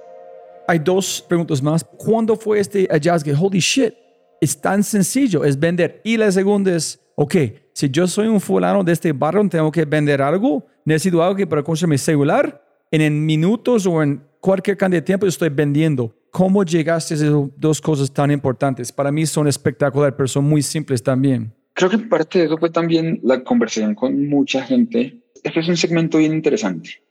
Hay 0.68 0.80
dos 0.80 1.24
preguntas 1.26 1.64
más. 1.64 1.86
¿Cuándo 1.98 2.36
fue 2.36 2.60
este 2.60 2.86
hallazgo? 2.92 3.32
Holy 3.40 3.60
shit, 3.60 3.94
es 4.42 4.60
tan 4.60 4.84
sencillo, 4.84 5.46
es 5.46 5.58
vender. 5.58 6.02
Y 6.04 6.18
la 6.18 6.30
segunda 6.30 6.76
es, 6.76 7.00
ok, 7.16 7.36
si 7.72 7.90
yo 7.90 8.06
soy 8.06 8.28
un 8.28 8.42
fulano 8.42 8.84
de 8.84 8.92
este 8.92 9.14
barrio, 9.14 9.48
tengo 9.48 9.72
que 9.72 9.86
vender 9.86 10.22
algo, 10.22 10.66
necesito 10.84 11.24
algo 11.24 11.38
que 11.38 11.48
para 11.48 11.64
construir 11.64 11.92
mi 11.92 11.98
celular, 11.98 12.62
en, 12.92 13.00
en 13.00 13.26
minutos 13.26 13.86
o 13.86 14.04
en 14.04 14.22
cualquier 14.42 14.76
cantidad 14.76 15.02
de 15.02 15.06
tiempo 15.06 15.26
estoy 15.26 15.48
vendiendo. 15.48 16.14
¿Cómo 16.32 16.66
llegaste 16.66 17.14
a 17.14 17.18
esas 17.18 17.34
dos 17.56 17.80
cosas 17.80 18.12
tan 18.12 18.30
importantes? 18.30 18.92
Para 18.92 19.10
mí 19.10 19.26
son 19.26 19.48
espectaculares, 19.48 20.16
pero 20.18 20.28
son 20.28 20.44
muy 20.44 20.62
simples 20.62 21.02
también. 21.02 21.54
Creo 21.74 21.90
que 21.90 21.98
parte 21.98 22.40
de 22.40 22.46
eso 22.46 22.58
fue 22.58 22.70
también 22.70 23.20
la 23.24 23.44
conversación 23.44 23.96
con 23.96 24.28
mucha 24.28 24.64
gente. 24.64 25.20
Este 25.44 25.60
es 25.60 25.68
un 25.68 25.78
segmento 25.78 26.20
bien 26.20 26.34
interesante. 26.34 27.02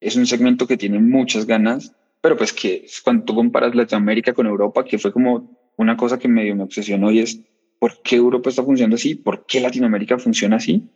Es 0.00 0.16
un 0.16 0.26
segmento 0.26 0.66
que 0.66 0.76
tiene 0.76 1.00
muchas 1.00 1.46
ganas, 1.46 1.92
pero 2.20 2.36
pues 2.36 2.52
que 2.52 2.86
cuando 3.02 3.24
tú 3.24 3.34
comparas 3.34 3.74
Latinoamérica 3.74 4.32
con 4.32 4.46
Europa, 4.46 4.84
que 4.84 4.98
fue 4.98 5.12
como 5.12 5.72
una 5.76 5.96
cosa 5.96 6.18
que 6.18 6.28
medio 6.28 6.54
me 6.54 6.62
obsesionó 6.62 7.10
y 7.10 7.20
es, 7.20 7.40
¿por 7.78 8.00
qué 8.02 8.16
Europa 8.16 8.50
está 8.50 8.62
funcionando 8.62 8.96
así? 8.96 9.16
¿Por 9.16 9.46
qué 9.46 9.60
Latinoamérica 9.60 10.18
funciona 10.18 10.56
así? 10.56 10.88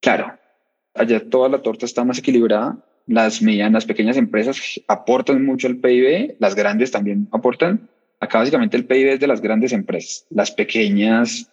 Claro, 0.00 0.38
allá 0.94 1.28
toda 1.28 1.48
la 1.48 1.60
torta 1.60 1.86
está 1.86 2.04
más 2.04 2.18
equilibrada, 2.18 2.78
las 3.06 3.42
medianas, 3.42 3.84
pequeñas 3.84 4.16
empresas 4.16 4.80
aportan 4.86 5.44
mucho 5.44 5.66
al 5.66 5.76
PIB, 5.76 6.36
las 6.38 6.54
grandes 6.54 6.90
también 6.90 7.26
aportan. 7.32 7.88
Acá 8.20 8.38
básicamente 8.38 8.76
el 8.76 8.84
PIB 8.84 9.14
es 9.14 9.20
de 9.20 9.26
las 9.26 9.40
grandes 9.40 9.72
empresas. 9.72 10.26
Las 10.30 10.50
pequeñas 10.50 11.50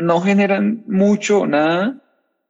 no 0.00 0.20
generan 0.20 0.84
mucho, 0.86 1.46
nada. 1.46 2.00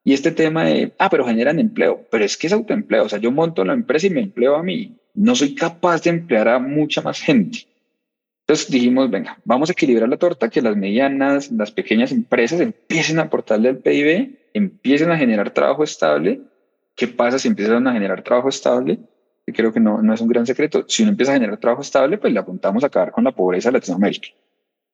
Y 0.05 0.15
este 0.15 0.31
tema 0.31 0.65
de, 0.65 0.95
ah, 0.99 1.11
pero 1.11 1.27
generan 1.27 1.59
empleo, 1.59 2.07
pero 2.11 2.25
es 2.25 2.37
que 2.37 2.47
es 2.47 2.53
autoempleo. 2.53 3.05
O 3.05 3.09
sea, 3.09 3.19
yo 3.19 3.31
monto 3.31 3.65
la 3.65 3.75
empresa 3.75 4.07
y 4.07 4.11
me 4.11 4.21
empleo 4.21 4.57
a 4.57 4.63
mí. 4.63 4.97
No 5.15 5.35
soy 5.35 5.55
capaz 5.55 6.03
de 6.03 6.11
emplear 6.11 6.49
a 6.49 6.59
mucha 6.59 7.03
más 7.03 7.21
gente. 7.21 7.67
Entonces 8.43 8.71
dijimos, 8.71 9.11
venga, 9.11 9.39
vamos 9.45 9.69
a 9.69 9.73
equilibrar 9.73 10.09
la 10.09 10.17
torta, 10.17 10.49
que 10.49 10.63
las 10.63 10.77
medianas, 10.77 11.53
las 11.53 11.71
pequeñas 11.71 12.11
empresas 12.11 12.61
empiecen 12.61 13.19
a 13.19 13.23
aportarle 13.23 13.69
al 13.69 13.79
PIB, 13.79 14.39
empiecen 14.55 15.11
a 15.13 15.19
generar 15.19 15.51
trabajo 15.51 15.85
estable 15.85 16.41
¿Qué 17.01 17.09
pasa 17.09 17.39
si 17.39 17.49
empiezan 17.49 17.87
a 17.87 17.95
generar 17.95 18.23
trabajo 18.23 18.51
estable? 18.51 18.99
Que 19.47 19.55
creo 19.55 19.73
que 19.73 19.81
no, 19.81 20.03
no 20.03 20.13
es 20.13 20.21
un 20.21 20.29
gran 20.29 20.45
secreto. 20.45 20.85
Si 20.87 21.03
uno 21.03 21.13
empieza 21.13 21.33
a 21.33 21.37
generar 21.37 21.57
trabajo 21.57 21.81
estable, 21.81 22.19
pues 22.19 22.31
le 22.31 22.39
apuntamos 22.39 22.85
a 22.85 22.89
acabar 22.89 23.11
con 23.11 23.25
la 23.25 23.33
pobreza 23.33 23.71
de 23.71 23.79
Latinoamérica, 23.79 24.29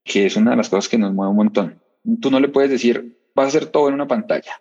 que 0.05 0.27
es 0.27 0.37
una 0.37 0.53
de 0.53 0.57
las 0.59 0.69
cosas 0.69 0.89
que 0.89 0.99
nos 0.99 1.13
mueve 1.13 1.31
un 1.31 1.37
montón. 1.37 1.81
Tú 2.21 2.31
no 2.31 2.41
le 2.41 2.49
puedes 2.49 2.71
decir, 2.71 3.17
vas 3.35 3.47
a 3.47 3.49
hacer 3.49 3.67
todo 3.67 3.89
en 3.89 3.95
una 3.95 4.07
pantalla, 4.07 4.61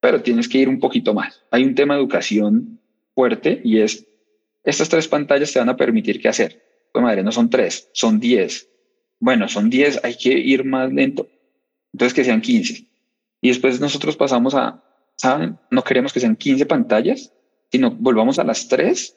pero 0.00 0.22
tienes 0.22 0.48
que 0.48 0.58
ir 0.58 0.68
un 0.68 0.80
poquito 0.80 1.14
más. 1.14 1.42
Hay 1.50 1.64
un 1.64 1.74
tema 1.74 1.94
de 1.94 2.00
educación 2.00 2.80
fuerte 3.14 3.60
y 3.64 3.80
es, 3.80 4.06
estas 4.64 4.88
tres 4.88 5.08
pantallas 5.08 5.52
te 5.52 5.58
van 5.58 5.68
a 5.68 5.76
permitir 5.76 6.20
qué 6.20 6.28
hacer. 6.28 6.62
Pues 6.92 7.02
madre, 7.02 7.22
no 7.22 7.32
son 7.32 7.50
tres, 7.50 7.88
son 7.92 8.20
diez. 8.20 8.68
Bueno, 9.18 9.48
son 9.48 9.70
diez, 9.70 9.98
hay 10.02 10.16
que 10.16 10.30
ir 10.30 10.64
más 10.64 10.92
lento. 10.92 11.28
Entonces 11.92 12.14
que 12.14 12.24
sean 12.24 12.40
quince. 12.40 12.86
Y 13.40 13.48
después 13.48 13.80
nosotros 13.80 14.16
pasamos 14.16 14.54
a, 14.54 14.82
¿saben? 15.16 15.58
No 15.70 15.82
queremos 15.82 16.12
que 16.12 16.20
sean 16.20 16.36
15 16.36 16.66
pantallas, 16.66 17.32
sino 17.70 17.90
volvamos 17.90 18.38
a 18.38 18.44
las 18.44 18.68
tres 18.68 19.16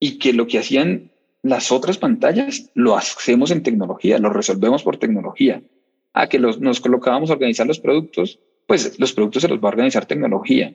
y 0.00 0.18
que 0.18 0.32
lo 0.32 0.46
que 0.46 0.58
hacían 0.58 1.10
las 1.42 1.72
otras 1.72 1.98
pantallas 1.98 2.70
lo 2.74 2.96
hacemos 2.96 3.50
en 3.50 3.62
tecnología, 3.62 4.18
lo 4.18 4.30
resolvemos 4.30 4.82
por 4.82 4.96
tecnología. 4.96 5.62
A 6.18 6.28
que 6.28 6.38
los, 6.38 6.60
nos 6.60 6.80
colocábamos 6.80 7.30
a 7.30 7.34
organizar 7.34 7.66
los 7.66 7.78
productos, 7.78 8.38
pues 8.66 8.98
los 8.98 9.12
productos 9.12 9.42
se 9.42 9.48
los 9.48 9.58
va 9.58 9.68
a 9.68 9.74
organizar 9.74 10.06
tecnología. 10.06 10.74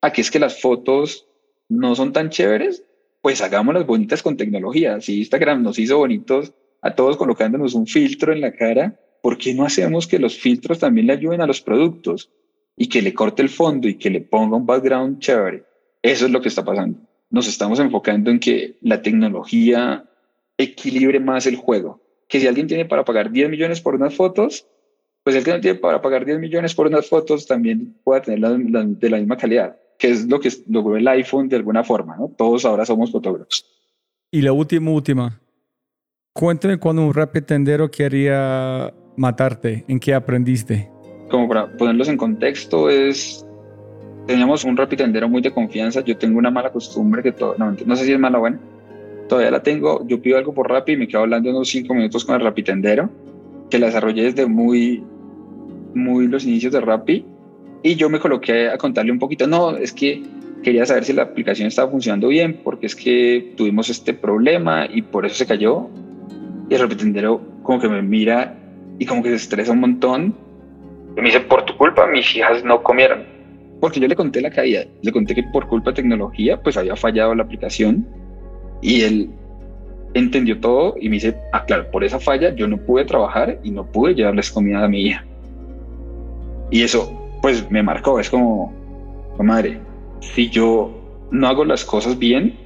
A 0.00 0.12
que 0.12 0.20
es 0.20 0.30
que 0.30 0.38
las 0.38 0.60
fotos 0.60 1.26
no 1.68 1.94
son 1.94 2.12
tan 2.12 2.30
chéveres, 2.30 2.84
pues 3.20 3.42
hagámoslas 3.42 3.86
bonitas 3.86 4.22
con 4.22 4.36
tecnología. 4.36 5.00
Si 5.00 5.18
Instagram 5.18 5.62
nos 5.62 5.78
hizo 5.78 5.98
bonitos 5.98 6.52
a 6.82 6.94
todos 6.94 7.16
colocándonos 7.16 7.74
un 7.74 7.86
filtro 7.86 8.32
en 8.32 8.40
la 8.40 8.52
cara, 8.52 9.00
¿por 9.22 9.38
qué 9.38 9.54
no 9.54 9.64
hacemos 9.64 10.06
que 10.06 10.18
los 10.18 10.38
filtros 10.38 10.78
también 10.78 11.08
le 11.08 11.14
ayuden 11.14 11.40
a 11.40 11.46
los 11.46 11.60
productos? 11.60 12.30
y 12.76 12.88
que 12.88 13.02
le 13.02 13.14
corte 13.14 13.42
el 13.42 13.48
fondo 13.48 13.88
y 13.88 13.94
que 13.94 14.10
le 14.10 14.20
ponga 14.20 14.56
un 14.56 14.66
background 14.66 15.18
chévere. 15.18 15.64
Eso 16.02 16.26
es 16.26 16.30
lo 16.30 16.42
que 16.42 16.48
está 16.48 16.64
pasando. 16.64 17.00
Nos 17.30 17.48
estamos 17.48 17.80
enfocando 17.80 18.30
en 18.30 18.38
que 18.38 18.76
la 18.82 19.02
tecnología 19.02 20.04
equilibre 20.58 21.18
más 21.18 21.46
el 21.46 21.56
juego. 21.56 22.00
Que 22.28 22.38
si 22.38 22.46
alguien 22.46 22.66
tiene 22.66 22.84
para 22.84 23.04
pagar 23.04 23.30
10 23.30 23.48
millones 23.48 23.80
por 23.80 23.94
unas 23.94 24.14
fotos, 24.14 24.66
pues 25.26 25.34
el 25.34 25.42
que 25.42 25.54
no 25.54 25.60
tiene 25.60 25.76
para 25.80 26.00
pagar 26.00 26.24
10 26.24 26.38
millones 26.38 26.72
por 26.72 26.86
unas 26.86 27.08
fotos 27.08 27.48
también 27.48 27.96
pueda 28.04 28.22
tener 28.22 28.38
de 28.38 29.10
la 29.10 29.18
misma 29.18 29.36
calidad, 29.36 29.76
que 29.98 30.10
es 30.10 30.24
lo 30.28 30.38
que 30.38 30.52
logró 30.68 30.96
el 30.96 31.08
iPhone 31.08 31.48
de 31.48 31.56
alguna 31.56 31.82
forma, 31.82 32.14
¿no? 32.16 32.28
Todos 32.38 32.64
ahora 32.64 32.86
somos 32.86 33.10
fotógrafos. 33.10 33.66
Y 34.30 34.40
la 34.40 34.52
última, 34.52 34.92
última. 34.92 35.40
Cuéntame 36.32 36.78
cuando 36.78 37.02
un 37.02 37.12
tendero 37.44 37.90
quería 37.90 38.94
matarte, 39.16 39.84
¿en 39.88 39.98
qué 39.98 40.14
aprendiste? 40.14 40.92
como 41.28 41.48
para 41.48 41.66
ponerlos 41.76 42.08
en 42.08 42.16
contexto, 42.16 42.88
es 42.88 43.44
teníamos 44.28 44.62
un 44.62 44.76
rapitendero 44.76 45.28
muy 45.28 45.42
de 45.42 45.50
confianza. 45.50 46.02
Yo 46.02 46.16
tengo 46.16 46.38
una 46.38 46.52
mala 46.52 46.70
costumbre 46.70 47.20
que 47.24 47.32
todo, 47.32 47.56
no, 47.58 47.74
no 47.84 47.96
sé 47.96 48.04
si 48.04 48.12
es 48.12 48.18
mala 48.20 48.38
o 48.38 48.42
buena, 48.42 48.60
todavía 49.28 49.50
la 49.50 49.60
tengo. 49.60 50.06
Yo 50.06 50.22
pido 50.22 50.38
algo 50.38 50.54
por 50.54 50.70
Rappi 50.70 50.92
y 50.92 50.96
me 50.96 51.08
quedo 51.08 51.22
hablando 51.22 51.50
unos 51.50 51.68
cinco 51.68 51.94
minutos 51.94 52.24
con 52.24 52.36
el 52.36 52.42
rapitendero, 52.42 53.10
que 53.70 53.80
la 53.80 53.86
desarrollé 53.86 54.22
desde 54.22 54.46
muy, 54.46 55.02
muy 55.96 56.28
los 56.28 56.44
inicios 56.44 56.72
de 56.72 56.80
Rappi. 56.80 57.24
Y 57.82 57.94
yo 57.96 58.08
me 58.08 58.20
coloqué 58.20 58.68
a 58.68 58.78
contarle 58.78 59.12
un 59.12 59.18
poquito. 59.18 59.46
No, 59.46 59.76
es 59.76 59.92
que 59.92 60.22
quería 60.62 60.86
saber 60.86 61.04
si 61.04 61.12
la 61.12 61.22
aplicación 61.22 61.68
estaba 61.68 61.90
funcionando 61.90 62.28
bien, 62.28 62.60
porque 62.62 62.86
es 62.86 62.96
que 62.96 63.54
tuvimos 63.56 63.88
este 63.88 64.14
problema 64.14 64.86
y 64.92 65.02
por 65.02 65.26
eso 65.26 65.34
se 65.34 65.46
cayó. 65.46 65.88
Y 66.68 66.74
el 66.74 66.80
rapitendero 66.80 67.40
como 67.62 67.80
que 67.80 67.88
me 67.88 68.02
mira 68.02 68.56
y 68.98 69.06
como 69.06 69.22
que 69.22 69.30
se 69.30 69.36
estresa 69.36 69.72
un 69.72 69.80
montón 69.80 70.46
me 71.16 71.28
dice, 71.28 71.40
por 71.40 71.64
tu 71.64 71.76
culpa 71.76 72.06
mis 72.06 72.34
hijas 72.36 72.62
no 72.64 72.82
comieron. 72.82 73.24
Porque 73.80 74.00
yo 74.00 74.08
le 74.08 74.16
conté 74.16 74.40
la 74.40 74.50
caída, 74.50 74.84
le 75.02 75.12
conté 75.12 75.34
que 75.34 75.42
por 75.44 75.66
culpa 75.66 75.90
de 75.90 75.96
tecnología 75.96 76.60
pues 76.62 76.76
había 76.76 76.96
fallado 76.96 77.34
la 77.34 77.42
aplicación 77.42 78.06
y 78.82 79.02
él 79.02 79.30
entendió 80.14 80.58
todo 80.60 80.94
y 81.00 81.08
me 81.08 81.16
dice, 81.16 81.36
ah, 81.52 81.64
claro, 81.64 81.90
por 81.90 82.04
esa 82.04 82.20
falla 82.20 82.54
yo 82.54 82.66
no 82.66 82.78
pude 82.78 83.04
trabajar 83.04 83.58
y 83.62 83.70
no 83.70 83.86
pude 83.86 84.14
llevarles 84.14 84.50
comida 84.50 84.84
a 84.84 84.88
mi 84.88 85.06
hija. 85.06 85.24
Y 86.70 86.82
eso 86.82 87.12
pues 87.42 87.70
me 87.70 87.82
marcó, 87.82 88.18
es 88.18 88.30
como, 88.30 88.72
oh, 89.38 89.42
madre, 89.42 89.78
si 90.20 90.48
yo 90.50 90.90
no 91.30 91.46
hago 91.46 91.64
las 91.64 91.84
cosas 91.84 92.18
bien, 92.18 92.56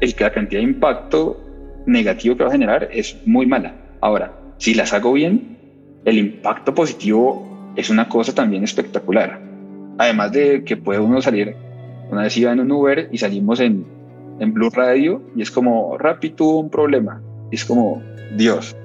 el, 0.00 0.14
la 0.18 0.32
cantidad 0.32 0.60
de 0.60 0.68
impacto 0.68 1.40
negativo 1.86 2.36
que 2.36 2.42
va 2.44 2.50
a 2.50 2.52
generar 2.52 2.88
es 2.92 3.16
muy 3.24 3.46
mala. 3.46 3.74
Ahora, 4.00 4.32
si 4.58 4.74
las 4.74 4.92
hago 4.92 5.12
bien, 5.12 5.56
el 6.04 6.18
impacto 6.18 6.74
positivo 6.74 7.72
es 7.76 7.90
una 7.90 8.08
cosa 8.08 8.34
también 8.34 8.64
espectacular. 8.64 9.40
Además 9.98 10.32
de 10.32 10.64
que 10.64 10.76
puede 10.76 11.00
uno 11.00 11.22
salir, 11.22 11.54
una 12.10 12.22
vez 12.22 12.36
iba 12.36 12.52
en 12.52 12.60
un 12.60 12.70
Uber 12.70 13.08
y 13.10 13.18
salimos 13.18 13.60
en, 13.60 13.84
en 14.38 14.52
Blue 14.52 14.70
Radio 14.70 15.22
y 15.34 15.42
es 15.42 15.50
como, 15.50 15.96
tuvo 16.36 16.60
un 16.60 16.70
problema. 16.70 17.20
Es 17.50 17.64
como, 17.64 18.02
Dios. 18.36 18.76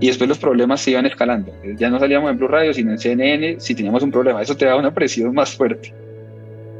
Y 0.00 0.06
después 0.06 0.28
los 0.28 0.38
problemas 0.38 0.80
se 0.80 0.92
iban 0.92 1.06
escalando. 1.06 1.52
Ya 1.76 1.90
no 1.90 1.98
salíamos 1.98 2.30
en 2.30 2.38
Blue 2.38 2.48
Radio, 2.48 2.72
sino 2.72 2.92
en 2.92 2.98
CNN 2.98 3.58
si 3.58 3.74
teníamos 3.74 4.02
un 4.02 4.10
problema. 4.10 4.40
Eso 4.40 4.56
te 4.56 4.66
da 4.66 4.76
una 4.76 4.94
presión 4.94 5.34
más 5.34 5.56
fuerte. 5.56 5.92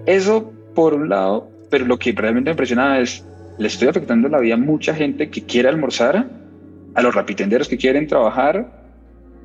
Eso 0.06 0.52
por 0.74 0.94
un 0.94 1.08
lado, 1.08 1.50
pero 1.70 1.84
lo 1.84 1.98
que 1.98 2.12
realmente 2.12 2.50
me 2.50 2.52
impresionaba 2.52 3.00
es, 3.00 3.24
le 3.58 3.66
estoy 3.66 3.88
afectando 3.88 4.28
la 4.28 4.38
vida 4.38 4.54
a 4.54 4.58
mucha 4.58 4.94
gente 4.94 5.28
que 5.28 5.42
quiere 5.42 5.68
almorzar, 5.68 6.26
a 6.94 7.02
los 7.02 7.14
rapitenderos 7.14 7.68
que 7.68 7.76
quieren 7.76 8.06
trabajar, 8.06 8.78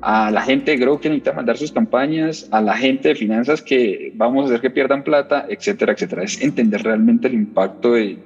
a 0.00 0.30
la 0.30 0.42
gente 0.42 0.72
de 0.72 0.76
Grow 0.76 1.00
que 1.00 1.08
necesita 1.08 1.32
mandar 1.32 1.56
sus 1.56 1.72
campañas, 1.72 2.46
a 2.50 2.60
la 2.60 2.76
gente 2.76 3.08
de 3.08 3.14
finanzas 3.14 3.62
que 3.62 4.12
vamos 4.14 4.44
a 4.44 4.46
hacer 4.46 4.60
que 4.60 4.70
pierdan 4.70 5.02
plata, 5.02 5.46
etcétera, 5.48 5.94
etcétera. 5.94 6.22
Es 6.22 6.40
entender 6.42 6.82
realmente 6.82 7.26
el 7.26 7.34
impacto 7.34 7.92
de, 7.92 8.18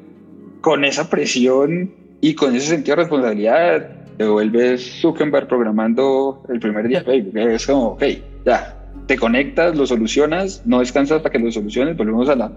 con 0.60 0.84
esa 0.84 1.08
presión 1.08 1.94
y 2.20 2.34
con 2.34 2.54
ese 2.56 2.66
sentido 2.66 2.96
de 2.96 3.02
responsabilidad, 3.02 3.90
te 4.18 4.26
vuelves 4.26 5.00
Zuckerberg 5.00 5.46
programando 5.46 6.42
el 6.48 6.58
primer 6.58 6.88
día. 6.88 7.04
Es 7.34 7.66
como, 7.66 7.90
ok, 7.90 8.02
ya, 8.44 8.76
te 9.06 9.16
conectas, 9.16 9.76
lo 9.76 9.86
solucionas, 9.86 10.62
no 10.66 10.80
descansas 10.80 11.22
para 11.22 11.32
que 11.32 11.38
lo 11.38 11.50
soluciones, 11.52 11.96
volvemos 11.96 12.28
a 12.28 12.34
la, 12.34 12.52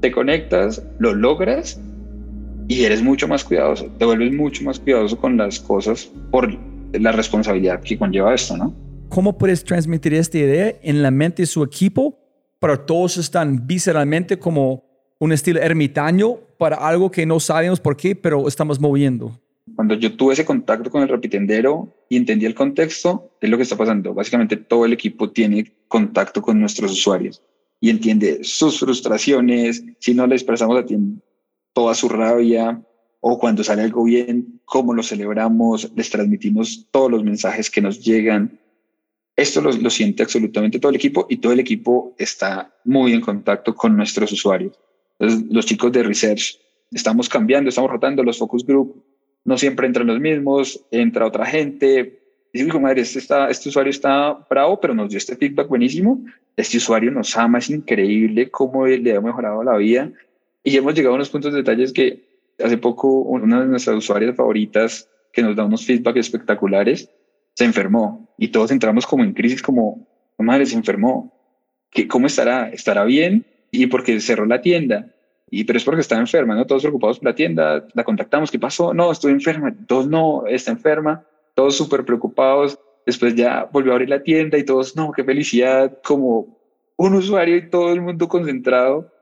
te 0.00 0.10
conectas, 0.10 0.82
lo 0.98 1.14
logras 1.14 1.78
y 2.66 2.84
eres 2.84 3.02
mucho 3.02 3.28
más 3.28 3.44
cuidadoso, 3.44 3.86
te 3.98 4.06
vuelves 4.06 4.32
mucho 4.32 4.64
más 4.64 4.80
cuidadoso 4.80 5.18
con 5.18 5.36
las 5.36 5.60
cosas 5.60 6.10
por 6.30 6.56
la 6.92 7.12
responsabilidad 7.12 7.80
que 7.82 7.98
conlleva 7.98 8.34
esto, 8.34 8.56
¿no? 8.56 8.74
¿Cómo 9.10 9.36
puedes 9.36 9.62
transmitir 9.64 10.14
esta 10.14 10.38
idea 10.38 10.74
en 10.82 11.02
la 11.02 11.10
mente 11.10 11.42
de 11.42 11.46
su 11.46 11.62
equipo, 11.62 12.18
pero 12.58 12.80
todos 12.80 13.18
están 13.18 13.66
visceralmente 13.66 14.38
como 14.38 14.84
un 15.18 15.32
estilo 15.32 15.60
ermitaño 15.60 16.38
para 16.56 16.76
algo 16.76 17.10
que 17.10 17.26
no 17.26 17.38
sabemos 17.38 17.80
por 17.80 17.98
qué, 17.98 18.16
pero 18.16 18.48
estamos 18.48 18.80
moviendo? 18.80 19.38
Cuando 19.76 19.94
yo 19.94 20.16
tuve 20.16 20.34
ese 20.34 20.44
contacto 20.44 20.90
con 20.90 21.02
el 21.02 21.08
rapitendero 21.08 21.94
y 22.08 22.16
entendí 22.16 22.46
el 22.46 22.54
contexto, 22.54 23.30
es 23.40 23.48
lo 23.48 23.56
que 23.56 23.62
está 23.62 23.76
pasando. 23.76 24.12
Básicamente 24.12 24.56
todo 24.56 24.84
el 24.84 24.92
equipo 24.92 25.30
tiene 25.30 25.72
contacto 25.88 26.42
con 26.42 26.58
nuestros 26.60 26.92
usuarios 26.92 27.42
y 27.80 27.90
entiende 27.90 28.40
sus 28.42 28.78
frustraciones, 28.78 29.84
si 29.98 30.14
no 30.14 30.26
le 30.26 30.34
expresamos 30.34 30.78
a 30.78 30.84
toda 31.72 31.94
su 31.94 32.08
rabia, 32.08 32.80
o 33.20 33.38
cuando 33.38 33.62
sale 33.62 33.82
algo 33.82 34.04
bien, 34.04 34.60
cómo 34.64 34.94
lo 34.94 35.02
celebramos, 35.02 35.90
les 35.94 36.10
transmitimos 36.10 36.88
todos 36.90 37.10
los 37.10 37.24
mensajes 37.24 37.70
que 37.70 37.80
nos 37.80 38.00
llegan. 38.04 38.58
Esto 39.36 39.60
lo, 39.60 39.72
lo, 39.72 39.90
siente 39.90 40.22
absolutamente 40.22 40.78
todo 40.78 40.90
el 40.90 40.96
equipo 40.96 41.26
y 41.28 41.36
todo 41.36 41.52
el 41.52 41.60
equipo 41.60 42.14
está 42.18 42.74
muy 42.84 43.12
en 43.12 43.20
contacto 43.20 43.74
con 43.74 43.96
nuestros 43.96 44.32
usuarios. 44.32 44.78
Entonces, 45.18 45.48
los 45.50 45.66
chicos 45.66 45.92
de 45.92 46.02
research 46.02 46.58
estamos 46.90 47.28
cambiando, 47.28 47.68
estamos 47.68 47.90
rotando 47.90 48.22
los 48.22 48.38
focus 48.38 48.66
group, 48.66 49.02
no 49.44 49.58
siempre 49.58 49.86
entran 49.86 50.06
los 50.06 50.20
mismos, 50.20 50.84
entra 50.90 51.26
otra 51.26 51.46
gente. 51.46 52.20
Y 52.52 52.62
digo, 52.62 52.80
madre, 52.80 53.02
este, 53.02 53.18
está, 53.18 53.50
este 53.50 53.68
usuario 53.68 53.90
está 53.90 54.32
bravo, 54.48 54.80
pero 54.80 54.94
nos 54.94 55.08
dio 55.08 55.18
este 55.18 55.36
feedback 55.36 55.68
buenísimo. 55.68 56.24
Este 56.56 56.76
usuario 56.76 57.10
nos 57.10 57.36
ama, 57.36 57.58
es 57.58 57.70
increíble 57.70 58.50
cómo 58.50 58.86
le 58.86 59.16
ha 59.16 59.20
mejorado 59.20 59.62
la 59.64 59.76
vida. 59.76 60.10
Y 60.62 60.76
hemos 60.76 60.94
llegado 60.94 61.14
a 61.14 61.16
unos 61.16 61.30
puntos 61.30 61.52
de 61.52 61.58
detalles 61.58 61.92
que 61.92 62.32
hace 62.62 62.78
poco 62.78 63.08
una 63.08 63.60
de 63.60 63.66
nuestras 63.66 63.96
usuarias 63.96 64.36
favoritas 64.36 65.08
que 65.32 65.42
nos 65.42 65.56
da 65.56 65.64
unos 65.64 65.84
feedback 65.84 66.16
espectaculares 66.16 67.08
se 67.54 67.64
enfermó 67.64 68.28
y 68.38 68.48
todos 68.48 68.70
entramos 68.70 69.06
como 69.06 69.24
en 69.24 69.32
crisis 69.32 69.62
como 69.62 70.06
madre 70.38 70.66
se 70.66 70.76
enfermó 70.76 71.32
¿Qué, 71.90 72.08
cómo 72.08 72.26
estará 72.26 72.68
estará 72.70 73.04
bien 73.04 73.44
y 73.70 73.86
porque 73.86 74.20
cerró 74.20 74.46
la 74.46 74.60
tienda 74.60 75.14
y 75.52 75.64
pero 75.64 75.76
es 75.76 75.84
porque 75.84 76.00
está 76.00 76.18
enferma 76.18 76.56
no 76.56 76.66
todos 76.66 76.82
preocupados 76.82 77.20
por 77.20 77.28
la 77.28 77.34
tienda 77.36 77.86
la 77.94 78.02
contactamos 78.02 78.50
qué 78.50 78.58
pasó 78.58 78.92
no 78.92 79.12
estoy 79.12 79.32
enferma 79.32 79.72
todos 79.86 80.08
no 80.08 80.44
está 80.48 80.72
enferma 80.72 81.24
todos 81.54 81.76
súper 81.76 82.04
preocupados 82.04 82.78
después 83.06 83.36
ya 83.36 83.68
volvió 83.70 83.92
a 83.92 83.94
abrir 83.94 84.08
la 84.08 84.22
tienda 84.22 84.58
y 84.58 84.64
todos 84.64 84.96
no 84.96 85.12
qué 85.12 85.22
felicidad 85.22 86.00
como 86.02 86.58
un 86.96 87.14
usuario 87.14 87.56
y 87.56 87.70
todo 87.70 87.92
el 87.92 88.00
mundo 88.00 88.26
concentrado 88.26 89.12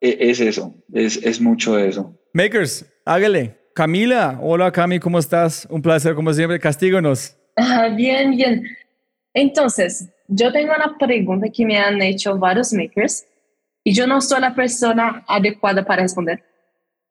e, 0.00 0.16
es 0.20 0.40
eso 0.40 0.74
es, 0.92 1.16
es 1.16 1.40
mucho 1.40 1.74
de 1.74 1.88
eso 1.88 2.14
Makers, 2.32 2.86
hágale. 3.04 3.56
Camila, 3.74 4.38
hola 4.40 4.70
Cami, 4.70 5.00
¿cómo 5.00 5.18
estás? 5.18 5.66
Un 5.68 5.82
placer 5.82 6.14
como 6.14 6.32
siempre, 6.32 6.60
castíganos. 6.60 7.36
Ah, 7.56 7.88
bien, 7.88 8.36
bien. 8.36 8.62
Entonces, 9.34 10.08
yo 10.28 10.52
tengo 10.52 10.72
una 10.74 10.96
pregunta 10.96 11.48
que 11.52 11.66
me 11.66 11.76
han 11.76 12.00
hecho 12.02 12.36
varios 12.38 12.72
makers 12.72 13.26
y 13.84 13.94
yo 13.94 14.06
no 14.06 14.20
soy 14.20 14.40
la 14.40 14.54
persona 14.54 15.24
adecuada 15.26 15.84
para 15.84 16.02
responder. 16.02 16.42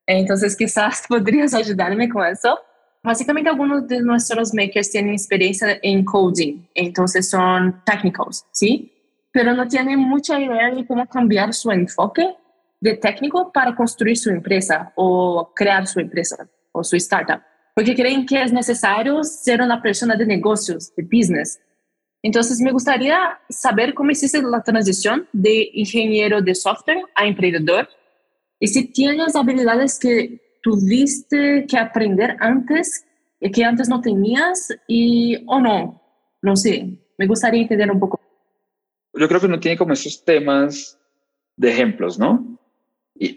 Entonces, 0.05 0.55
quizás 0.55 1.03
podrías 1.09 1.53
ayudarme 1.53 2.09
con 2.09 2.25
eso. 2.25 2.59
Básicamente, 3.03 3.49
algunos 3.49 3.87
de 3.87 4.01
nuestros 4.01 4.53
makers 4.53 4.91
tienen 4.91 5.13
experiencia 5.13 5.79
en 5.81 6.03
coding, 6.03 6.67
entonces 6.73 7.29
son 7.29 7.81
técnicos, 7.85 8.45
¿sí? 8.51 8.91
Pero 9.31 9.53
no 9.53 9.67
tienen 9.67 9.99
mucha 9.99 10.39
idea 10.39 10.71
de 10.71 10.85
cómo 10.85 11.05
cambiar 11.07 11.53
su 11.53 11.71
enfoque 11.71 12.35
de 12.81 12.97
técnico 12.97 13.51
para 13.51 13.75
construir 13.75 14.17
su 14.17 14.29
empresa 14.29 14.91
o 14.95 15.51
crear 15.55 15.87
su 15.87 15.99
empresa 15.99 16.49
o 16.71 16.83
su 16.83 16.95
startup, 16.97 17.41
porque 17.75 17.95
creen 17.95 18.25
que 18.25 18.41
es 18.41 18.51
necesario 18.51 19.23
ser 19.23 19.61
una 19.61 19.81
persona 19.81 20.15
de 20.15 20.25
negocios, 20.25 20.93
de 20.95 21.03
business. 21.03 21.59
Entonces, 22.21 22.59
me 22.59 22.71
gustaría 22.71 23.39
saber 23.49 23.93
cómo 23.93 24.11
hiciste 24.11 24.41
la 24.41 24.61
transición 24.61 25.27
de 25.31 25.69
ingeniero 25.73 26.41
de 26.41 26.53
software 26.53 27.03
a 27.15 27.25
emprendedor 27.25 27.87
y 28.59 28.67
si 28.67 28.85
tienes 28.85 29.35
habilidades 29.35 29.97
que 29.97 30.41
tuviste 30.61 31.65
que 31.67 31.77
aprender 31.77 32.35
antes 32.39 33.05
y 33.39 33.49
que 33.51 33.63
antes 33.63 33.87
no 33.87 34.01
tenías 34.01 34.67
y 34.87 35.43
o 35.47 35.59
no. 35.59 36.01
No 36.41 36.55
sé, 36.55 36.99
me 37.17 37.27
gustaría 37.27 37.61
entender 37.61 37.89
un 37.89 37.99
poco. 37.99 38.19
Yo 39.13 39.27
creo 39.27 39.39
que 39.39 39.47
no 39.47 39.59
tiene 39.59 39.77
como 39.77 39.93
esos 39.93 40.23
temas 40.23 40.97
de 41.55 41.71
ejemplos, 41.71 42.19
¿no? 42.19 42.57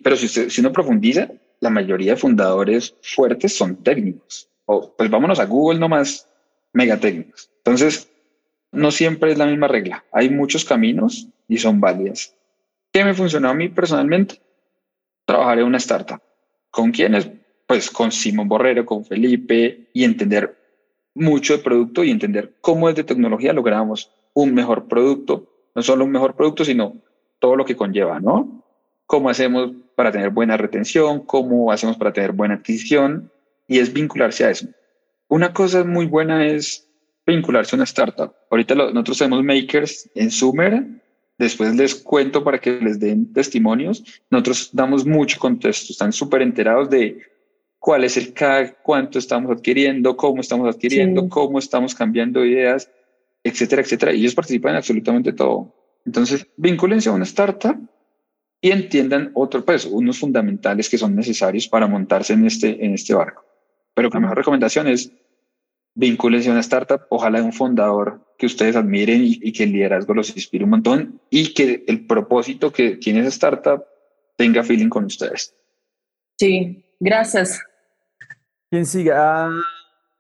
pero 0.03 0.15
si, 0.15 0.29
si 0.29 0.61
uno 0.61 0.73
profundiza, 0.73 1.29
la 1.59 1.71
mayoría 1.71 2.13
de 2.13 2.21
fundadores 2.21 2.95
fuertes 3.03 3.57
son 3.57 3.83
técnicos. 3.83 4.49
O 4.65 4.95
pues 4.97 5.11
vámonos 5.11 5.41
a 5.41 5.47
Google 5.47 5.81
nomás, 5.81 6.29
mega 6.73 6.99
técnicos. 6.99 7.51
Entonces, 7.59 8.12
no 8.73 8.91
siempre 8.91 9.33
es 9.33 9.39
la 9.39 9.47
misma 9.47 9.69
regla. 9.69 10.05
Hay 10.13 10.31
muchos 10.31 10.65
caminos 10.65 11.29
y 11.49 11.59
son 11.59 11.81
válidas. 11.81 12.35
¿Qué 12.93 13.05
me 13.05 13.15
funcionó 13.15 13.49
a 13.49 13.55
mí 13.55 13.69
personalmente? 13.69 14.41
Trabajar 15.25 15.59
en 15.59 15.67
una 15.67 15.79
startup. 15.79 16.21
¿Con 16.71 16.91
quiénes? 16.91 17.29
Pues 17.67 17.91
con 17.91 18.11
Simón 18.11 18.49
Borrero, 18.49 18.85
con 18.85 19.05
Felipe 19.05 19.89
y 19.93 20.05
entender 20.05 20.59
mucho 21.15 21.57
de 21.57 21.63
producto 21.63 22.03
y 22.03 22.11
entender 22.11 22.55
cómo 22.61 22.89
desde 22.89 23.05
tecnología 23.05 23.53
logramos 23.53 24.11
un 24.35 24.55
mejor 24.55 24.89
producto. 24.89 25.49
No 25.75 25.83
solo 25.83 26.05
un 26.05 26.11
mejor 26.11 26.35
producto, 26.35 26.65
sino 26.65 26.97
todo 27.39 27.57
lo 27.57 27.65
que 27.65 27.77
conlleva, 27.77 28.21
¿no? 28.21 28.63
cómo 29.13 29.29
hacemos 29.29 29.73
para 29.95 30.11
tener 30.11 30.31
buena 30.31 30.57
retención, 30.57 31.21
cómo 31.21 31.71
hacemos 31.71 31.99
para 31.99 32.15
tener 32.15 32.33
buena 32.33 32.55
adquisición, 32.55 33.31
y 33.69 33.79
es 33.79 33.93
vincularse 33.93 34.43
a 34.43 34.51
eso. 34.51 34.69
Una 35.29 35.53
cosa 35.53 35.85
muy 35.85 36.07
buena 36.07 36.47
es 36.47 36.89
vincularse 37.27 37.75
a 37.75 37.79
una 37.79 37.85
startup. 37.85 38.33
Ahorita 38.51 38.75
nosotros 38.75 39.19
tenemos 39.19 39.45
makers 39.45 40.11
en 40.15 40.31
Sumer, 40.31 40.85
después 41.39 41.75
les 41.75 41.95
cuento 41.95 42.43
para 42.43 42.59
que 42.59 42.81
les 42.81 42.99
den 42.99 43.33
testimonios. 43.33 44.03
Nosotros 44.31 44.71
damos 44.73 45.05
mucho 45.07 45.39
contexto, 45.39 45.93
están 45.93 46.13
súper 46.13 46.43
enterados 46.43 46.91
de 46.91 47.21
cuál 47.79 48.05
es 48.05 48.17
el 48.17 48.33
CAG, 48.33 48.83
cuánto 48.83 49.19
estamos 49.19 49.51
adquiriendo, 49.51 50.17
cómo 50.17 50.41
estamos 50.41 50.73
adquiriendo, 50.75 51.29
cómo 51.29 51.59
estamos 51.59 51.95
cambiando 51.95 52.45
ideas, 52.45 52.91
etcétera, 53.43 53.83
etcétera. 53.83 54.13
Y 54.13 54.21
ellos 54.21 54.35
participan 54.35 54.73
en 54.73 54.77
absolutamente 54.77 55.33
todo. 55.33 55.75
Entonces, 56.05 56.47
vincúlense 56.57 57.09
a 57.09 57.13
una 57.13 57.25
startup 57.25 57.77
y 58.61 58.71
entiendan 58.71 59.33
otro, 59.35 59.65
pues, 59.65 59.85
unos 59.85 60.19
fundamentales 60.19 60.89
que 60.89 60.99
son 60.99 61.17
necesarios 61.17 61.67
para 61.67 61.89
montarse 61.89 62.35
en 62.35 62.47
este, 62.47 62.85
en 62.85 62.95
este 62.95 63.15
barco. 63.15 63.45
Pero 63.95 64.09
la 64.13 64.21
mejor 64.21 64.37
recomendación 64.37 64.87
es 64.87 65.13
vincúlense 65.95 66.49
a 66.49 66.53
una 66.53 66.61
startup, 66.61 67.03
ojalá 67.11 67.39
de 67.39 67.45
un 67.45 67.53
fundador 67.53 68.21
que 68.39 68.47
ustedes 68.47 68.77
admiren 68.77 69.23
y, 69.25 69.53
que 69.53 69.65
el 69.65 69.73
liderazgo 69.73 70.15
los 70.15 70.35
inspire 70.35 70.65
un 70.65 70.71
montón 70.71 71.21
y 71.31 71.55
que 71.55 71.85
el 71.87 72.07
propósito 72.07 72.73
que 72.73 72.97
tiene 72.97 73.21
esa 73.21 73.29
startup 73.29 73.85
tenga 74.37 74.65
feeling 74.65 74.89
con 74.89 75.05
ustedes. 75.05 75.55
Sí, 76.39 76.85
gracias. 76.99 77.63
¿Quién 78.71 78.87
siga? 78.87 79.47
Ah, 79.47 79.51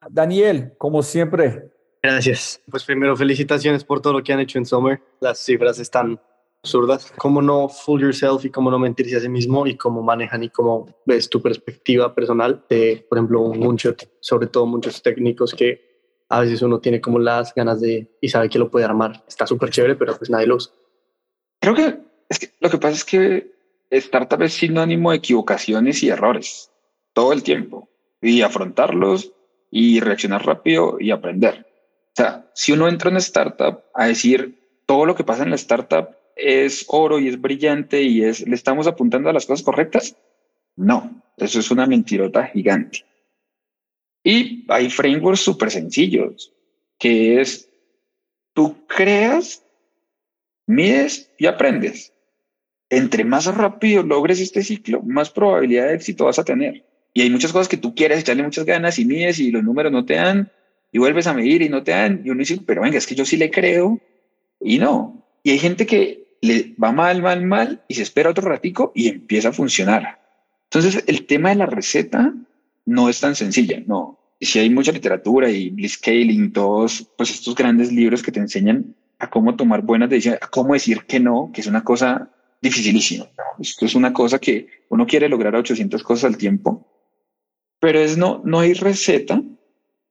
Daniel, 0.08 0.74
como 0.78 1.02
siempre. 1.02 1.70
Gracias. 2.02 2.60
Pues 2.70 2.84
primero, 2.84 3.16
felicitaciones 3.16 3.84
por 3.84 4.00
todo 4.00 4.12
lo 4.12 4.22
que 4.22 4.32
han 4.32 4.40
hecho 4.40 4.58
en 4.58 4.66
Summer. 4.66 5.00
Las 5.20 5.38
cifras 5.38 5.78
están 5.78 6.20
absurdas. 6.62 7.12
Cómo 7.18 7.42
no 7.42 7.68
fool 7.68 8.02
yourself 8.02 8.44
y 8.44 8.50
cómo 8.50 8.70
no 8.70 8.78
mentirse 8.78 9.16
a 9.16 9.20
sí 9.20 9.28
mismo 9.28 9.66
y 9.66 9.76
cómo 9.76 10.02
manejan 10.02 10.44
y 10.44 10.48
cómo 10.48 10.86
ves 11.04 11.28
tu 11.28 11.42
perspectiva 11.42 12.14
personal 12.14 12.64
de, 12.68 13.04
por 13.08 13.18
ejemplo, 13.18 13.40
un 13.40 13.58
moonshot, 13.58 14.08
sobre 14.20 14.46
todo 14.46 14.66
muchos 14.66 15.02
técnicos 15.02 15.54
que 15.54 15.92
a 16.28 16.40
veces 16.40 16.62
uno 16.62 16.78
tiene 16.78 17.00
como 17.00 17.18
las 17.18 17.52
ganas 17.52 17.80
de 17.80 18.16
y 18.20 18.28
sabe 18.28 18.48
que 18.48 18.60
lo 18.60 18.70
puede 18.70 18.84
armar. 18.84 19.24
Está 19.26 19.46
súper 19.46 19.70
chévere, 19.70 19.96
pero 19.96 20.16
pues 20.16 20.30
nadie 20.30 20.46
lo 20.46 20.56
usa. 20.56 20.72
Creo 21.60 21.74
que, 21.74 21.98
es 22.28 22.38
que 22.38 22.50
lo 22.60 22.70
que 22.70 22.78
pasa 22.78 22.94
es 22.94 23.04
que 23.04 23.52
startup 23.90 24.40
es 24.42 24.54
sinónimo 24.54 25.10
de 25.10 25.18
equivocaciones 25.18 26.02
y 26.02 26.10
errores 26.10 26.70
todo 27.12 27.32
el 27.32 27.42
tiempo 27.42 27.88
y 28.22 28.42
afrontarlos 28.42 29.32
y 29.70 30.00
reaccionar 30.00 30.46
rápido 30.46 30.96
y 31.00 31.10
aprender. 31.10 31.66
O 32.12 32.14
sea, 32.14 32.50
si 32.54 32.72
uno 32.72 32.88
entra 32.88 33.10
en 33.10 33.16
startup 33.16 33.82
a 33.94 34.06
decir 34.06 34.58
todo 34.86 35.06
lo 35.06 35.14
que 35.14 35.24
pasa 35.24 35.42
en 35.42 35.50
la 35.50 35.56
startup 35.56 36.21
es 36.36 36.84
oro 36.88 37.18
y 37.18 37.28
es 37.28 37.40
brillante 37.40 38.02
y 38.02 38.24
es, 38.24 38.46
le 38.46 38.54
estamos 38.54 38.86
apuntando 38.86 39.28
a 39.28 39.32
las 39.32 39.46
cosas 39.46 39.64
correctas. 39.64 40.16
No, 40.76 41.22
eso 41.36 41.60
es 41.60 41.70
una 41.70 41.86
mentirota 41.86 42.46
gigante. 42.46 43.04
Y 44.24 44.64
hay 44.68 44.88
frameworks 44.88 45.40
súper 45.40 45.70
sencillos, 45.70 46.52
que 46.98 47.40
es, 47.40 47.68
tú 48.52 48.86
creas, 48.86 49.64
mides 50.66 51.30
y 51.38 51.46
aprendes. 51.46 52.12
Entre 52.88 53.24
más 53.24 53.46
rápido 53.46 54.02
logres 54.02 54.40
este 54.40 54.62
ciclo, 54.62 55.02
más 55.02 55.30
probabilidad 55.30 55.88
de 55.88 55.94
éxito 55.94 56.26
vas 56.26 56.38
a 56.38 56.44
tener. 56.44 56.84
Y 57.14 57.22
hay 57.22 57.30
muchas 57.30 57.52
cosas 57.52 57.68
que 57.68 57.76
tú 57.76 57.94
quieres 57.94 58.20
echarle 58.20 58.42
muchas 58.42 58.64
ganas 58.64 58.98
y 58.98 59.04
mides 59.04 59.38
y 59.38 59.50
los 59.50 59.62
números 59.62 59.92
no 59.92 60.04
te 60.04 60.14
dan 60.14 60.50
y 60.92 60.98
vuelves 60.98 61.26
a 61.26 61.34
medir 61.34 61.62
y 61.62 61.68
no 61.68 61.82
te 61.82 61.90
dan. 61.92 62.22
Y 62.24 62.30
uno 62.30 62.40
dice, 62.40 62.58
pero 62.64 62.82
venga, 62.82 62.98
es 62.98 63.06
que 63.06 63.14
yo 63.14 63.24
sí 63.24 63.36
le 63.36 63.50
creo 63.50 63.98
y 64.60 64.78
no. 64.78 65.26
Y 65.42 65.50
hay 65.50 65.58
gente 65.58 65.86
que 65.86 66.21
le 66.42 66.74
va 66.82 66.92
mal, 66.92 67.22
mal, 67.22 67.44
mal 67.46 67.82
y 67.88 67.94
se 67.94 68.02
espera 68.02 68.30
otro 68.30 68.48
ratico 68.48 68.92
y 68.94 69.08
empieza 69.08 69.48
a 69.48 69.52
funcionar. 69.52 70.20
Entonces, 70.64 71.04
el 71.06 71.26
tema 71.26 71.50
de 71.50 71.54
la 71.54 71.66
receta 71.66 72.34
no 72.84 73.08
es 73.08 73.20
tan 73.20 73.34
sencilla, 73.34 73.82
no. 73.86 74.18
Si 74.40 74.58
hay 74.58 74.68
mucha 74.68 74.90
literatura 74.90 75.48
y 75.48 75.70
Blitzscaling, 75.70 76.52
todos 76.52 77.08
pues 77.16 77.30
estos 77.30 77.54
grandes 77.54 77.92
libros 77.92 78.22
que 78.22 78.32
te 78.32 78.40
enseñan 78.40 78.94
a 79.20 79.30
cómo 79.30 79.54
tomar 79.54 79.82
buenas 79.82 80.10
decisiones, 80.10 80.42
a 80.42 80.48
cómo 80.48 80.74
decir 80.74 81.04
que 81.06 81.20
no, 81.20 81.50
que 81.54 81.60
es 81.60 81.68
una 81.68 81.84
cosa 81.84 82.28
dificilísima. 82.60 83.26
Esto 83.60 83.86
es 83.86 83.94
una 83.94 84.12
cosa 84.12 84.40
que 84.40 84.66
uno 84.88 85.06
quiere 85.06 85.28
lograr 85.28 85.54
800 85.54 86.02
cosas 86.02 86.24
al 86.24 86.36
tiempo, 86.36 86.88
pero 87.78 88.00
es 88.00 88.16
no, 88.16 88.42
no 88.44 88.58
hay 88.58 88.74
receta, 88.74 89.40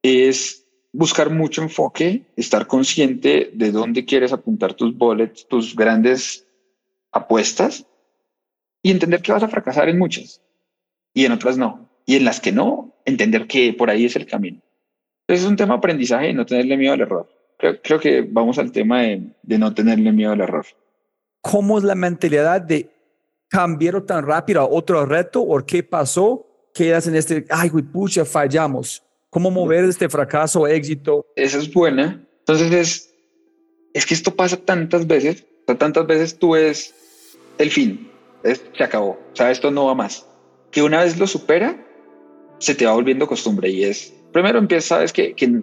es 0.02 0.61
buscar 0.92 1.30
mucho 1.30 1.62
enfoque, 1.62 2.26
estar 2.36 2.66
consciente 2.66 3.50
de 3.54 3.72
dónde 3.72 4.04
quieres 4.04 4.32
apuntar 4.32 4.74
tus 4.74 4.96
bullets, 4.96 5.46
tus 5.48 5.74
grandes 5.74 6.46
apuestas 7.10 7.86
y 8.82 8.90
entender 8.90 9.22
que 9.22 9.32
vas 9.32 9.42
a 9.42 9.48
fracasar 9.48 9.88
en 9.88 9.98
muchas 9.98 10.42
y 11.14 11.24
en 11.24 11.32
otras 11.32 11.56
no. 11.56 11.88
Y 12.04 12.16
en 12.16 12.24
las 12.24 12.40
que 12.40 12.52
no, 12.52 12.94
entender 13.04 13.46
que 13.46 13.72
por 13.72 13.88
ahí 13.88 14.04
es 14.04 14.16
el 14.16 14.26
camino. 14.26 14.60
Entonces 15.22 15.44
es 15.44 15.50
un 15.50 15.56
tema 15.56 15.74
de 15.74 15.78
aprendizaje 15.78 16.30
y 16.30 16.34
no 16.34 16.44
tenerle 16.44 16.76
miedo 16.76 16.92
al 16.92 17.00
error. 17.00 17.28
Creo, 17.82 18.00
que 18.00 18.22
vamos 18.22 18.58
al 18.58 18.72
tema 18.72 19.02
de, 19.02 19.58
no 19.58 19.72
tenerle 19.72 20.10
miedo 20.10 20.32
al 20.32 20.40
error. 20.40 20.66
¿Cómo 21.40 21.78
es 21.78 21.84
la 21.84 21.94
mentalidad 21.94 22.60
de 22.60 22.90
cambiar 23.48 24.00
tan 24.02 24.26
rápido 24.26 24.62
a 24.62 24.66
otro 24.66 25.06
reto 25.06 25.40
o 25.40 25.64
qué 25.64 25.84
pasó? 25.84 26.44
Quedas 26.74 27.06
en 27.06 27.14
este, 27.14 27.44
ay, 27.50 27.70
pucha, 27.70 28.24
fallamos 28.24 29.02
¿Cómo 29.32 29.50
mover 29.50 29.86
este 29.86 30.10
fracaso 30.10 30.66
a 30.66 30.72
éxito? 30.72 31.24
Esa 31.36 31.56
es 31.56 31.72
buena. 31.72 32.22
Entonces 32.40 32.70
es, 32.70 33.14
es 33.94 34.04
que 34.04 34.12
esto 34.12 34.36
pasa 34.36 34.58
tantas 34.58 35.06
veces, 35.06 35.46
tantas 35.78 36.06
veces 36.06 36.38
tú 36.38 36.50
ves 36.50 36.94
el 37.56 37.70
fin, 37.70 38.10
se 38.44 38.84
acabó, 38.84 39.12
o 39.12 39.34
sea, 39.34 39.50
esto 39.50 39.70
no 39.70 39.86
va 39.86 39.94
más. 39.94 40.26
Que 40.70 40.82
una 40.82 41.02
vez 41.02 41.18
lo 41.18 41.26
supera, 41.26 41.82
se 42.58 42.74
te 42.74 42.84
va 42.84 42.92
volviendo 42.92 43.26
costumbre 43.26 43.70
y 43.70 43.84
es, 43.84 44.12
primero 44.32 44.58
empiezas, 44.58 44.84
sabes 44.84 45.14
que, 45.14 45.32
que 45.32 45.62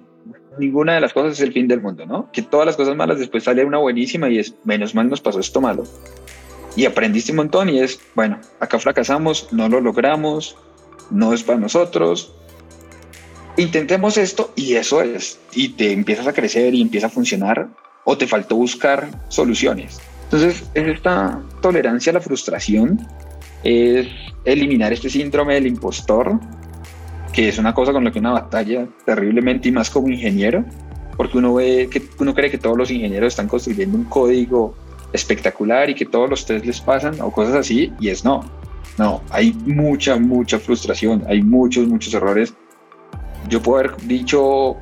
ninguna 0.58 0.96
de 0.96 1.02
las 1.02 1.14
cosas 1.14 1.34
es 1.34 1.42
el 1.42 1.54
fin 1.54 1.68
del 1.68 1.80
mundo, 1.80 2.08
¿no? 2.08 2.32
Que 2.32 2.42
todas 2.42 2.66
las 2.66 2.76
cosas 2.76 2.96
malas 2.96 3.20
después 3.20 3.44
sale 3.44 3.64
una 3.64 3.78
buenísima 3.78 4.30
y 4.30 4.40
es, 4.40 4.56
menos 4.64 4.96
mal 4.96 5.08
nos 5.10 5.22
pasó 5.22 5.40
esto 5.40 5.62
malo. 5.62 5.84
Y 6.76 6.86
aprendiste 6.86 7.34
un 7.34 7.38
montón 7.38 7.70
y 7.70 7.82
es, 7.82 8.00
bueno, 8.16 8.42
acá 8.60 8.80
fracasamos, 8.80 9.54
no 9.54 9.70
lo 9.70 9.80
logramos, 9.80 10.58
no 11.12 11.34
es 11.34 11.44
para 11.44 11.60
nosotros, 11.60 12.34
intentemos 13.60 14.18
esto 14.18 14.52
y 14.56 14.76
eso 14.76 15.02
es, 15.02 15.40
y 15.54 15.70
te 15.70 15.92
empiezas 15.92 16.28
a 16.28 16.34
crecer 16.34 16.74
y 16.74 16.82
empieza 16.82 17.08
a 17.08 17.10
funcionar, 17.10 17.68
o 18.04 18.18
te 18.18 18.28
faltó 18.28 18.56
buscar 18.56 19.10
soluciones. 19.28 20.00
Entonces, 20.24 20.64
es 20.74 20.88
esta 20.88 21.42
tolerancia 21.62 22.12
a 22.12 22.14
la 22.14 22.22
frustración, 22.22 23.06
es 23.64 24.08
eliminar 24.46 24.94
este 24.94 25.10
síndrome 25.10 25.56
del 25.56 25.68
impostor, 25.68 26.40
que 27.34 27.50
es 27.50 27.58
una 27.58 27.74
cosa 27.74 27.92
con 27.92 28.04
la 28.04 28.12
que 28.12 28.20
una 28.20 28.32
batalla 28.32 28.88
terriblemente 29.06 29.70
y 29.70 29.72
más 29.72 29.90
como 29.90 30.10
ingeniero, 30.10 30.64
porque 31.18 31.38
uno 31.38 31.56
ve 31.56 31.90
que 31.92 32.02
uno 32.20 32.34
cree 32.34 32.50
que 32.50 32.58
todos 32.58 32.78
los 32.78 32.92
ingenieros 32.92 33.34
están 33.34 33.48
construyendo 33.48 33.98
un 33.98 34.06
código 34.06 34.76
espectacular 35.12 35.90
y 35.90 35.96
que 35.96 36.06
todos 36.06 36.30
los 36.30 36.46
test 36.46 36.66
les 36.66 36.80
pasan 36.80 37.20
o 37.22 37.32
cosas 37.32 37.56
así, 37.56 37.92
y 38.00 38.10
es 38.10 38.24
no. 38.24 38.44
No, 38.98 39.22
hay 39.30 39.54
mucha, 39.66 40.18
mucha 40.18 40.60
frustración, 40.60 41.24
hay 41.28 41.42
muchos, 41.42 41.88
muchos 41.88 42.14
errores 42.14 42.54
yo 43.48 43.62
puedo 43.62 43.80
haber 43.80 43.98
dicho 44.02 44.78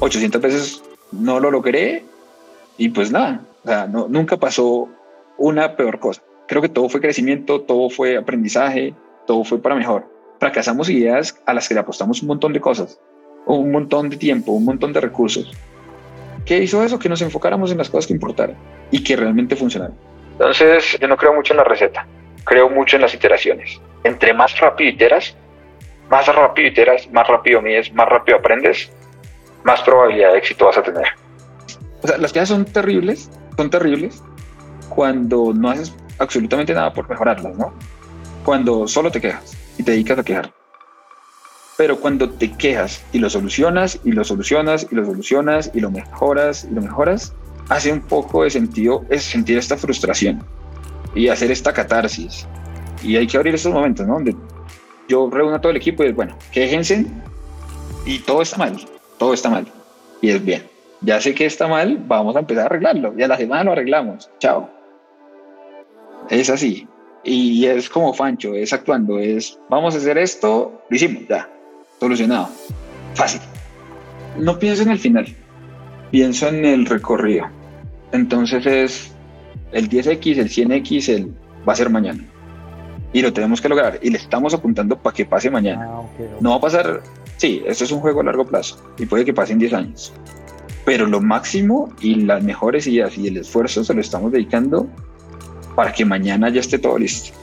800 0.00 0.40
veces 0.40 0.82
no 1.12 1.40
lo 1.40 1.50
logré 1.50 2.04
y 2.76 2.90
pues 2.90 3.10
nada, 3.10 3.40
o 3.64 3.68
sea, 3.68 3.86
no, 3.86 4.08
nunca 4.08 4.36
pasó 4.36 4.88
una 5.36 5.76
peor 5.76 5.98
cosa. 5.98 6.22
Creo 6.46 6.62
que 6.62 6.68
todo 6.68 6.88
fue 6.88 7.00
crecimiento, 7.00 7.60
todo 7.60 7.90
fue 7.90 8.16
aprendizaje, 8.16 8.94
todo 9.26 9.44
fue 9.44 9.60
para 9.60 9.74
mejor. 9.74 10.06
Fracasamos 10.38 10.88
ideas 10.88 11.38
a 11.46 11.54
las 11.54 11.68
que 11.68 11.74
le 11.74 11.80
apostamos 11.80 12.22
un 12.22 12.28
montón 12.28 12.52
de 12.52 12.60
cosas, 12.60 12.98
un 13.46 13.70
montón 13.70 14.08
de 14.08 14.16
tiempo, 14.16 14.52
un 14.52 14.64
montón 14.64 14.92
de 14.92 15.00
recursos. 15.00 15.52
¿Qué 16.44 16.58
hizo 16.58 16.82
eso? 16.82 16.98
Que 16.98 17.08
nos 17.08 17.20
enfocáramos 17.20 17.70
en 17.72 17.78
las 17.78 17.90
cosas 17.90 18.06
que 18.06 18.14
importaran 18.14 18.56
y 18.90 19.02
que 19.02 19.16
realmente 19.16 19.56
funcionaran. 19.56 19.96
Entonces, 20.32 20.96
yo 21.00 21.08
no 21.08 21.16
creo 21.16 21.34
mucho 21.34 21.52
en 21.52 21.58
la 21.58 21.64
receta, 21.64 22.06
creo 22.44 22.70
mucho 22.70 22.96
en 22.96 23.02
las 23.02 23.12
iteraciones. 23.12 23.80
Entre 24.04 24.32
más 24.32 24.58
rápido 24.58 24.90
iteras, 24.90 25.36
más 26.10 26.26
rápido 26.26 26.68
iteras, 26.68 27.08
más 27.12 27.26
rápido 27.26 27.60
mides, 27.60 27.92
más 27.92 28.08
rápido 28.08 28.38
aprendes, 28.38 28.90
más 29.64 29.82
probabilidad 29.82 30.32
de 30.32 30.38
éxito 30.38 30.66
vas 30.66 30.78
a 30.78 30.82
tener. 30.82 31.06
O 32.02 32.06
sea, 32.06 32.18
las 32.18 32.32
quejas 32.32 32.48
son 32.48 32.64
terribles, 32.64 33.30
son 33.56 33.70
terribles 33.70 34.22
cuando 34.88 35.52
no 35.52 35.70
haces 35.70 35.94
absolutamente 36.18 36.74
nada 36.74 36.92
por 36.92 37.08
mejorarlas, 37.08 37.56
¿no? 37.56 37.72
Cuando 38.44 38.88
solo 38.88 39.10
te 39.10 39.20
quejas 39.20 39.56
y 39.78 39.82
te 39.82 39.92
dedicas 39.92 40.18
a 40.18 40.24
quejar. 40.24 40.52
Pero 41.76 41.96
cuando 42.00 42.30
te 42.30 42.52
quejas 42.52 43.04
y 43.12 43.18
lo 43.18 43.30
solucionas 43.30 44.00
y 44.04 44.12
lo 44.12 44.24
solucionas 44.24 44.86
y 44.90 44.94
lo 44.94 45.04
solucionas 45.04 45.70
y 45.74 45.80
lo 45.80 45.90
mejoras 45.90 46.64
y 46.64 46.74
lo 46.74 46.82
mejoras, 46.82 47.34
hace 47.68 47.92
un 47.92 48.00
poco 48.00 48.42
de 48.42 48.50
sentido 48.50 49.04
es 49.10 49.22
sentir 49.22 49.58
esta 49.58 49.76
frustración 49.76 50.44
y 51.14 51.28
hacer 51.28 51.50
esta 51.50 51.72
catarsis. 51.72 52.46
Y 53.02 53.16
hay 53.16 53.26
que 53.26 53.36
abrir 53.36 53.54
estos 53.54 53.72
momentos, 53.72 54.06
¿no? 54.06 54.14
Donde 54.14 54.34
yo 55.08 55.28
reúno 55.30 55.56
a 55.56 55.60
todo 55.60 55.70
el 55.70 55.78
equipo 55.78 56.04
y 56.04 56.08
es 56.08 56.14
bueno, 56.14 56.36
quéjense 56.52 57.06
y 58.04 58.18
todo 58.20 58.42
está 58.42 58.58
mal, 58.58 58.76
todo 59.18 59.34
está 59.34 59.50
mal. 59.50 59.66
Y 60.20 60.30
es 60.30 60.44
bien, 60.44 60.62
ya 61.00 61.20
sé 61.20 61.34
que 61.34 61.46
está 61.46 61.66
mal, 61.66 61.98
vamos 62.06 62.36
a 62.36 62.40
empezar 62.40 62.64
a 62.64 62.66
arreglarlo. 62.66 63.14
Y 63.16 63.22
a 63.22 63.28
la 63.28 63.36
semana 63.36 63.64
lo 63.64 63.72
arreglamos. 63.72 64.30
Chao. 64.38 64.68
Es 66.28 66.50
así. 66.50 66.86
Y 67.24 67.66
es 67.66 67.88
como 67.88 68.14
Fancho, 68.14 68.54
es 68.54 68.72
actuando, 68.72 69.18
es 69.18 69.58
vamos 69.68 69.94
a 69.94 69.98
hacer 69.98 70.16
esto, 70.18 70.82
lo 70.88 70.96
hicimos, 70.96 71.24
ya, 71.28 71.48
solucionado. 72.00 72.48
Fácil. 73.14 73.40
No 74.38 74.58
pienso 74.58 74.82
en 74.82 74.90
el 74.90 74.98
final, 74.98 75.26
pienso 76.10 76.48
en 76.48 76.64
el 76.64 76.86
recorrido. 76.86 77.46
Entonces 78.12 78.64
es 78.66 79.12
el 79.72 79.88
10X, 79.88 80.38
el 80.38 80.48
100X, 80.48 81.08
el 81.08 81.34
va 81.66 81.72
a 81.72 81.76
ser 81.76 81.90
mañana 81.90 82.24
y 83.12 83.22
lo 83.22 83.32
tenemos 83.32 83.60
que 83.60 83.68
lograr 83.68 83.98
y 84.02 84.10
le 84.10 84.18
estamos 84.18 84.54
apuntando 84.54 84.98
para 84.98 85.14
que 85.14 85.24
pase 85.24 85.50
mañana. 85.50 85.86
Ah, 85.88 86.02
no 86.40 86.50
va 86.50 86.56
a 86.56 86.60
pasar, 86.60 87.02
sí, 87.36 87.62
esto 87.66 87.84
es 87.84 87.92
un 87.92 88.00
juego 88.00 88.20
a 88.20 88.24
largo 88.24 88.46
plazo 88.46 88.78
y 88.98 89.06
puede 89.06 89.24
que 89.24 89.32
pasen 89.32 89.58
10 89.58 89.72
años, 89.72 90.12
pero 90.84 91.06
lo 91.06 91.20
máximo 91.20 91.92
y 92.00 92.16
las 92.16 92.42
mejores 92.42 92.86
ideas 92.86 93.16
y 93.16 93.28
el 93.28 93.38
esfuerzo 93.38 93.84
se 93.84 93.94
lo 93.94 94.00
estamos 94.00 94.32
dedicando 94.32 94.88
para 95.74 95.92
que 95.92 96.04
mañana 96.04 96.48
ya 96.50 96.60
esté 96.60 96.78
todo 96.78 96.98
listo. 96.98 97.36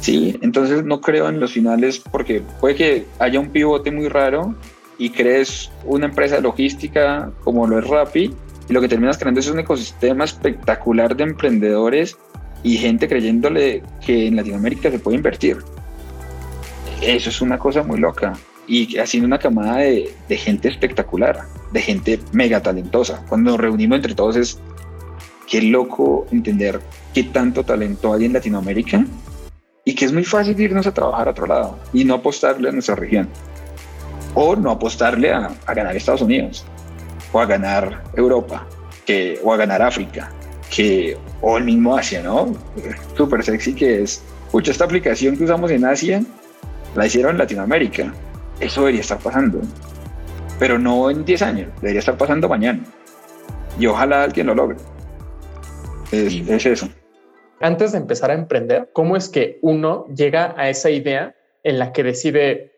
Sí, 0.00 0.36
entonces 0.42 0.84
no 0.84 1.00
creo 1.00 1.28
en 1.28 1.38
los 1.38 1.52
finales 1.52 2.00
porque 2.00 2.42
puede 2.60 2.74
que 2.74 3.06
haya 3.20 3.38
un 3.38 3.50
pivote 3.50 3.92
muy 3.92 4.08
raro 4.08 4.54
y 4.98 5.10
crees 5.10 5.70
una 5.84 6.06
empresa 6.06 6.36
de 6.36 6.42
logística 6.42 7.30
como 7.44 7.66
lo 7.66 7.78
es 7.78 7.86
Rappi 7.86 8.34
y 8.68 8.72
lo 8.72 8.80
que 8.80 8.88
terminas 8.88 9.16
creando 9.16 9.40
es 9.40 9.48
un 9.48 9.60
ecosistema 9.60 10.24
espectacular 10.24 11.16
de 11.16 11.24
emprendedores 11.24 12.18
y 12.62 12.76
gente 12.76 13.08
creyéndole 13.08 13.82
que 14.04 14.26
en 14.28 14.36
Latinoamérica 14.36 14.90
se 14.90 14.98
puede 14.98 15.16
invertir. 15.16 15.58
Eso 17.00 17.30
es 17.30 17.40
una 17.40 17.58
cosa 17.58 17.82
muy 17.82 17.98
loca. 17.98 18.34
Y 18.66 18.96
haciendo 18.98 19.26
una 19.26 19.38
camada 19.38 19.78
de, 19.78 20.14
de 20.28 20.36
gente 20.36 20.68
espectacular, 20.68 21.40
de 21.72 21.82
gente 21.82 22.20
mega 22.32 22.62
talentosa. 22.62 23.24
Cuando 23.28 23.50
nos 23.50 23.60
reunimos 23.60 23.96
entre 23.96 24.14
todos 24.14 24.36
es 24.36 24.58
qué 25.48 25.60
loco 25.62 26.26
entender 26.30 26.80
qué 27.12 27.24
tanto 27.24 27.64
talento 27.64 28.12
hay 28.12 28.26
en 28.26 28.32
Latinoamérica 28.32 29.04
y 29.84 29.94
que 29.94 30.04
es 30.04 30.12
muy 30.12 30.24
fácil 30.24 30.58
irnos 30.60 30.86
a 30.86 30.94
trabajar 30.94 31.26
a 31.26 31.32
otro 31.32 31.46
lado 31.46 31.78
y 31.92 32.04
no 32.04 32.14
apostarle 32.14 32.68
a 32.68 32.72
nuestra 32.72 32.94
región. 32.94 33.28
O 34.34 34.54
no 34.54 34.70
apostarle 34.70 35.32
a, 35.32 35.50
a 35.66 35.74
ganar 35.74 35.96
Estados 35.96 36.22
Unidos 36.22 36.64
o 37.32 37.40
a 37.40 37.46
ganar 37.46 38.04
Europa 38.14 38.66
que, 39.04 39.40
o 39.42 39.52
a 39.52 39.56
ganar 39.56 39.82
África 39.82 40.30
que, 40.74 41.16
o 41.40 41.58
el 41.58 41.64
mismo 41.64 41.96
Asia, 41.96 42.22
¿no? 42.22 42.54
Súper 43.16 43.44
sexy 43.44 43.74
que 43.74 44.02
es, 44.02 44.22
escucha, 44.46 44.70
esta 44.70 44.84
aplicación 44.84 45.36
que 45.36 45.44
usamos 45.44 45.70
en 45.70 45.84
Asia, 45.84 46.22
la 46.94 47.06
hicieron 47.06 47.32
en 47.32 47.38
Latinoamérica. 47.38 48.12
Eso 48.58 48.80
debería 48.80 49.02
estar 49.02 49.18
pasando. 49.18 49.60
Pero 50.58 50.78
no 50.78 51.10
en 51.10 51.24
10 51.24 51.42
años, 51.42 51.68
debería 51.80 52.00
estar 52.00 52.16
pasando 52.16 52.48
mañana. 52.48 52.80
Y 53.78 53.86
ojalá 53.86 54.24
alguien 54.24 54.46
lo 54.46 54.54
logre. 54.54 54.78
Es, 56.10 56.34
es 56.34 56.66
eso. 56.66 56.88
Antes 57.60 57.92
de 57.92 57.98
empezar 57.98 58.30
a 58.30 58.34
emprender, 58.34 58.90
¿cómo 58.92 59.16
es 59.16 59.28
que 59.28 59.58
uno 59.62 60.06
llega 60.14 60.54
a 60.56 60.68
esa 60.68 60.90
idea 60.90 61.34
en 61.62 61.78
la 61.78 61.92
que 61.92 62.02
decide 62.02 62.72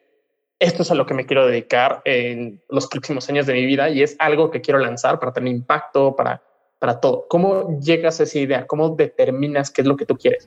esto 0.61 0.83
es 0.83 0.91
a 0.91 0.95
lo 0.95 1.05
que 1.05 1.15
me 1.15 1.27
quiero 1.27 1.47
dedicar 1.47 2.01
en 2.05 2.63
los 2.71 2.87
próximos 2.87 3.29
años 3.29 3.47
de 3.47 3.53
mi 3.55 3.67
vida 3.67 3.91
y 3.91 4.03
es 4.03 4.17
algo 4.19 4.51
que 4.51 4.61
quiero 4.61 4.79
lanzar 4.79 5.19
para 5.19 5.33
tener 5.33 5.53
impacto, 5.53 6.15
para, 6.17 6.43
para 6.85 7.01
todo? 7.01 7.25
¿Cómo 7.31 7.81
llegas 7.81 8.21
a 8.21 8.25
esa 8.25 8.39
idea? 8.39 8.67
¿Cómo 8.67 8.91
determinas 8.91 9.71
qué 9.71 9.81
es 9.81 9.89
lo 9.89 9.97
que 9.97 10.05
tú 10.05 10.19
quieres? 10.19 10.47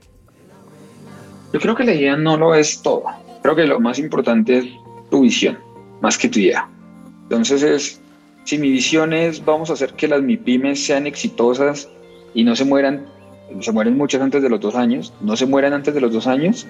Yo 1.52 1.60
creo 1.60 1.76
que 1.76 1.84
la 1.84 1.96
idea 1.96 2.16
no 2.16 2.38
lo 2.38 2.54
es 2.54 2.84
todo. 2.84 3.06
Creo 3.42 3.56
que 3.56 3.66
lo 3.66 3.80
más 3.80 3.98
importante 3.98 4.60
es 4.60 4.66
tu 5.10 5.22
visión, 5.22 5.58
más 6.00 6.16
que 6.16 6.30
tu 6.30 6.38
idea. 6.38 6.70
Entonces 7.24 7.64
es, 7.64 8.02
si 8.44 8.60
mi 8.60 8.70
visión 8.70 9.14
es 9.14 9.44
vamos 9.44 9.72
a 9.72 9.74
hacer 9.74 9.94
que 9.94 10.08
las 10.08 10.22
MIPIMES 10.22 10.86
sean 10.86 11.08
exitosas 11.08 11.90
y 12.36 12.44
no 12.44 12.56
se 12.56 12.66
mueran, 12.66 13.08
se 13.60 13.72
mueren 13.72 13.98
muchas 13.98 14.22
antes 14.22 14.44
de 14.44 14.50
los 14.50 14.60
dos 14.60 14.76
años, 14.76 15.12
no 15.22 15.36
se 15.36 15.48
mueran 15.48 15.74
antes 15.74 15.96
de 15.96 16.02
los 16.02 16.14
dos 16.14 16.28
años. 16.28 16.68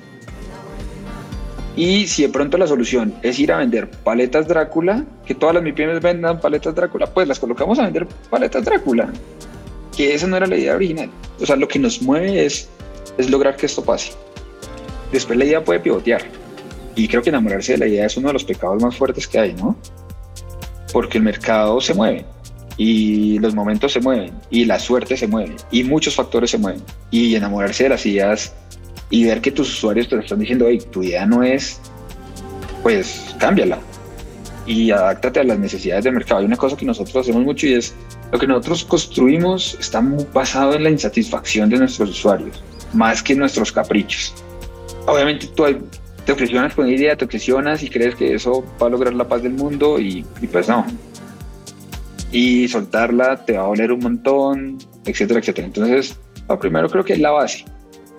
Y 1.75 2.07
si 2.07 2.21
de 2.21 2.29
pronto 2.29 2.57
la 2.57 2.67
solución 2.67 3.13
es 3.21 3.37
ir 3.37 3.51
a 3.51 3.57
vender 3.57 3.91
paletas 3.91 4.47
Drácula, 4.47 5.03
que 5.25 5.35
todas 5.35 5.55
las 5.55 5.63
MIPIMES 5.63 6.01
vendan 6.01 6.39
paletas 6.39 6.73
Drácula, 6.73 7.07
pues 7.07 7.27
las 7.27 7.37
colocamos 7.37 7.77
a 7.79 7.83
vender 7.83 8.07
paletas 8.29 8.63
Drácula. 8.63 9.09
Que 9.97 10.13
esa 10.13 10.27
no 10.27 10.37
era 10.37 10.47
la 10.47 10.55
idea 10.55 10.75
original. 10.75 11.09
O 11.41 11.45
sea, 11.45 11.57
lo 11.57 11.67
que 11.67 11.79
nos 11.79 12.01
mueve 12.01 12.45
es, 12.45 12.69
es 13.17 13.29
lograr 13.29 13.57
que 13.57 13.65
esto 13.65 13.83
pase. 13.83 14.13
Después 15.11 15.37
la 15.37 15.45
idea 15.45 15.63
puede 15.63 15.79
pivotear. 15.79 16.21
Y 16.95 17.07
creo 17.07 17.21
que 17.21 17.29
enamorarse 17.29 17.73
de 17.73 17.79
la 17.79 17.87
idea 17.87 18.05
es 18.05 18.15
uno 18.17 18.27
de 18.27 18.33
los 18.33 18.43
pecados 18.43 18.81
más 18.81 18.95
fuertes 18.95 19.27
que 19.27 19.39
hay, 19.39 19.53
¿no? 19.53 19.75
Porque 20.93 21.17
el 21.17 21.23
mercado 21.23 21.81
se 21.81 21.93
mueve 21.93 22.25
y 22.77 23.39
los 23.39 23.55
momentos 23.55 23.91
se 23.91 23.99
mueven 23.99 24.31
y 24.51 24.65
la 24.65 24.79
suerte 24.79 25.17
se 25.17 25.27
mueve 25.27 25.55
y 25.71 25.83
muchos 25.83 26.15
factores 26.15 26.51
se 26.51 26.57
mueven. 26.57 26.81
Y 27.11 27.35
enamorarse 27.35 27.83
de 27.83 27.89
las 27.89 28.05
ideas 28.05 28.53
y 29.09 29.25
ver 29.25 29.41
que 29.41 29.51
tus 29.51 29.69
usuarios 29.69 30.07
te 30.07 30.17
están 30.17 30.39
diciendo, 30.39 30.65
hey, 30.69 30.79
tu 30.91 31.03
idea 31.03 31.25
no 31.25 31.43
es, 31.43 31.79
pues 32.83 33.35
cámbiala 33.39 33.79
y 34.65 34.91
adáctate 34.91 35.39
a 35.39 35.43
las 35.43 35.57
necesidades 35.57 36.03
del 36.03 36.13
mercado. 36.13 36.39
Hay 36.39 36.45
una 36.45 36.57
cosa 36.57 36.75
que 36.75 36.85
nosotros 36.85 37.15
hacemos 37.15 37.43
mucho 37.43 37.65
y 37.67 37.73
es 37.73 37.95
lo 38.31 38.39
que 38.39 38.47
nosotros 38.47 38.83
construimos 38.83 39.77
está 39.79 40.03
basado 40.33 40.73
en 40.73 40.83
la 40.83 40.89
insatisfacción 40.89 41.69
de 41.69 41.77
nuestros 41.77 42.09
usuarios, 42.09 42.61
más 42.93 43.23
que 43.23 43.33
en 43.33 43.39
nuestros 43.39 43.71
caprichos. 43.71 44.33
Obviamente 45.05 45.47
tú 45.47 45.63
te 46.25 46.31
obsesionas 46.33 46.73
con 46.75 46.85
una 46.85 46.93
idea, 46.93 47.15
te 47.15 47.25
obsesionas 47.25 47.81
y 47.83 47.89
crees 47.89 48.15
que 48.15 48.33
eso 48.33 48.65
va 48.81 48.87
a 48.87 48.89
lograr 48.89 49.13
la 49.13 49.27
paz 49.27 49.43
del 49.43 49.53
mundo 49.53 49.97
y, 49.99 50.25
pues 50.51 50.67
no. 50.67 50.85
Y 52.31 52.67
soltarla 52.67 53.45
te 53.45 53.53
va 53.53 53.63
a 53.63 53.67
doler 53.67 53.93
un 53.93 53.99
montón, 53.99 54.77
etcétera, 55.05 55.39
etcétera. 55.39 55.67
Entonces, 55.67 56.19
lo 56.49 56.59
primero 56.59 56.89
creo 56.89 57.05
que 57.05 57.13
es 57.13 57.19
la 57.19 57.31
base. 57.31 57.63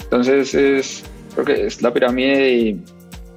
Entonces, 0.00 0.54
es, 0.54 1.04
creo 1.34 1.44
que 1.44 1.66
es 1.66 1.82
la 1.82 1.92
pirámide 1.92 2.80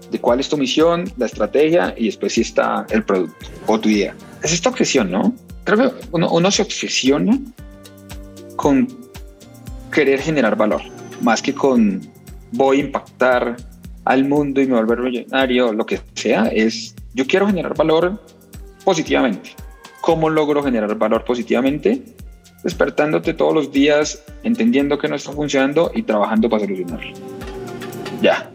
de, 0.09 0.19
cuál 0.19 0.39
es 0.39 0.47
tu 0.47 0.57
misión, 0.57 1.11
la 1.17 1.25
estrategia 1.25 1.93
y 1.97 2.05
después 2.05 2.33
si 2.33 2.41
está 2.41 2.85
el 2.89 3.03
producto 3.03 3.47
o 3.67 3.77
tu 3.77 3.89
idea. 3.89 4.15
Es 4.41 4.53
esta 4.53 4.69
obsesión, 4.69 5.11
¿no? 5.11 5.33
Creo 5.63 5.77
que 5.77 6.05
uno, 6.11 6.31
uno 6.31 6.51
se 6.51 6.61
obsesiona 6.61 7.39
con 8.55 8.87
querer 9.91 10.19
generar 10.19 10.55
valor, 10.55 10.81
más 11.21 11.41
que 11.41 11.53
con 11.53 12.01
voy 12.51 12.77
a 12.77 12.79
impactar 12.81 13.57
al 14.05 14.25
mundo 14.25 14.61
y 14.61 14.67
me 14.67 14.75
volver 14.75 14.99
millonario, 14.99 15.73
lo 15.73 15.85
que 15.85 15.99
sea, 16.15 16.47
es 16.47 16.95
yo 17.13 17.25
quiero 17.27 17.47
generar 17.47 17.75
valor 17.75 18.21
positivamente. 18.83 19.51
¿Cómo 20.01 20.29
logro 20.29 20.63
generar 20.63 20.95
valor 20.95 21.23
positivamente? 21.23 22.01
Despertándote 22.63 23.33
todos 23.33 23.53
los 23.53 23.71
días, 23.71 24.23
entendiendo 24.43 24.97
que 24.97 25.07
no 25.07 25.15
está 25.15 25.31
funcionando 25.31 25.91
y 25.93 26.03
trabajando 26.03 26.49
para 26.49 26.63
solucionarlo. 26.63 27.13
Ya. 28.21 28.49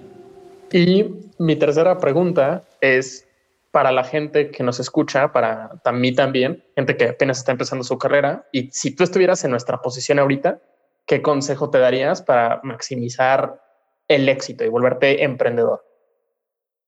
Y 0.73 1.05
mi 1.39 1.57
tercera 1.57 1.99
pregunta 1.99 2.65
es 2.81 3.26
para 3.77 3.93
la 3.93 4.05
gente 4.05 4.51
que 4.51 4.63
nos 4.63 4.81
escucha, 4.81 5.35
para 5.35 5.79
mí 5.93 6.15
también, 6.15 6.65
gente 6.75 6.97
que 6.97 7.11
apenas 7.11 7.37
está 7.37 7.53
empezando 7.53 7.85
su 7.85 7.99
carrera. 7.99 8.49
Y 8.51 8.71
si 8.73 8.97
tú 8.97 9.05
estuvieras 9.05 9.45
en 9.45 9.51
nuestra 9.51 9.83
posición 9.83 10.19
ahorita, 10.19 10.63
¿qué 11.07 11.21
consejo 11.21 11.69
te 11.69 11.79
darías 11.79 12.23
para 12.23 12.59
maximizar 12.63 13.61
el 14.09 14.31
éxito 14.31 14.65
y 14.65 14.69
volverte 14.69 15.23
emprendedor? 15.23 15.85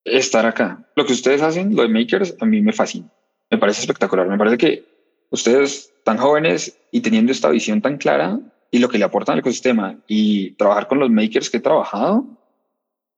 Estar 0.02 0.46
acá. 0.46 0.82
Lo 0.96 1.04
que 1.04 1.12
ustedes 1.12 1.42
hacen, 1.42 1.76
lo 1.76 1.82
de 1.82 1.90
Makers, 1.90 2.34
a 2.40 2.46
mí 2.46 2.62
me 2.62 2.72
fascina. 2.72 3.12
Me 3.50 3.58
parece 3.58 3.82
espectacular. 3.82 4.26
Me 4.26 4.38
parece 4.38 4.56
que 4.56 4.86
ustedes 5.28 5.92
tan 6.04 6.16
jóvenes 6.16 6.74
y 6.90 7.02
teniendo 7.02 7.32
esta 7.32 7.50
visión 7.50 7.82
tan 7.82 7.98
clara 7.98 8.40
y 8.70 8.78
lo 8.78 8.88
que 8.88 8.96
le 8.96 9.04
aportan 9.04 9.34
al 9.34 9.40
ecosistema 9.40 9.98
y 10.06 10.52
trabajar 10.52 10.88
con 10.88 11.00
los 11.00 11.10
makers 11.10 11.50
que 11.50 11.58
he 11.58 11.60
trabajado, 11.60 12.24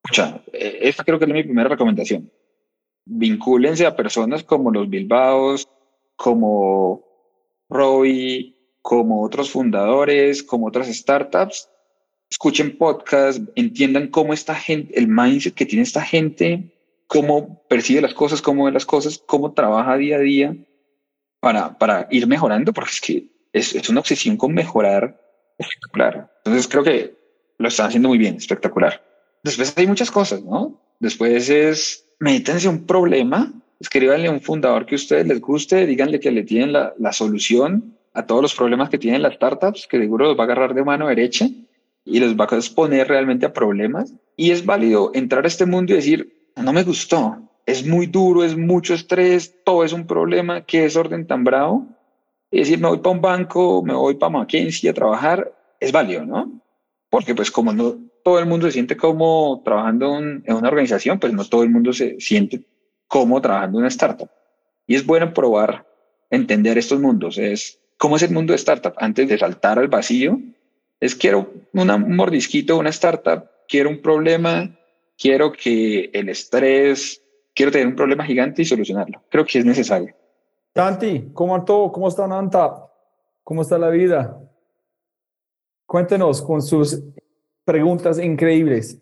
escucha, 0.02 0.42
esta 0.52 1.04
creo 1.04 1.20
que 1.20 1.26
es 1.26 1.30
mi 1.30 1.44
primera 1.44 1.68
recomendación. 1.68 2.32
Vincúlense 3.04 3.86
a 3.86 3.96
personas 3.96 4.44
como 4.44 4.70
los 4.70 4.88
Bilbaos, 4.88 5.68
como 6.16 7.04
Robbie, 7.68 8.56
como 8.82 9.22
otros 9.22 9.50
fundadores, 9.50 10.42
como 10.42 10.66
otras 10.66 10.88
startups 10.88 11.68
escuchen 12.30 12.78
podcasts, 12.78 13.42
entiendan 13.56 14.08
cómo 14.08 14.32
esta 14.32 14.54
gente, 14.54 14.96
el 14.96 15.08
mindset 15.08 15.54
que 15.54 15.66
tiene 15.66 15.82
esta 15.82 16.00
gente, 16.00 16.72
cómo 17.08 17.66
percibe 17.68 18.00
las 18.00 18.14
cosas, 18.14 18.40
cómo 18.40 18.64
ve 18.64 18.72
las 18.72 18.86
cosas, 18.86 19.18
cómo 19.26 19.52
trabaja 19.52 19.96
día 19.96 20.16
a 20.16 20.20
día 20.20 20.56
para, 21.40 21.76
para 21.76 22.06
ir 22.10 22.28
mejorando, 22.28 22.72
porque 22.72 22.90
es 22.92 23.00
que 23.00 23.26
es, 23.52 23.74
es 23.74 23.88
una 23.88 24.00
obsesión 24.00 24.36
con 24.36 24.54
mejorar 24.54 25.20
espectacular. 25.58 26.30
Entonces 26.44 26.68
creo 26.68 26.84
que 26.84 27.18
lo 27.58 27.68
están 27.68 27.88
haciendo 27.88 28.08
muy 28.08 28.18
bien, 28.18 28.36
espectacular. 28.36 29.04
Después 29.42 29.76
hay 29.76 29.86
muchas 29.88 30.10
cosas, 30.10 30.42
¿no? 30.44 30.80
Después 31.00 31.50
es, 31.50 32.06
métanse 32.20 32.68
un 32.68 32.86
problema, 32.86 33.52
escríbanle 33.80 34.28
a 34.28 34.30
un 34.30 34.40
fundador 34.40 34.86
que 34.86 34.94
a 34.94 35.00
ustedes 35.02 35.26
les 35.26 35.40
guste, 35.40 35.86
díganle 35.86 36.20
que 36.20 36.30
le 36.30 36.44
tienen 36.44 36.72
la, 36.72 36.94
la 36.98 37.12
solución 37.12 37.96
a 38.12 38.26
todos 38.26 38.42
los 38.42 38.54
problemas 38.54 38.90
que 38.90 38.98
tienen 38.98 39.22
las 39.22 39.34
startups, 39.34 39.86
que 39.86 39.98
seguro 39.98 40.26
los 40.26 40.38
va 40.38 40.42
a 40.42 40.44
agarrar 40.44 40.74
de 40.74 40.84
mano 40.84 41.08
derecha 41.08 41.48
y 42.04 42.20
los 42.20 42.36
va 42.36 42.46
a 42.50 42.56
exponer 42.56 43.08
realmente 43.08 43.46
a 43.46 43.52
problemas. 43.52 44.14
Y 44.36 44.50
es 44.50 44.64
válido 44.64 45.10
entrar 45.14 45.44
a 45.44 45.48
este 45.48 45.66
mundo 45.66 45.92
y 45.92 45.96
decir, 45.96 46.50
no 46.56 46.72
me 46.72 46.84
gustó, 46.84 47.38
es 47.66 47.86
muy 47.86 48.06
duro, 48.06 48.44
es 48.44 48.56
mucho 48.56 48.94
estrés, 48.94 49.54
todo 49.64 49.84
es 49.84 49.92
un 49.92 50.06
problema, 50.06 50.64
qué 50.64 50.82
desorden 50.82 51.26
tan 51.26 51.44
bravo. 51.44 51.86
Y 52.50 52.58
decir, 52.58 52.80
me 52.80 52.88
voy 52.88 52.98
para 52.98 53.14
un 53.14 53.20
banco, 53.20 53.82
me 53.82 53.94
voy 53.94 54.14
para 54.16 54.30
McKinsey 54.30 54.90
a 54.90 54.94
trabajar, 54.94 55.52
es 55.78 55.92
válido, 55.92 56.26
¿no? 56.26 56.60
Porque 57.08 57.34
pues 57.34 57.50
como 57.50 57.72
no 57.72 57.96
todo 58.30 58.38
el 58.38 58.46
mundo 58.46 58.66
se 58.66 58.72
siente 58.72 58.96
como 58.96 59.60
trabajando 59.64 60.18
en 60.18 60.44
una 60.46 60.68
organización, 60.68 61.18
pues 61.18 61.32
no 61.32 61.44
todo 61.44 61.64
el 61.64 61.70
mundo 61.70 61.92
se 61.92 62.20
siente 62.20 62.62
como 63.08 63.40
trabajando 63.40 63.78
en 63.78 63.82
una 63.82 63.88
startup. 63.88 64.30
Y 64.86 64.94
es 64.94 65.04
bueno 65.04 65.34
probar, 65.34 65.84
entender 66.30 66.78
estos 66.78 67.00
mundos. 67.00 67.38
Es 67.38 67.80
cómo 67.98 68.14
es 68.14 68.22
el 68.22 68.30
mundo 68.30 68.52
de 68.52 68.56
startup 68.56 68.94
antes 68.98 69.28
de 69.28 69.36
saltar 69.36 69.80
al 69.80 69.88
vacío 69.88 70.38
es 71.00 71.16
quiero 71.16 71.50
una, 71.72 71.96
un 71.96 72.14
mordisquito, 72.14 72.78
una 72.78 72.90
startup, 72.90 73.44
quiero 73.66 73.90
un 73.90 74.00
problema, 74.00 74.70
quiero 75.18 75.50
que 75.50 76.10
el 76.12 76.28
estrés, 76.28 77.20
quiero 77.52 77.72
tener 77.72 77.88
un 77.88 77.96
problema 77.96 78.24
gigante 78.24 78.62
y 78.62 78.64
solucionarlo. 78.64 79.22
Creo 79.28 79.44
que 79.44 79.58
es 79.58 79.64
necesario. 79.64 80.14
Tanti, 80.72 81.30
¿cómo 81.32 81.64
todo? 81.64 81.90
¿Cómo 81.90 82.06
está 82.06 82.28
Nanta? 82.28 82.86
¿Cómo 83.42 83.62
está 83.62 83.76
la 83.76 83.88
vida? 83.88 84.38
Cuéntenos 85.84 86.40
con 86.42 86.62
sus 86.62 87.02
preguntas 87.70 88.18
increíbles. 88.18 88.98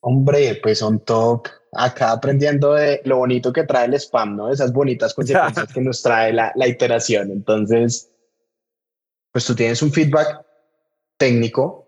Hombre, 0.00 0.58
pues 0.60 0.80
son 0.80 0.98
top. 1.04 1.46
Acá 1.72 2.10
aprendiendo 2.10 2.74
de 2.74 3.00
lo 3.04 3.18
bonito 3.18 3.52
que 3.52 3.62
trae 3.62 3.86
el 3.86 3.94
spam, 3.94 4.36
¿no? 4.36 4.50
Esas 4.50 4.72
bonitas 4.72 5.14
consecuencias 5.18 5.72
que 5.72 5.80
nos 5.80 6.02
trae 6.02 6.32
la, 6.32 6.52
la 6.56 6.66
iteración. 6.66 7.30
Entonces, 7.30 8.10
pues 9.30 9.46
tú 9.46 9.54
tienes 9.54 9.80
un 9.82 9.92
feedback 9.92 10.44
técnico 11.16 11.86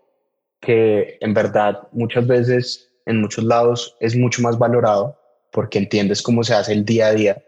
que 0.61 1.17
en 1.19 1.33
verdad 1.33 1.87
muchas 1.91 2.25
veces 2.25 2.91
en 3.05 3.19
muchos 3.19 3.43
lados 3.43 3.97
es 3.99 4.15
mucho 4.15 4.41
más 4.41 4.57
valorado 4.57 5.19
porque 5.51 5.79
entiendes 5.79 6.21
cómo 6.21 6.43
se 6.43 6.53
hace 6.53 6.71
el 6.71 6.85
día 6.85 7.07
a 7.07 7.13
día. 7.13 7.43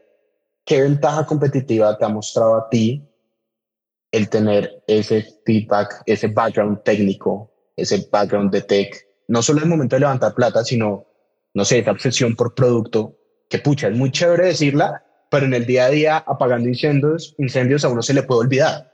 ¿Qué 0.66 0.82
ventaja 0.82 1.26
competitiva 1.26 1.98
te 1.98 2.04
ha 2.04 2.10
mostrado 2.10 2.58
a 2.58 2.70
ti 2.70 3.02
el 4.12 4.30
tener 4.30 4.84
ese 4.88 5.26
feedback, 5.46 6.04
ese 6.06 6.28
background 6.28 6.84
técnico, 6.84 7.50
ese 7.78 8.08
background 8.12 8.52
de 8.52 8.62
tech? 8.62 9.08
No 9.30 9.42
solo 9.42 9.60
en 9.60 9.66
el 9.66 9.70
momento 9.70 9.96
de 9.96 10.02
levantar 10.02 10.34
plata, 10.34 10.66
sino, 10.66 11.06
no 11.54 11.64
sé, 11.64 11.80
esa 11.80 11.92
obsesión 11.92 12.36
por 12.36 12.54
producto, 12.54 13.16
que 13.50 13.60
pucha, 13.60 13.88
es 13.88 13.96
muy 13.96 14.12
chévere 14.12 14.48
decirla, 14.48 15.06
pero 15.32 15.46
en 15.46 15.54
el 15.54 15.66
día 15.66 15.86
a 15.86 15.90
día 15.90 16.18
apagando 16.18 16.68
incendios, 16.68 17.34
incendios 17.38 17.86
a 17.86 17.90
uno 17.90 18.02
se 18.02 18.14
le 18.14 18.24
puede 18.24 18.42
olvidar 18.42 18.92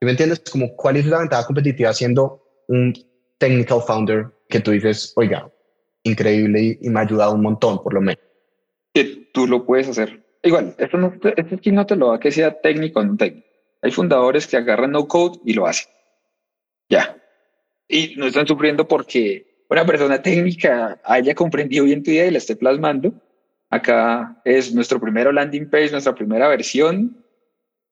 me 0.00 0.12
entiendes? 0.12 0.40
Como 0.50 0.74
cuál 0.76 0.96
es 0.96 1.06
la 1.06 1.18
ventaja 1.18 1.46
competitiva 1.46 1.92
siendo 1.92 2.42
un 2.68 2.94
technical 3.38 3.80
founder 3.86 4.26
que 4.48 4.60
tú 4.60 4.70
dices, 4.70 5.12
oiga, 5.16 5.50
increíble 6.02 6.78
y, 6.80 6.88
me 6.88 7.00
ha 7.00 7.02
ayudado 7.02 7.34
un 7.34 7.42
montón, 7.42 7.82
por 7.82 7.94
lo 7.94 8.00
menos. 8.00 8.22
Que 8.94 9.28
tú 9.32 9.46
lo 9.46 9.64
puedes 9.64 9.88
hacer. 9.88 10.24
Igual, 10.42 10.74
esto 10.78 10.96
no, 10.96 11.12
esto 11.36 11.54
aquí 11.54 11.70
no 11.70 11.86
te 11.86 11.96
lo 11.96 12.10
da 12.10 12.20
que 12.20 12.32
sea 12.32 12.60
técnico 12.60 13.00
o 13.00 13.04
no 13.04 13.16
técnico. 13.16 13.46
Hay 13.82 13.90
fundadores 13.90 14.46
que 14.46 14.56
agarran 14.56 14.92
no 14.92 15.06
code 15.06 15.38
y 15.44 15.52
lo 15.54 15.66
hacen. 15.66 15.90
Ya. 16.88 17.16
Y 17.90 18.14
no 18.16 18.26
están 18.26 18.46
sufriendo 18.46 18.86
porque 18.86 19.64
una 19.68 19.84
persona 19.84 20.22
técnica 20.22 21.00
haya 21.04 21.34
comprendido 21.34 21.84
bien 21.84 22.02
tu 22.02 22.10
idea 22.10 22.26
y 22.26 22.30
la 22.30 22.38
esté 22.38 22.56
plasmando. 22.56 23.12
Acá 23.68 24.40
es 24.44 24.72
nuestro 24.72 25.00
primero 25.00 25.32
landing 25.32 25.68
page, 25.68 25.90
nuestra 25.90 26.14
primera 26.14 26.48
versión, 26.48 27.24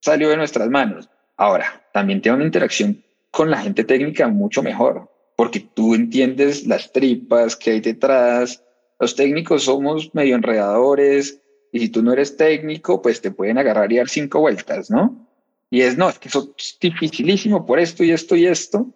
salió 0.01 0.29
de 0.29 0.37
nuestras 0.37 0.71
manos. 0.71 1.11
Ahora, 1.37 1.85
también 1.93 2.21
tiene 2.21 2.37
una 2.37 2.47
interacción 2.47 3.03
con 3.31 3.51
la 3.51 3.59
gente 3.59 3.85
técnica 3.85 4.29
mucho 4.29 4.63
mejor, 4.63 5.11
porque 5.37 5.61
tú 5.61 5.95
entiendes 5.95 6.67
las 6.67 6.93
tripas 6.93 7.57
que 7.57 7.73
hay 7.73 7.81
detrás. 7.81 8.65
Los 8.99 9.15
técnicos 9.15 9.65
somos 9.65 10.15
medio 10.15 10.35
enredadores 10.35 11.41
y 11.73 11.81
si 11.81 11.89
tú 11.89 12.03
no 12.03 12.13
eres 12.13 12.37
técnico, 12.37 13.03
pues 13.03 13.21
te 13.21 13.31
pueden 13.31 13.59
agarrar 13.59 13.93
y 13.93 13.99
dar 13.99 14.09
cinco 14.09 14.41
vueltas, 14.41 14.91
¿no? 14.91 15.29
Y 15.71 15.83
es, 15.83 15.99
no, 15.99 16.09
es 16.09 16.19
que 16.19 16.29
eso 16.29 16.55
es 16.57 16.79
dificilísimo 16.81 17.67
por 17.67 17.79
esto 17.79 18.03
y 18.03 18.11
esto 18.11 18.35
y 18.35 18.47
esto. 18.47 18.93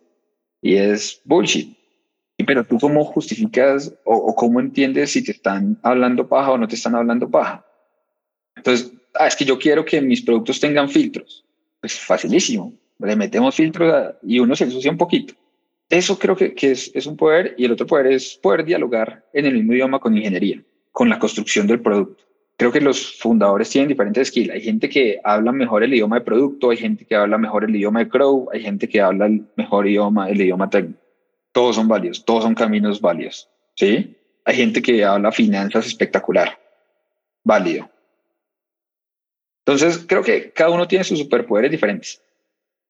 Y 0.62 0.76
es 0.76 1.20
bullshit. 1.24 1.76
Pero 2.46 2.64
tú 2.64 2.78
cómo 2.78 3.04
justificas 3.04 3.94
o, 4.04 4.34
cómo 4.34 4.58
entiendes 4.60 5.12
si 5.12 5.22
te 5.22 5.32
están 5.32 5.78
hablando 5.82 6.26
paja 6.26 6.52
o 6.52 6.58
no 6.58 6.66
te 6.66 6.76
están 6.76 6.94
hablando 6.94 7.30
paja. 7.30 7.64
Entonces, 8.56 8.90
ah, 9.14 9.26
es 9.26 9.36
que 9.36 9.44
yo 9.44 9.58
quiero 9.58 9.84
que 9.84 10.00
mis 10.00 10.22
productos 10.22 10.58
tengan 10.58 10.88
filtros. 10.88 11.44
Pues 11.80 11.98
facilísimo. 11.98 12.72
Le 12.98 13.14
metemos 13.14 13.54
filtros 13.54 14.14
y 14.22 14.38
uno 14.38 14.56
se 14.56 14.64
ensucia 14.64 14.90
un 14.90 14.96
poquito. 14.96 15.34
Eso 15.90 16.18
creo 16.18 16.34
que, 16.34 16.54
que 16.54 16.70
es, 16.70 16.90
es 16.94 17.06
un 17.06 17.16
poder 17.16 17.54
y 17.58 17.66
el 17.66 17.72
otro 17.72 17.86
poder 17.86 18.06
es 18.06 18.38
poder 18.42 18.64
dialogar 18.64 19.26
en 19.34 19.46
el 19.46 19.54
mismo 19.54 19.74
idioma 19.74 19.98
con 20.00 20.16
ingeniería, 20.16 20.62
con 20.90 21.08
la 21.10 21.18
construcción 21.18 21.66
del 21.66 21.82
producto 21.82 22.24
creo 22.62 22.70
que 22.70 22.80
los 22.80 23.18
fundadores 23.18 23.68
tienen 23.70 23.88
diferentes 23.88 24.28
skills. 24.28 24.50
Hay 24.50 24.60
gente 24.60 24.88
que 24.88 25.20
habla 25.24 25.50
mejor 25.50 25.82
el 25.82 25.94
idioma 25.94 26.20
de 26.20 26.24
producto, 26.24 26.70
hay 26.70 26.76
gente 26.76 27.04
que 27.04 27.16
habla 27.16 27.36
mejor 27.36 27.64
el 27.64 27.74
idioma 27.74 27.98
de 27.98 28.08
Crow, 28.08 28.50
hay 28.52 28.62
gente 28.62 28.88
que 28.88 29.00
habla 29.00 29.26
el 29.26 29.44
mejor 29.56 29.88
idioma, 29.88 30.30
el 30.30 30.40
idioma 30.40 30.70
técnico. 30.70 31.00
Todos 31.50 31.74
son 31.74 31.88
válidos, 31.88 32.24
todos 32.24 32.44
son 32.44 32.54
caminos 32.54 33.00
válidos. 33.00 33.48
¿sí? 33.74 34.16
Hay 34.44 34.54
gente 34.54 34.80
que 34.80 35.04
habla 35.04 35.32
finanzas 35.32 35.88
espectacular, 35.88 36.56
válido. 37.42 37.90
Entonces, 39.66 40.04
creo 40.06 40.22
que 40.22 40.52
cada 40.52 40.70
uno 40.70 40.86
tiene 40.86 41.02
sus 41.02 41.18
superpoderes 41.18 41.72
diferentes. 41.72 42.22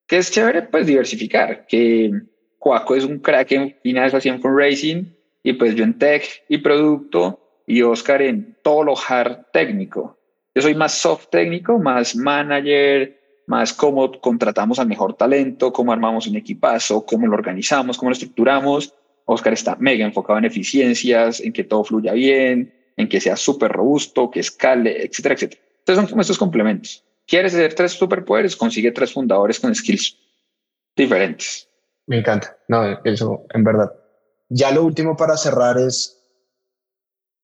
¿Qué 0.06 0.18
es 0.18 0.30
chévere? 0.30 0.60
Pues 0.64 0.86
diversificar. 0.86 1.64
Que 1.66 2.10
Cuaco 2.58 2.94
es 2.94 3.04
un 3.04 3.20
crack 3.20 3.52
en 3.52 3.74
finanzas 3.82 4.26
y 4.26 4.28
en 4.28 4.42
fundraising, 4.42 5.16
y 5.42 5.54
pues 5.54 5.74
yo 5.74 5.84
en 5.84 5.98
tech 5.98 6.44
y 6.50 6.58
producto, 6.58 7.41
y 7.66 7.82
Oscar 7.82 8.22
en 8.22 8.56
todo 8.62 8.84
lo 8.84 8.94
hard 8.96 9.46
técnico. 9.52 10.18
Yo 10.54 10.62
soy 10.62 10.74
más 10.74 10.94
soft 10.94 11.28
técnico, 11.30 11.78
más 11.78 12.14
manager, 12.14 13.18
más 13.46 13.72
cómo 13.72 14.12
contratamos 14.20 14.78
al 14.78 14.86
mejor 14.86 15.14
talento, 15.14 15.72
cómo 15.72 15.92
armamos 15.92 16.26
un 16.26 16.36
equipazo, 16.36 17.04
cómo 17.04 17.26
lo 17.26 17.34
organizamos, 17.34 17.96
cómo 17.96 18.10
lo 18.10 18.14
estructuramos. 18.14 18.94
Oscar 19.24 19.52
está 19.52 19.76
mega 19.76 20.04
enfocado 20.04 20.38
en 20.38 20.44
eficiencias, 20.44 21.40
en 21.40 21.52
que 21.52 21.64
todo 21.64 21.84
fluya 21.84 22.12
bien, 22.12 22.72
en 22.96 23.08
que 23.08 23.20
sea 23.20 23.36
súper 23.36 23.72
robusto, 23.72 24.30
que 24.30 24.40
escale, 24.40 25.04
etcétera, 25.04 25.34
etcétera. 25.34 25.62
Entonces 25.78 25.96
son 26.02 26.10
como 26.10 26.20
estos 26.22 26.38
complementos. 26.38 27.04
¿Quieres 27.26 27.54
hacer 27.54 27.74
tres 27.74 27.92
superpoderes? 27.92 28.56
Consigue 28.56 28.92
tres 28.92 29.12
fundadores 29.12 29.58
con 29.58 29.74
skills 29.74 30.18
diferentes. 30.96 31.68
Me 32.06 32.18
encanta. 32.18 32.56
No, 32.68 33.00
eso 33.04 33.46
en 33.54 33.64
verdad. 33.64 33.92
Ya 34.48 34.70
lo 34.70 34.84
último 34.84 35.16
para 35.16 35.36
cerrar 35.36 35.78
es 35.78 36.21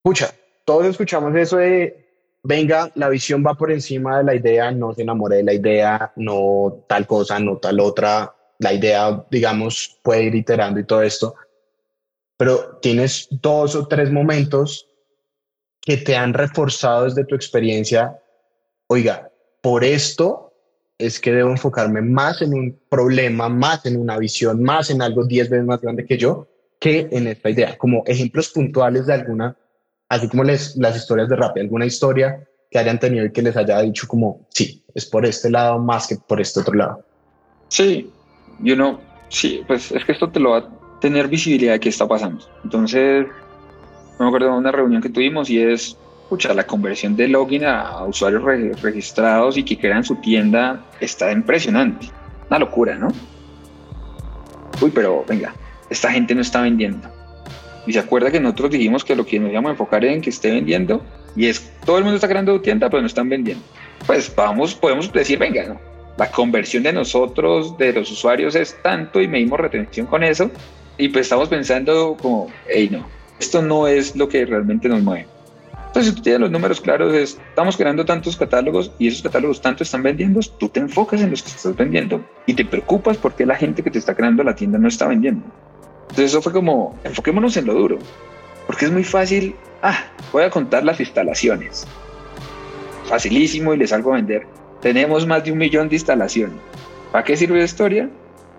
Escucha, 0.08 0.34
todos 0.64 0.86
escuchamos 0.86 1.36
eso 1.36 1.58
de, 1.58 2.08
venga, 2.42 2.90
la 2.94 3.10
visión 3.10 3.44
va 3.46 3.52
por 3.52 3.70
encima 3.70 4.16
de 4.16 4.24
la 4.24 4.34
idea, 4.34 4.70
no 4.70 4.94
se 4.94 5.02
enamore 5.02 5.36
de 5.36 5.42
la 5.42 5.52
idea, 5.52 6.14
no 6.16 6.82
tal 6.88 7.06
cosa, 7.06 7.38
no 7.38 7.58
tal 7.58 7.78
otra, 7.78 8.34
la 8.58 8.72
idea, 8.72 9.22
digamos, 9.30 10.00
puede 10.02 10.22
ir 10.22 10.34
iterando 10.34 10.80
y 10.80 10.84
todo 10.84 11.02
esto, 11.02 11.34
pero 12.38 12.78
tienes 12.80 13.28
dos 13.30 13.74
o 13.74 13.86
tres 13.86 14.10
momentos 14.10 14.88
que 15.78 15.98
te 15.98 16.16
han 16.16 16.32
reforzado 16.32 17.04
desde 17.04 17.26
tu 17.26 17.34
experiencia, 17.34 18.18
oiga, 18.86 19.30
por 19.60 19.84
esto 19.84 20.54
es 20.96 21.20
que 21.20 21.32
debo 21.32 21.50
enfocarme 21.50 22.00
más 22.00 22.40
en 22.40 22.54
un 22.54 22.80
problema, 22.88 23.50
más 23.50 23.84
en 23.84 24.00
una 24.00 24.16
visión, 24.16 24.62
más 24.62 24.88
en 24.88 25.02
algo 25.02 25.26
diez 25.26 25.50
veces 25.50 25.66
más 25.66 25.82
grande 25.82 26.06
que 26.06 26.16
yo, 26.16 26.48
que 26.80 27.08
en 27.10 27.26
esta 27.26 27.50
idea, 27.50 27.76
como 27.76 28.04
ejemplos 28.06 28.48
puntuales 28.48 29.04
de 29.04 29.12
alguna 29.12 29.54
así 30.08 30.28
como 30.28 30.44
les, 30.44 30.76
las 30.76 30.96
historias 30.96 31.28
de 31.28 31.36
rap, 31.36 31.56
alguna 31.56 31.86
historia 31.86 32.46
que 32.70 32.78
hayan 32.78 32.98
tenido 32.98 33.24
y 33.24 33.32
que 33.32 33.42
les 33.42 33.56
haya 33.56 33.80
dicho 33.80 34.06
como, 34.06 34.46
sí, 34.50 34.82
es 34.94 35.06
por 35.06 35.24
este 35.24 35.50
lado 35.50 35.78
más 35.78 36.06
que 36.06 36.16
por 36.16 36.40
este 36.40 36.60
otro 36.60 36.74
lado. 36.74 37.04
Sí, 37.68 38.10
yo 38.60 38.76
no, 38.76 39.00
sí, 39.28 39.62
pues 39.66 39.92
es 39.92 40.04
que 40.04 40.12
esto 40.12 40.30
te 40.30 40.40
lo 40.40 40.50
va 40.50 40.58
a 40.58 41.00
tener 41.00 41.28
visibilidad 41.28 41.74
de 41.74 41.80
qué 41.80 41.88
está 41.88 42.06
pasando. 42.06 42.44
Entonces, 42.64 43.26
me 44.18 44.26
acuerdo 44.26 44.52
de 44.52 44.58
una 44.58 44.72
reunión 44.72 45.00
que 45.00 45.08
tuvimos 45.08 45.48
y 45.50 45.60
es, 45.60 45.96
escucha, 46.22 46.52
la 46.54 46.66
conversión 46.66 47.16
de 47.16 47.28
login 47.28 47.64
a, 47.64 48.04
usuarios 48.04 48.42
registrados 48.82 49.56
y 49.56 49.62
que 49.62 49.78
crean 49.78 50.04
su 50.04 50.16
tienda 50.16 50.84
está 51.00 51.30
impresionante. 51.32 52.10
Una 52.48 52.58
locura, 52.58 52.96
¿no? 52.96 53.08
Uy, 54.80 54.90
pero 54.94 55.24
venga, 55.26 55.54
esta 55.90 56.10
gente 56.10 56.34
no 56.34 56.40
está 56.40 56.62
vendiendo 56.62 57.17
y 57.88 57.92
se 57.94 57.98
acuerda 57.98 58.30
que 58.30 58.38
nosotros 58.38 58.70
dijimos 58.72 59.04
que 59.04 59.16
lo 59.16 59.24
que 59.24 59.40
nos 59.40 59.50
íbamos 59.50 59.70
a 59.70 59.72
enfocar 59.72 60.04
en 60.04 60.20
que 60.20 60.28
esté 60.28 60.50
vendiendo 60.50 61.02
y 61.34 61.46
es 61.46 61.72
todo 61.86 61.96
el 61.96 62.04
mundo 62.04 62.16
está 62.16 62.28
creando 62.28 62.60
tienda 62.60 62.90
pero 62.90 63.00
no 63.00 63.06
están 63.06 63.28
vendiendo. 63.28 63.64
Pues 64.06 64.32
vamos, 64.34 64.74
podemos 64.74 65.10
decir, 65.10 65.38
venga, 65.38 65.80
la 66.18 66.30
conversión 66.30 66.82
de 66.82 66.92
nosotros, 66.92 67.78
de 67.78 67.94
los 67.94 68.10
usuarios 68.10 68.54
es 68.54 68.76
tanto 68.82 69.22
y 69.22 69.26
medimos 69.26 69.58
retención 69.58 70.06
con 70.06 70.22
eso 70.22 70.50
y 70.98 71.08
pues 71.08 71.26
estamos 71.26 71.48
pensando 71.48 72.16
como, 72.20 72.48
hey, 72.68 72.88
no, 72.92 73.06
esto 73.40 73.62
no 73.62 73.88
es 73.88 74.14
lo 74.14 74.28
que 74.28 74.44
realmente 74.44 74.88
nos 74.88 75.02
mueve. 75.02 75.26
Entonces, 75.86 76.10
si 76.10 76.16
tú 76.16 76.22
tienes 76.22 76.42
los 76.42 76.50
números 76.50 76.82
claros, 76.82 77.14
es, 77.14 77.40
estamos 77.48 77.76
creando 77.76 78.04
tantos 78.04 78.36
catálogos 78.36 78.92
y 78.98 79.08
esos 79.08 79.22
catálogos 79.22 79.62
tanto 79.62 79.82
están 79.82 80.02
vendiendo, 80.02 80.40
tú 80.58 80.68
te 80.68 80.80
enfocas 80.80 81.22
en 81.22 81.30
los 81.30 81.42
que 81.42 81.48
estás 81.48 81.74
vendiendo 81.74 82.22
y 82.44 82.52
te 82.52 82.66
preocupas 82.66 83.16
porque 83.16 83.46
la 83.46 83.56
gente 83.56 83.82
que 83.82 83.90
te 83.90 83.98
está 83.98 84.14
creando 84.14 84.44
la 84.44 84.54
tienda 84.54 84.78
no 84.78 84.88
está 84.88 85.08
vendiendo. 85.08 85.46
Entonces 86.10 86.32
eso 86.32 86.42
fue 86.42 86.52
como, 86.52 86.98
enfoquémonos 87.04 87.56
en 87.56 87.66
lo 87.66 87.74
duro, 87.74 87.98
porque 88.66 88.86
es 88.86 88.90
muy 88.90 89.04
fácil, 89.04 89.54
ah, 89.82 90.04
voy 90.32 90.42
a 90.42 90.50
contar 90.50 90.84
las 90.84 90.98
instalaciones. 91.00 91.86
Facilísimo 93.04 93.72
y 93.74 93.78
les 93.78 93.90
salgo 93.90 94.12
a 94.12 94.16
vender. 94.16 94.46
Tenemos 94.80 95.26
más 95.26 95.44
de 95.44 95.52
un 95.52 95.58
millón 95.58 95.88
de 95.88 95.96
instalaciones. 95.96 96.56
¿Para 97.12 97.24
qué 97.24 97.36
sirve 97.36 97.58
la 97.58 97.64
historia? 97.64 98.10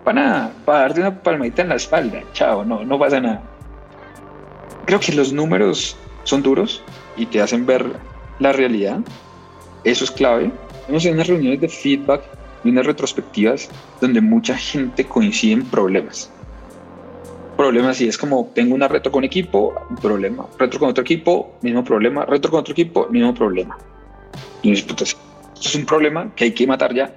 Para 0.04 0.20
nada, 0.20 0.52
para 0.64 0.80
darte 0.80 1.00
una 1.00 1.22
palmadita 1.22 1.62
en 1.62 1.68
la 1.68 1.76
espalda. 1.76 2.22
Chao, 2.32 2.64
no, 2.64 2.84
no 2.84 2.98
pasa 2.98 3.20
nada. 3.20 3.42
Creo 4.86 4.98
que 4.98 5.12
los 5.12 5.32
números 5.32 5.96
son 6.24 6.42
duros 6.42 6.82
y 7.16 7.26
te 7.26 7.40
hacen 7.40 7.66
ver 7.66 7.86
la 8.38 8.52
realidad. 8.52 9.00
Eso 9.84 10.04
es 10.04 10.10
clave. 10.10 10.50
Hemos 10.88 11.04
en 11.04 11.14
unas 11.14 11.28
reuniones 11.28 11.60
de 11.60 11.68
feedback 11.68 12.22
y 12.64 12.70
unas 12.70 12.86
retrospectivas 12.86 13.68
donde 14.00 14.20
mucha 14.20 14.56
gente 14.56 15.04
coincide 15.04 15.52
en 15.52 15.64
problemas 15.64 16.30
problemas 17.60 18.00
y 18.00 18.08
es 18.08 18.16
como 18.16 18.50
tengo 18.54 18.74
una 18.74 18.88
retro 18.88 19.12
con 19.12 19.22
equipo, 19.22 19.74
un 19.90 19.96
problema, 19.96 20.46
retro 20.58 20.80
con 20.80 20.88
otro 20.88 21.02
equipo, 21.02 21.58
mismo 21.60 21.84
problema, 21.84 22.24
retro 22.24 22.50
con 22.50 22.60
otro 22.60 22.72
equipo, 22.72 23.06
mismo 23.10 23.34
problema. 23.34 23.76
Y 24.62 24.72
esto 24.72 25.04
es 25.04 25.74
un 25.74 25.84
problema 25.84 26.34
que 26.34 26.44
hay 26.44 26.52
que 26.52 26.66
matar 26.66 26.94
ya 26.94 27.14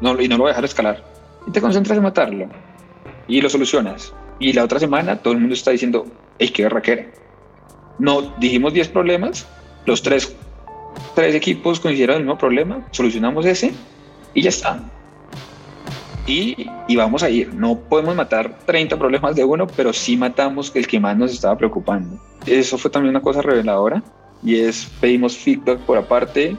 no, 0.00 0.20
y 0.20 0.28
no 0.28 0.36
lo 0.36 0.44
voy 0.44 0.50
a 0.50 0.52
dejar 0.52 0.64
escalar. 0.66 1.04
Y 1.48 1.50
te 1.50 1.60
concentras 1.60 1.98
en 1.98 2.04
matarlo 2.04 2.48
y 3.26 3.40
lo 3.40 3.50
solucionas. 3.50 4.14
Y 4.38 4.52
la 4.52 4.62
otra 4.62 4.78
semana 4.78 5.16
todo 5.16 5.34
el 5.34 5.40
mundo 5.40 5.54
está 5.54 5.72
diciendo, 5.72 6.06
hey, 6.38 6.50
qué 6.50 6.62
barraquera. 6.62 7.06
No, 7.98 8.32
dijimos 8.38 8.72
10 8.72 8.90
problemas, 8.90 9.48
los 9.84 10.00
tres, 10.00 10.32
tres 11.16 11.34
equipos 11.34 11.80
coincidieron 11.80 12.18
el 12.18 12.22
mismo 12.22 12.38
problema, 12.38 12.86
solucionamos 12.92 13.44
ese 13.46 13.72
y 14.32 14.42
ya 14.42 14.50
está 14.50 14.80
y, 16.26 16.96
vamos 16.96 17.22
a 17.22 17.30
ir. 17.30 17.52
No 17.54 17.78
podemos 17.78 18.14
matar 18.14 18.58
30 18.66 18.98
problemas 18.98 19.34
de 19.34 19.44
uno, 19.44 19.66
pero 19.66 19.92
sí 19.92 20.16
matamos 20.16 20.70
el 20.74 20.86
que 20.86 21.00
más 21.00 21.16
nos 21.16 21.32
estaba 21.32 21.56
preocupando. 21.56 22.18
Eso 22.46 22.78
fue 22.78 22.90
también 22.90 23.10
una 23.10 23.22
cosa 23.22 23.42
reveladora 23.42 24.02
y 24.42 24.56
es 24.56 24.90
pedimos 25.00 25.36
feedback 25.36 25.78
por 25.80 25.98
aparte 25.98 26.56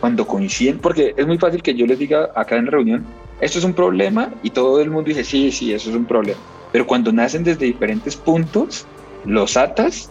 cuando 0.00 0.26
coinciden, 0.26 0.78
porque 0.78 1.14
es 1.16 1.26
muy 1.26 1.38
fácil 1.38 1.62
que 1.62 1.74
yo 1.74 1.86
les 1.86 1.98
diga 1.98 2.30
acá 2.34 2.56
en 2.56 2.64
la 2.64 2.72
reunión, 2.72 3.06
esto 3.40 3.58
es 3.58 3.64
un 3.64 3.72
problema 3.72 4.30
y 4.42 4.50
todo 4.50 4.80
el 4.80 4.90
mundo 4.90 5.08
dice, 5.08 5.24
sí, 5.24 5.52
sí, 5.52 5.72
eso 5.72 5.90
es 5.90 5.96
un 5.96 6.04
problema. 6.04 6.40
Pero 6.72 6.86
cuando 6.86 7.12
nacen 7.12 7.44
desde 7.44 7.66
diferentes 7.66 8.16
puntos, 8.16 8.86
los 9.24 9.56
atas, 9.56 10.10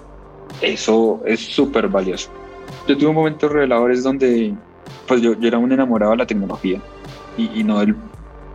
eso 0.61 1.21
es 1.25 1.41
súper 1.41 1.89
valioso. 1.89 2.29
Yo 2.87 2.97
tuve 2.97 3.11
momentos 3.11 3.51
reveladores 3.51 4.03
donde 4.03 4.53
pues 5.07 5.21
yo, 5.21 5.37
yo, 5.37 5.47
era 5.47 5.57
un 5.57 5.71
enamorado 5.71 6.11
de 6.11 6.17
la 6.19 6.25
tecnología 6.25 6.81
y, 7.37 7.59
y 7.59 7.63
no 7.63 7.79
del 7.79 7.95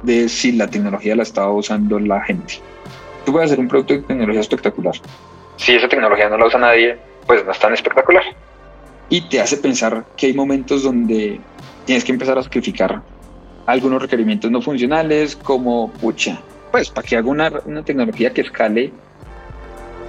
de 0.02 0.28
si 0.28 0.52
la 0.52 0.68
tecnología 0.68 1.16
la 1.16 1.22
estaba 1.22 1.52
usando 1.52 1.98
la 1.98 2.22
gente. 2.22 2.60
Tú 3.24 3.32
puedes 3.32 3.50
hacer 3.50 3.60
un 3.60 3.68
producto 3.68 3.94
de 3.94 4.00
tecnología 4.00 4.40
espectacular. 4.40 4.94
Si 5.56 5.74
esa 5.74 5.88
tecnología 5.88 6.28
no 6.28 6.38
la 6.38 6.46
usa 6.46 6.60
nadie, 6.60 6.96
pues 7.26 7.44
no 7.44 7.52
es 7.52 7.58
tan 7.58 7.72
espectacular. 7.72 8.22
Y 9.08 9.22
te 9.22 9.40
hace 9.40 9.56
pensar 9.56 10.04
que 10.16 10.26
hay 10.26 10.34
momentos 10.34 10.82
donde 10.82 11.40
tienes 11.84 12.04
que 12.04 12.12
empezar 12.12 12.38
a 12.38 12.42
sacrificar 12.42 13.02
algunos 13.66 14.00
requerimientos 14.00 14.50
no 14.50 14.62
funcionales, 14.62 15.34
como, 15.36 15.90
pucha, 15.92 16.40
pues, 16.70 16.90
¿para 16.90 17.06
qué 17.06 17.16
hago 17.16 17.30
una, 17.30 17.50
una 17.64 17.84
tecnología 17.84 18.32
que 18.32 18.42
escale 18.42 18.92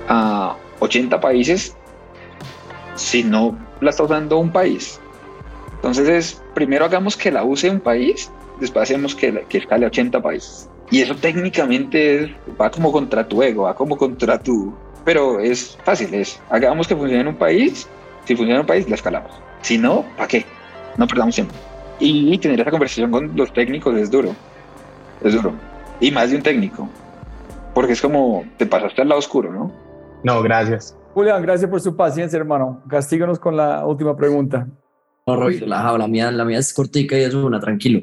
a 0.07 0.55
80 0.79 1.19
países 1.19 1.75
si 2.95 3.23
no 3.23 3.57
la 3.81 3.89
está 3.89 4.03
usando 4.03 4.37
un 4.37 4.51
país? 4.51 4.99
Entonces 5.75 6.09
es, 6.09 6.43
primero 6.53 6.85
hagamos 6.85 7.15
que 7.15 7.31
la 7.31 7.43
use 7.43 7.69
un 7.69 7.79
país, 7.79 8.31
después 8.59 8.83
hacemos 8.83 9.15
que, 9.15 9.31
la- 9.31 9.41
que 9.41 9.57
escale 9.59 9.85
a 9.85 9.87
80 9.89 10.21
países. 10.21 10.69
Y 10.89 11.01
eso 11.01 11.15
técnicamente 11.15 12.35
va 12.59 12.69
como 12.71 12.91
contra 12.91 13.27
tu 13.27 13.41
ego, 13.43 13.63
va 13.63 13.75
como 13.75 13.97
contra 13.97 14.39
tu... 14.39 14.73
Pero 15.03 15.39
es 15.39 15.77
fácil, 15.83 16.13
es, 16.13 16.39
hagamos 16.49 16.87
que 16.87 16.95
funcione 16.95 17.21
en 17.21 17.27
un 17.27 17.35
país, 17.35 17.87
si 18.25 18.35
funciona 18.35 18.55
en 18.55 18.61
un 18.61 18.67
país, 18.67 18.87
la 18.89 18.95
escalamos. 18.95 19.31
Si 19.61 19.77
no, 19.77 20.05
¿para 20.15 20.27
qué? 20.27 20.45
No 20.97 21.07
perdamos 21.07 21.35
tiempo. 21.35 21.53
Y 21.99 22.37
tener 22.37 22.59
esa 22.61 22.69
conversación 22.71 23.11
con 23.11 23.35
los 23.35 23.51
técnicos 23.53 23.95
es 23.97 24.11
duro, 24.11 24.33
es 25.23 25.33
duro. 25.33 25.53
Y 25.99 26.11
más 26.11 26.29
de 26.29 26.35
un 26.37 26.43
técnico, 26.43 26.87
porque 27.73 27.93
es 27.93 28.01
como, 28.01 28.45
te 28.57 28.65
pasaste 28.65 29.01
al 29.01 29.09
lado 29.09 29.19
oscuro, 29.19 29.51
¿no? 29.51 29.71
No, 30.23 30.41
gracias. 30.41 30.95
Julián, 31.13 31.41
gracias 31.41 31.69
por 31.69 31.81
su 31.81 31.95
paciencia, 31.95 32.37
hermano. 32.37 32.83
Castíganos 32.87 33.39
con 33.39 33.55
la 33.57 33.85
última 33.85 34.15
pregunta. 34.15 34.67
No, 35.25 35.35
Roy, 35.35 35.57
relajado, 35.59 35.97
la 35.97 36.07
mía, 36.07 36.31
la 36.31 36.45
mía 36.45 36.59
es 36.59 36.73
cortica 36.73 37.17
y 37.17 37.23
es 37.23 37.33
una, 37.33 37.59
tranquilo. 37.59 38.01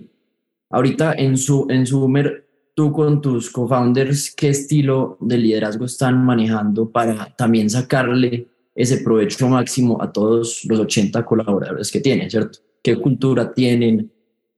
Ahorita 0.75 1.15
en 1.17 1.39
su, 1.39 1.69
en 1.71 1.87
Sumer, 1.87 2.49
tú 2.75 2.91
con 2.91 3.21
tus 3.21 3.49
co-founders, 3.49 4.35
¿qué 4.35 4.49
estilo 4.49 5.17
de 5.21 5.39
liderazgo 5.39 5.85
están 5.85 6.25
manejando 6.25 6.91
para 6.91 7.33
también 7.37 7.71
sacarle 7.71 8.49
ese 8.75 8.99
provecho 8.99 9.49
máximo 9.49 10.03
a 10.03 10.11
todos 10.11 10.65
los 10.65 10.81
80 10.81 11.25
colaboradores 11.25 11.93
que 11.93 12.01
tienen, 12.01 12.29
¿cierto? 12.29 12.59
¿Qué 12.83 12.97
cultura 12.97 13.55
tienen? 13.55 14.11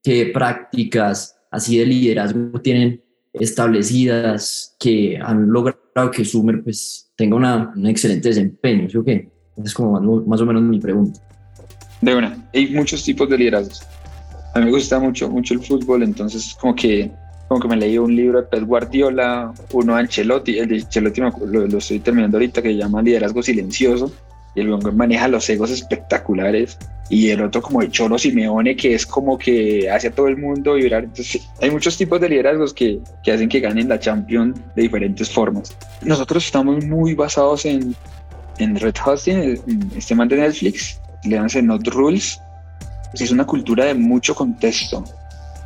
¿Qué 0.03 0.31
prácticas 0.33 1.39
así 1.51 1.77
de 1.77 1.85
liderazgo 1.85 2.62
tienen 2.62 3.03
establecidas 3.35 4.75
que 4.81 5.19
han 5.23 5.51
logrado 5.51 6.11
que 6.11 6.25
Sumer 6.25 6.64
pues 6.64 7.12
tenga 7.14 7.37
una, 7.37 7.75
un 7.77 7.87
excelente 7.89 8.31
desempeño? 8.31 8.89
¿Sí 8.89 8.97
o 8.97 9.05
qué? 9.05 9.29
Es 9.62 9.75
como 9.75 10.01
más, 10.01 10.27
más 10.27 10.41
o 10.41 10.47
menos 10.47 10.62
mi 10.62 10.81
pregunta. 10.81 11.21
De 12.01 12.14
una. 12.14 12.49
Hay 12.55 12.71
muchos 12.71 13.05
tipos 13.05 13.29
de 13.29 13.37
liderazgos. 13.37 13.83
A 14.57 14.59
mí 14.59 14.64
me 14.64 14.70
gusta 14.70 14.98
mucho, 14.98 15.28
mucho 15.28 15.52
el 15.52 15.61
fútbol, 15.61 16.02
entonces 16.02 16.57
como 16.59 16.74
que, 16.74 17.11
como 17.46 17.61
que 17.61 17.68
me 17.68 17.76
leí 17.76 17.98
un 17.98 18.16
libro 18.16 18.40
de 18.40 18.48
Pep 18.48 18.64
Guardiola, 18.64 19.52
uno 19.72 19.94
de 19.94 20.00
Ancelotti, 20.00 20.59
el 20.59 20.68
de 20.68 20.76
Ancelotti 20.76 21.20
lo, 21.20 21.66
lo 21.66 21.76
estoy 21.76 21.98
terminando 21.98 22.38
ahorita, 22.38 22.62
que 22.62 22.70
se 22.70 22.76
llama 22.76 23.02
Liderazgo 23.02 23.42
Silencioso, 23.42 24.11
y 24.54 24.62
el 24.62 24.72
hombre 24.72 24.92
maneja 24.92 25.28
los 25.28 25.46
egos 25.50 25.70
espectaculares, 25.70 26.78
y 27.11 27.28
el 27.28 27.42
otro 27.42 27.61
como 27.61 27.82
el 27.82 27.90
Cholo 27.90 28.16
Simeone, 28.16 28.76
que 28.76 28.94
es 28.94 29.04
como 29.04 29.36
que 29.36 29.90
hace 29.90 30.09
a 30.09 30.12
todo 30.12 30.26
el 30.26 30.38
mundo 30.38 30.72
vibrar. 30.72 31.04
Entonces, 31.04 31.46
hay 31.61 31.70
muchos 31.70 31.98
tipos 31.98 32.18
de 32.18 32.30
liderazgos 32.30 32.72
que, 32.72 32.98
que 33.22 33.32
hacen 33.32 33.50
que 33.50 33.61
ganen 33.61 33.90
la 33.90 34.00
Champions 34.00 34.59
de 34.74 34.80
diferentes 34.80 35.28
formas. 35.28 35.76
Nosotros 36.00 36.46
estamos 36.46 36.82
muy 36.82 37.12
basados 37.12 37.66
en, 37.66 37.94
en 38.57 38.76
Red 38.76 38.94
Hosting, 39.04 39.61
este 39.94 40.14
man 40.14 40.28
de 40.28 40.38
Netflix, 40.38 40.98
le 41.24 41.36
dan 41.36 41.48
Not 41.66 41.86
Rules, 41.88 42.40
es 43.12 43.30
una 43.30 43.46
cultura 43.46 43.84
de 43.84 43.94
mucho 43.94 44.34
contexto 44.34 45.04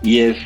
y 0.03 0.21
es, 0.21 0.37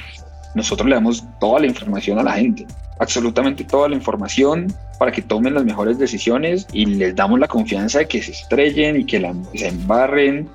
nosotros 0.55 0.89
le 0.89 0.95
damos 0.95 1.25
toda 1.41 1.61
la 1.61 1.67
información 1.67 2.19
a 2.19 2.23
la 2.23 2.33
gente, 2.33 2.67
absolutamente 2.99 3.65
toda 3.65 3.89
la 3.89 3.97
información 3.97 4.73
para 4.99 5.13
que 5.13 5.23
tomen 5.23 5.55
las 5.55 5.65
mejores 5.65 5.99
decisiones 5.99 6.67
y 6.73 6.87
les 6.87 7.15
damos 7.15 7.41
la 7.41 7.49
confianza 7.49 7.99
de 7.99 8.09
que 8.09 8.23
se 8.23 8.33
estrellen 8.33 9.01
y 9.01 9.05
que 9.05 9.21
la, 9.21 9.35
se 9.55 9.69
embarren 9.69 10.49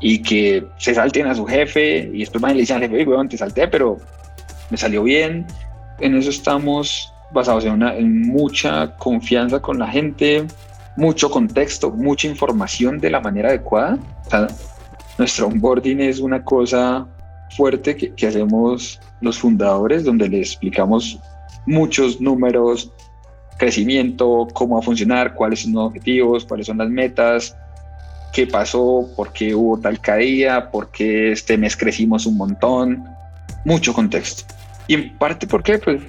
y 0.00 0.18
que 0.18 0.66
se 0.78 0.94
salten 0.94 1.26
a 1.26 1.34
su 1.34 1.44
jefe 1.44 2.10
y 2.12 2.20
después 2.20 2.40
van 2.40 2.52
y 2.52 2.54
le 2.54 2.60
dicen 2.60 2.76
al 2.76 2.82
jefe, 2.82 2.94
"Oye, 2.94 3.04
weón, 3.06 3.28
te 3.28 3.36
salté, 3.36 3.68
pero 3.68 3.98
me 4.70 4.76
salió 4.76 5.02
bien. 5.02 5.46
En 6.00 6.16
eso 6.16 6.30
estamos 6.30 7.12
basados 7.30 7.64
en, 7.64 7.72
una, 7.72 7.94
en 7.94 8.22
mucha 8.22 8.96
confianza 8.96 9.60
con 9.60 9.78
la 9.78 9.88
gente, 9.88 10.46
mucho 10.96 11.30
contexto, 11.30 11.90
mucha 11.90 12.28
información 12.28 12.98
de 12.98 13.10
la 13.10 13.20
manera 13.20 13.48
adecuada. 13.48 13.98
O 14.26 14.30
sea, 14.30 14.46
nuestro 15.18 15.46
onboarding 15.46 16.00
es 16.00 16.18
una 16.18 16.42
cosa 16.44 17.06
fuerte 17.56 17.96
que, 17.96 18.12
que 18.14 18.26
hacemos 18.26 19.00
los 19.20 19.38
fundadores, 19.38 20.04
donde 20.04 20.28
les 20.28 20.50
explicamos 20.50 21.18
muchos 21.66 22.20
números, 22.20 22.92
crecimiento, 23.58 24.48
cómo 24.52 24.74
va 24.74 24.80
a 24.80 24.84
funcionar, 24.84 25.34
cuáles 25.34 25.60
son 25.60 25.72
los 25.72 25.86
objetivos, 25.86 26.44
cuáles 26.44 26.66
son 26.66 26.78
las 26.78 26.88
metas, 26.88 27.56
qué 28.32 28.46
pasó, 28.46 29.08
por 29.16 29.32
qué 29.32 29.54
hubo 29.54 29.78
tal 29.78 30.00
caída, 30.00 30.70
por 30.70 30.90
qué 30.90 31.32
este 31.32 31.56
mes 31.56 31.76
crecimos 31.76 32.26
un 32.26 32.36
montón, 32.36 33.04
mucho 33.64 33.94
contexto. 33.94 34.52
Y 34.88 34.94
en 34.94 35.16
parte, 35.16 35.46
¿por 35.46 35.62
qué? 35.62 35.78
Pues 35.78 36.02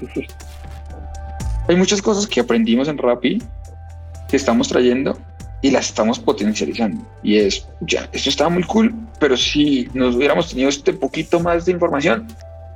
hay 1.68 1.76
muchas 1.76 2.02
cosas 2.02 2.28
que 2.28 2.40
aprendimos 2.40 2.88
en 2.88 2.98
Rappi 2.98 3.42
que 4.28 4.38
estamos 4.38 4.68
trayendo 4.68 5.18
y 5.66 5.72
las 5.72 5.88
estamos 5.88 6.20
potencializando. 6.20 7.04
Y 7.24 7.40
es, 7.40 7.68
ya, 7.82 8.08
esto 8.12 8.30
estaba 8.30 8.52
muy 8.52 8.62
cool, 8.66 8.94
pero 9.20 9.36
si 9.36 9.90
nos 9.96 10.16
hubiéramos 10.16 10.50
tenido 10.50 10.70
este 10.70 10.94
poquito 10.94 11.40
más 11.40 11.66
de 11.66 11.72
información, 11.72 12.28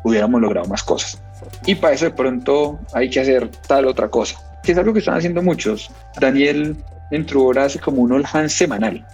hubiéramos 0.04 0.42
logrado 0.42 0.68
más 0.68 0.82
cosas. 0.82 1.22
Y 1.68 1.76
para 1.76 1.94
eso 1.94 2.06
de 2.06 2.12
pronto 2.12 2.80
hay 2.92 3.08
que 3.12 3.20
hacer 3.20 3.48
tal 3.68 3.86
otra 3.86 4.10
cosa, 4.10 4.40
que 4.64 4.72
es 4.72 4.78
algo 4.80 4.92
que 4.92 5.00
están 5.00 5.16
haciendo 5.16 5.44
muchos. 5.44 5.92
Daniel 6.20 6.78
entró 7.12 7.42
ahora 7.42 7.66
hace 7.66 7.78
como 7.78 8.02
un 8.02 8.12
all 8.12 8.26
hands 8.34 8.54
semanal. 8.54 9.06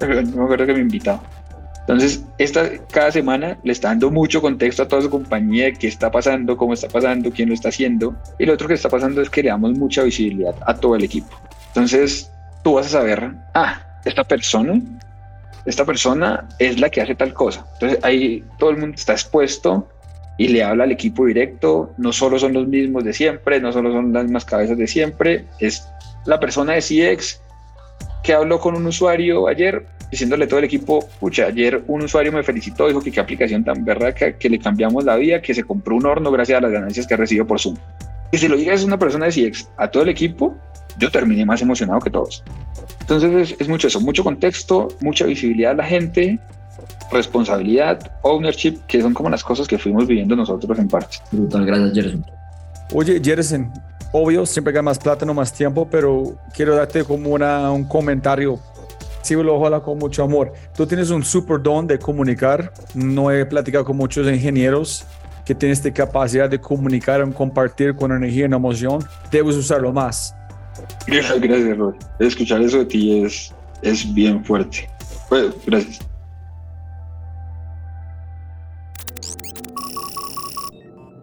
No 0.00 0.08
me 0.08 0.44
acuerdo 0.44 0.66
que 0.66 0.74
me 0.74 0.80
invitaba. 0.80 1.22
Entonces, 1.82 2.24
esta, 2.38 2.68
cada 2.90 3.12
semana 3.12 3.58
le 3.62 3.70
está 3.70 3.88
dando 3.88 4.10
mucho 4.10 4.42
contexto 4.42 4.82
a 4.82 4.88
toda 4.88 5.02
su 5.02 5.10
compañía 5.10 5.66
de 5.66 5.74
qué 5.74 5.86
está 5.86 6.10
pasando, 6.10 6.56
cómo 6.56 6.74
está 6.74 6.88
pasando, 6.88 7.30
quién 7.30 7.48
lo 7.48 7.54
está 7.54 7.68
haciendo. 7.68 8.16
Y 8.40 8.46
lo 8.46 8.54
otro 8.54 8.66
que 8.66 8.74
está 8.74 8.88
pasando 8.88 9.22
es 9.22 9.30
que 9.30 9.44
le 9.44 9.50
damos 9.50 9.78
mucha 9.78 10.02
visibilidad 10.02 10.56
a 10.66 10.74
todo 10.74 10.96
el 10.96 11.04
equipo. 11.04 11.28
Entonces, 11.68 12.32
tú 12.62 12.74
vas 12.74 12.86
a 12.86 12.90
saber, 12.90 13.32
ah, 13.54 13.80
esta 14.04 14.24
persona, 14.24 14.80
esta 15.66 15.84
persona 15.84 16.48
es 16.58 16.80
la 16.80 16.90
que 16.90 17.00
hace 17.00 17.14
tal 17.14 17.32
cosa. 17.34 17.66
Entonces, 17.74 17.98
ahí 18.02 18.44
todo 18.58 18.70
el 18.70 18.78
mundo 18.78 18.94
está 18.96 19.12
expuesto 19.12 19.88
y 20.38 20.48
le 20.48 20.62
habla 20.62 20.84
al 20.84 20.92
equipo 20.92 21.26
directo. 21.26 21.92
No 21.98 22.12
solo 22.12 22.38
son 22.38 22.52
los 22.52 22.66
mismos 22.66 23.04
de 23.04 23.12
siempre, 23.12 23.60
no 23.60 23.72
solo 23.72 23.92
son 23.92 24.12
las 24.12 24.24
mismas 24.24 24.44
cabezas 24.44 24.78
de 24.78 24.86
siempre, 24.86 25.44
es 25.58 25.86
la 26.24 26.40
persona 26.40 26.74
de 26.74 26.80
CX 26.80 27.40
que 28.22 28.34
habló 28.34 28.58
con 28.58 28.74
un 28.74 28.86
usuario 28.86 29.48
ayer 29.48 29.86
diciéndole 30.10 30.44
a 30.44 30.48
todo 30.48 30.58
el 30.58 30.64
equipo, 30.64 31.08
pucha, 31.20 31.46
ayer 31.46 31.82
un 31.86 32.02
usuario 32.02 32.32
me 32.32 32.42
felicitó, 32.42 32.88
dijo 32.88 33.00
que 33.00 33.12
qué 33.12 33.20
aplicación 33.20 33.64
tan 33.64 33.84
berraca, 33.84 34.32
que 34.32 34.50
le 34.50 34.58
cambiamos 34.58 35.04
la 35.04 35.16
vida, 35.16 35.40
que 35.40 35.54
se 35.54 35.62
compró 35.62 35.94
un 35.94 36.04
horno 36.04 36.32
gracias 36.32 36.58
a 36.58 36.60
las 36.60 36.72
ganancias 36.72 37.06
que 37.06 37.16
recibió 37.16 37.46
por 37.46 37.60
Zoom. 37.60 37.76
Y 38.32 38.38
si 38.38 38.48
lo 38.48 38.56
digas 38.56 38.82
una 38.82 38.98
persona 38.98 39.26
de 39.26 39.50
CX 39.50 39.68
a 39.76 39.88
todo 39.88 40.02
el 40.02 40.08
equipo, 40.08 40.56
yo 40.98 41.10
terminé 41.10 41.44
más 41.44 41.62
emocionado 41.62 42.00
que 42.00 42.10
todos. 42.10 42.44
Entonces 43.00 43.52
es, 43.52 43.60
es 43.60 43.68
mucho 43.68 43.88
eso, 43.88 44.00
mucho 44.00 44.22
contexto, 44.22 44.88
mucha 45.00 45.26
visibilidad 45.26 45.72
a 45.72 45.76
la 45.76 45.84
gente, 45.84 46.38
responsabilidad, 47.10 48.12
ownership, 48.22 48.78
que 48.86 49.00
son 49.02 49.14
como 49.14 49.30
las 49.30 49.42
cosas 49.42 49.66
que 49.66 49.78
fuimos 49.78 50.06
viviendo 50.06 50.36
nosotros 50.36 50.78
en 50.78 50.88
parte. 50.88 51.18
Brutal, 51.30 51.66
gracias, 51.66 51.92
Jerson. 51.94 52.26
Oye, 52.92 53.20
Jerson, 53.22 53.72
obvio, 54.12 54.46
siempre 54.46 54.72
gana 54.72 54.82
más 54.82 54.98
plata, 54.98 55.24
no 55.24 55.34
más 55.34 55.52
tiempo, 55.52 55.88
pero 55.90 56.36
quiero 56.54 56.74
darte 56.74 57.04
como 57.04 57.30
una, 57.30 57.70
un 57.70 57.84
comentario. 57.84 58.58
Sí, 59.22 59.34
lo 59.34 59.56
ojalá 59.56 59.80
con 59.80 59.98
mucho 59.98 60.24
amor. 60.24 60.52
Tú 60.74 60.86
tienes 60.86 61.10
un 61.10 61.22
super 61.22 61.62
don 61.62 61.86
de 61.86 61.98
comunicar. 61.98 62.72
No 62.94 63.30
he 63.30 63.44
platicado 63.44 63.84
con 63.84 63.96
muchos 63.96 64.26
ingenieros 64.26 65.04
que 65.44 65.54
tienen 65.54 65.74
esta 65.74 65.92
capacidad 65.92 66.48
de 66.48 66.58
comunicar 66.58 67.26
y 67.26 67.32
compartir 67.32 67.94
con 67.94 68.12
energía 68.12 68.48
y 68.50 68.54
emoción. 68.54 69.04
Debes 69.30 69.56
usarlo 69.56 69.92
más. 69.92 70.34
Gracias, 71.06 71.40
gracias, 71.40 71.76
Rod. 71.76 71.94
Escuchar 72.18 72.62
eso 72.62 72.78
de 72.78 72.84
ti 72.86 73.22
es, 73.22 73.54
es 73.82 74.12
bien 74.14 74.44
fuerte. 74.44 74.88
Bueno, 75.28 75.52
gracias. 75.66 76.00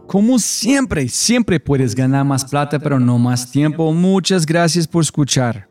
Como 0.07 0.39
siempre, 0.39 1.09
siempre 1.09 1.59
puedes 1.59 1.93
ganar 1.93 2.23
más 2.23 2.45
plata, 2.45 2.79
pero 2.79 2.99
no 2.99 3.17
más 3.17 3.51
tiempo. 3.51 3.91
Muchas 3.91 4.45
gracias 4.45 4.87
por 4.87 5.03
escuchar. 5.03 5.67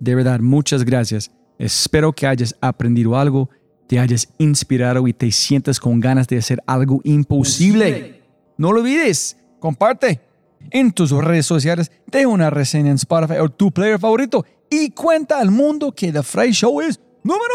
De 0.00 0.14
verdad, 0.14 0.40
muchas 0.40 0.84
gracias. 0.84 1.30
Espero 1.58 2.12
que 2.12 2.26
hayas 2.26 2.56
aprendido 2.60 3.16
algo, 3.16 3.50
te 3.86 3.98
hayas 3.98 4.32
inspirado 4.38 5.06
y 5.06 5.12
te 5.12 5.30
sientas 5.30 5.78
con 5.78 6.00
ganas 6.00 6.26
de 6.28 6.38
hacer 6.38 6.62
algo 6.66 7.00
imposible. 7.04 8.22
No 8.56 8.72
lo 8.72 8.80
olvides, 8.80 9.36
comparte 9.60 10.27
en 10.70 10.92
tus 10.92 11.10
redes 11.10 11.46
sociales, 11.46 11.90
deja 12.06 12.28
una 12.28 12.50
reseña 12.50 12.90
en 12.90 12.96
Spotify 12.96 13.38
o 13.40 13.48
tu 13.48 13.72
player 13.72 13.98
favorito 13.98 14.44
y 14.70 14.90
cuenta 14.90 15.38
al 15.38 15.50
mundo 15.50 15.92
que 15.92 16.12
The 16.12 16.22
Fry 16.22 16.52
Show 16.52 16.80
es 16.80 17.00
número 17.22 17.54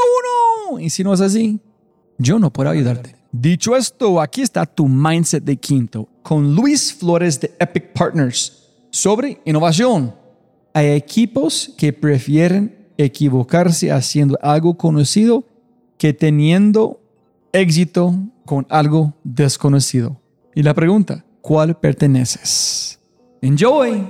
uno. 0.70 0.80
Y 0.80 0.90
si 0.90 1.04
no 1.04 1.14
es 1.14 1.22
así, 1.22 1.60
yo 2.18 2.40
no 2.40 2.52
puedo 2.52 2.70
ayudarte. 2.70 3.16
Dicho 3.32 3.76
esto, 3.76 4.22
aquí 4.22 4.42
está 4.42 4.66
tu 4.66 4.88
mindset 4.88 5.44
de 5.44 5.58
quinto 5.58 6.08
con 6.22 6.56
Luis 6.56 6.94
Flores 6.94 7.40
de 7.40 7.54
Epic 7.60 7.94
Partners 7.94 8.70
sobre 8.92 9.42
innovación. 9.46 10.14
Hay 10.74 10.92
equipos 10.92 11.74
que 11.78 11.94
prefieren 11.94 12.90
equivocarse 12.98 13.92
haciendo 13.92 14.38
algo 14.42 14.78
conocido 14.78 15.46
que 15.98 16.14
teniendo 16.14 17.02
éxito 17.52 18.16
con 18.46 18.66
algo 18.70 19.14
desconocido. 19.24 20.20
Y 20.56 20.64
la 20.64 20.74
pregunta, 20.74 21.26
cual 21.44 21.78
perteneces. 21.78 23.02
Enjoy. 23.42 24.08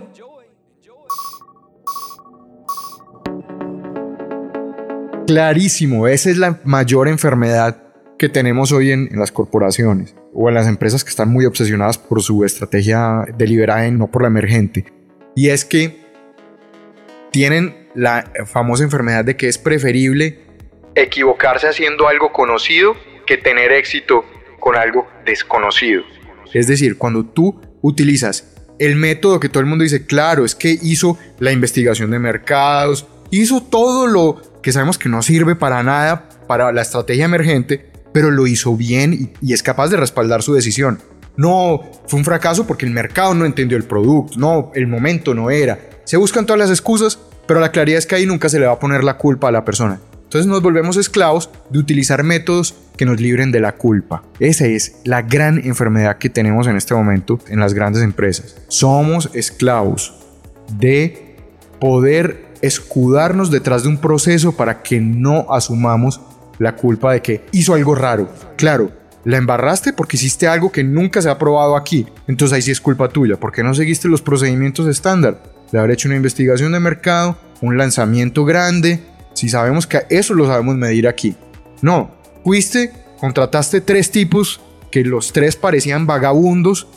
Clarísimo, 5.25 6.07
esa 6.07 6.29
es 6.29 6.37
la 6.37 6.59
mayor 6.63 7.07
enfermedad 7.07 7.81
que 8.19 8.29
tenemos 8.29 8.71
hoy 8.71 8.91
en, 8.91 9.09
en 9.11 9.19
las 9.19 9.31
corporaciones 9.31 10.15
o 10.31 10.47
en 10.47 10.53
las 10.53 10.67
empresas 10.67 11.03
que 11.03 11.09
están 11.09 11.29
muy 11.29 11.45
obsesionadas 11.45 11.97
por 11.97 12.21
su 12.21 12.45
estrategia 12.45 13.25
deliberada 13.35 13.87
y 13.87 13.91
no 13.91 14.11
por 14.11 14.21
la 14.21 14.27
emergente. 14.27 14.85
Y 15.35 15.49
es 15.49 15.65
que 15.65 16.03
tienen 17.31 17.89
la 17.95 18.31
famosa 18.45 18.83
enfermedad 18.83 19.25
de 19.25 19.35
que 19.35 19.47
es 19.47 19.57
preferible 19.57 20.39
equivocarse 20.93 21.67
haciendo 21.67 22.07
algo 22.07 22.31
conocido 22.31 22.95
que 23.25 23.37
tener 23.37 23.71
éxito 23.71 24.23
con 24.59 24.75
algo 24.75 25.07
desconocido. 25.25 26.03
Es 26.53 26.67
decir, 26.67 26.97
cuando 26.97 27.25
tú 27.25 27.59
utilizas 27.81 28.53
el 28.79 28.95
método 28.95 29.39
que 29.39 29.49
todo 29.49 29.61
el 29.61 29.65
mundo 29.67 29.83
dice, 29.83 30.05
claro, 30.05 30.45
es 30.45 30.55
que 30.55 30.77
hizo 30.81 31.17
la 31.39 31.51
investigación 31.51 32.11
de 32.11 32.19
mercados, 32.19 33.07
hizo 33.31 33.61
todo 33.61 34.07
lo 34.07 34.41
que 34.61 34.71
sabemos 34.71 34.97
que 34.97 35.09
no 35.09 35.21
sirve 35.21 35.55
para 35.55 35.83
nada 35.83 36.29
para 36.47 36.71
la 36.71 36.81
estrategia 36.81 37.25
emergente, 37.25 37.91
pero 38.13 38.31
lo 38.31 38.47
hizo 38.47 38.75
bien 38.75 39.31
y, 39.41 39.53
es 39.53 39.63
capaz 39.63 39.89
de 39.89 39.97
respaldar 39.97 40.43
su 40.43 40.53
decisión. 40.53 40.99
No 41.35 41.81
fue 42.07 42.19
un 42.19 42.25
fracaso 42.25 42.67
porque 42.67 42.85
el 42.85 42.91
mercado 42.91 43.33
no 43.33 43.45
entendió 43.45 43.77
el 43.77 43.85
producto, 43.85 44.37
no, 44.37 44.71
el 44.75 44.87
momento 44.87 45.33
no 45.33 45.49
era. 45.49 45.79
Se 46.03 46.17
buscan 46.17 46.45
todas 46.45 46.59
las 46.59 46.69
excusas, 46.69 47.17
pero 47.47 47.59
la 47.59 47.71
claridad 47.71 47.97
es 47.97 48.05
que 48.05 48.15
ahí 48.15 48.25
nunca 48.25 48.49
se 48.49 48.59
le 48.59 48.67
va 48.67 48.73
a 48.73 48.79
poner 48.79 49.03
la 49.03 49.17
culpa 49.17 49.47
a 49.47 49.51
la 49.51 49.65
persona. 49.65 49.99
Entonces 50.33 50.49
nos 50.49 50.63
volvemos 50.63 50.97
esclavos 50.97 51.51
de 51.69 51.77
utilizar 51.77 52.23
métodos 52.23 52.73
que 52.97 53.05
nos 53.05 53.21
libren 53.21 53.51
de 53.51 53.59
la 53.59 53.75
culpa. 53.75 54.23
Esa 54.39 54.65
es 54.65 54.95
la 55.03 55.21
gran 55.21 55.59
enfermedad 55.63 56.17
que 56.17 56.31
tenemos 56.31 56.65
en 56.65 56.75
este 56.75 56.95
momento 56.95 57.37
en 57.49 57.59
las 57.59 57.75
grandes 57.75 58.01
empresas. 58.01 58.55
Somos 58.67 59.29
esclavos 59.35 60.15
de 60.79 61.35
poder 61.79 62.45
escudarnos 62.63 63.51
detrás 63.51 63.83
de 63.83 63.89
un 63.89 63.99
proceso 63.99 64.53
para 64.53 64.81
que 64.81 64.99
no 64.99 65.53
asumamos 65.53 66.19
la 66.57 66.75
culpa 66.75 67.13
de 67.13 67.21
que 67.21 67.45
hizo 67.51 67.75
algo 67.75 67.93
raro. 67.93 68.27
Claro, 68.57 68.91
la 69.25 69.37
embarraste 69.37 69.93
porque 69.93 70.17
hiciste 70.17 70.47
algo 70.47 70.71
que 70.71 70.83
nunca 70.83 71.21
se 71.21 71.29
ha 71.29 71.37
probado 71.37 71.75
aquí. 71.75 72.07
Entonces 72.27 72.55
ahí 72.55 72.63
sí 72.63 72.71
es 72.71 72.81
culpa 72.81 73.07
tuya. 73.07 73.39
porque 73.39 73.61
no 73.61 73.75
seguiste 73.75 74.07
los 74.07 74.23
procedimientos 74.23 74.87
estándar? 74.87 75.43
De 75.71 75.77
haber 75.77 75.91
hecho 75.91 76.07
una 76.07 76.17
investigación 76.17 76.71
de 76.71 76.79
mercado, 76.79 77.37
un 77.61 77.77
lanzamiento 77.77 78.45
grande, 78.45 78.99
si 79.33 79.49
sabemos 79.49 79.87
que 79.87 80.03
eso 80.09 80.33
lo 80.33 80.47
sabemos 80.47 80.75
medir 80.75 81.07
aquí. 81.07 81.35
No, 81.81 82.11
fuiste, 82.43 82.91
contrataste 83.19 83.81
tres 83.81 84.11
tipos 84.11 84.61
que 84.91 85.03
los 85.03 85.33
tres 85.33 85.55
parecían 85.55 86.05
vagabundos. 86.05 86.87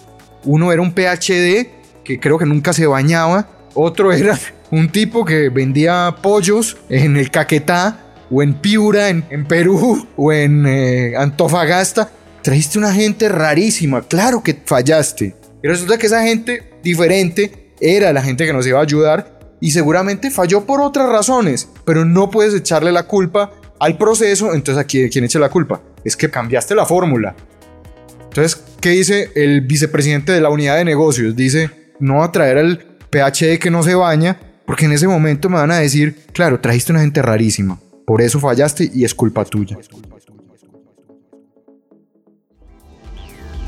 Uno 0.44 0.72
era 0.72 0.82
un 0.82 0.92
PhD 0.92 1.68
que 2.04 2.20
creo 2.20 2.38
que 2.38 2.46
nunca 2.46 2.72
se 2.72 2.86
bañaba. 2.86 3.48
Otro 3.74 4.12
era 4.12 4.38
un 4.70 4.90
tipo 4.90 5.24
que 5.24 5.48
vendía 5.48 6.14
pollos 6.22 6.76
en 6.88 7.16
el 7.16 7.30
Caquetá 7.30 8.00
o 8.30 8.42
en 8.42 8.54
Piura, 8.54 9.08
en, 9.08 9.46
Perú 9.46 10.06
o 10.16 10.32
en 10.32 10.66
eh, 10.66 11.14
Antofagasta. 11.16 12.10
Trajiste 12.42 12.78
una 12.78 12.92
gente 12.92 13.28
rarísima. 13.28 14.02
Claro 14.02 14.42
que 14.42 14.54
fallaste. 14.64 15.34
Y 15.62 15.68
resulta 15.68 15.98
que 15.98 16.06
esa 16.06 16.22
gente 16.22 16.74
diferente 16.82 17.72
era 17.80 18.12
la 18.12 18.22
gente 18.22 18.46
que 18.46 18.52
nos 18.52 18.66
iba 18.66 18.78
a 18.78 18.82
ayudar 18.82 19.35
y 19.60 19.70
seguramente 19.70 20.30
falló 20.30 20.64
por 20.64 20.80
otras 20.80 21.08
razones, 21.08 21.68
pero 21.84 22.04
no 22.04 22.30
puedes 22.30 22.54
echarle 22.54 22.92
la 22.92 23.04
culpa 23.04 23.52
al 23.78 23.96
proceso, 23.96 24.54
entonces 24.54 24.82
aquí 24.82 25.08
quién 25.10 25.24
echa 25.24 25.38
la 25.38 25.48
culpa? 25.48 25.80
Es 26.04 26.16
que 26.16 26.30
cambiaste 26.30 26.74
la 26.74 26.86
fórmula. 26.86 27.34
Entonces, 28.24 28.62
¿qué 28.80 28.90
dice 28.90 29.30
el 29.34 29.62
vicepresidente 29.62 30.32
de 30.32 30.40
la 30.40 30.50
unidad 30.50 30.76
de 30.76 30.84
negocios? 30.84 31.34
Dice, 31.34 31.70
no 32.00 32.22
a 32.22 32.32
traer 32.32 32.58
al 32.58 32.78
PhD 33.10 33.58
que 33.58 33.70
no 33.70 33.82
se 33.82 33.94
baña, 33.94 34.38
porque 34.66 34.84
en 34.84 34.92
ese 34.92 35.08
momento 35.08 35.48
me 35.48 35.56
van 35.56 35.70
a 35.70 35.78
decir, 35.78 36.26
claro, 36.32 36.60
trajiste 36.60 36.92
una 36.92 37.00
gente 37.00 37.22
rarísima, 37.22 37.80
por 38.06 38.20
eso 38.20 38.40
fallaste 38.40 38.90
y 38.92 39.04
es 39.04 39.14
culpa 39.14 39.44
tuya. 39.44 39.78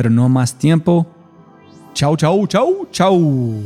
pero 0.00 0.08
no 0.08 0.30
más 0.30 0.56
tiempo. 0.56 1.06
Chau, 1.92 2.16
chau, 2.16 2.46
chau, 2.46 2.88
chau. 2.90 3.62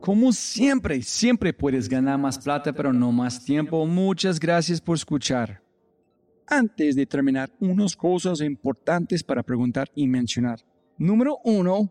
Como 0.00 0.30
siempre, 0.30 1.02
siempre 1.02 1.52
puedes 1.52 1.88
ganar 1.88 2.16
más 2.16 2.38
plata, 2.38 2.72
pero 2.72 2.92
no 2.92 3.10
más 3.10 3.44
tiempo. 3.44 3.84
Muchas 3.84 4.38
gracias 4.38 4.80
por 4.80 4.94
escuchar. 4.94 5.60
Antes 6.46 6.94
de 6.94 7.04
terminar, 7.04 7.50
unas 7.58 7.96
cosas 7.96 8.40
importantes 8.42 9.24
para 9.24 9.42
preguntar 9.42 9.90
y 9.96 10.06
mencionar. 10.06 10.60
Número 10.98 11.38
uno, 11.42 11.90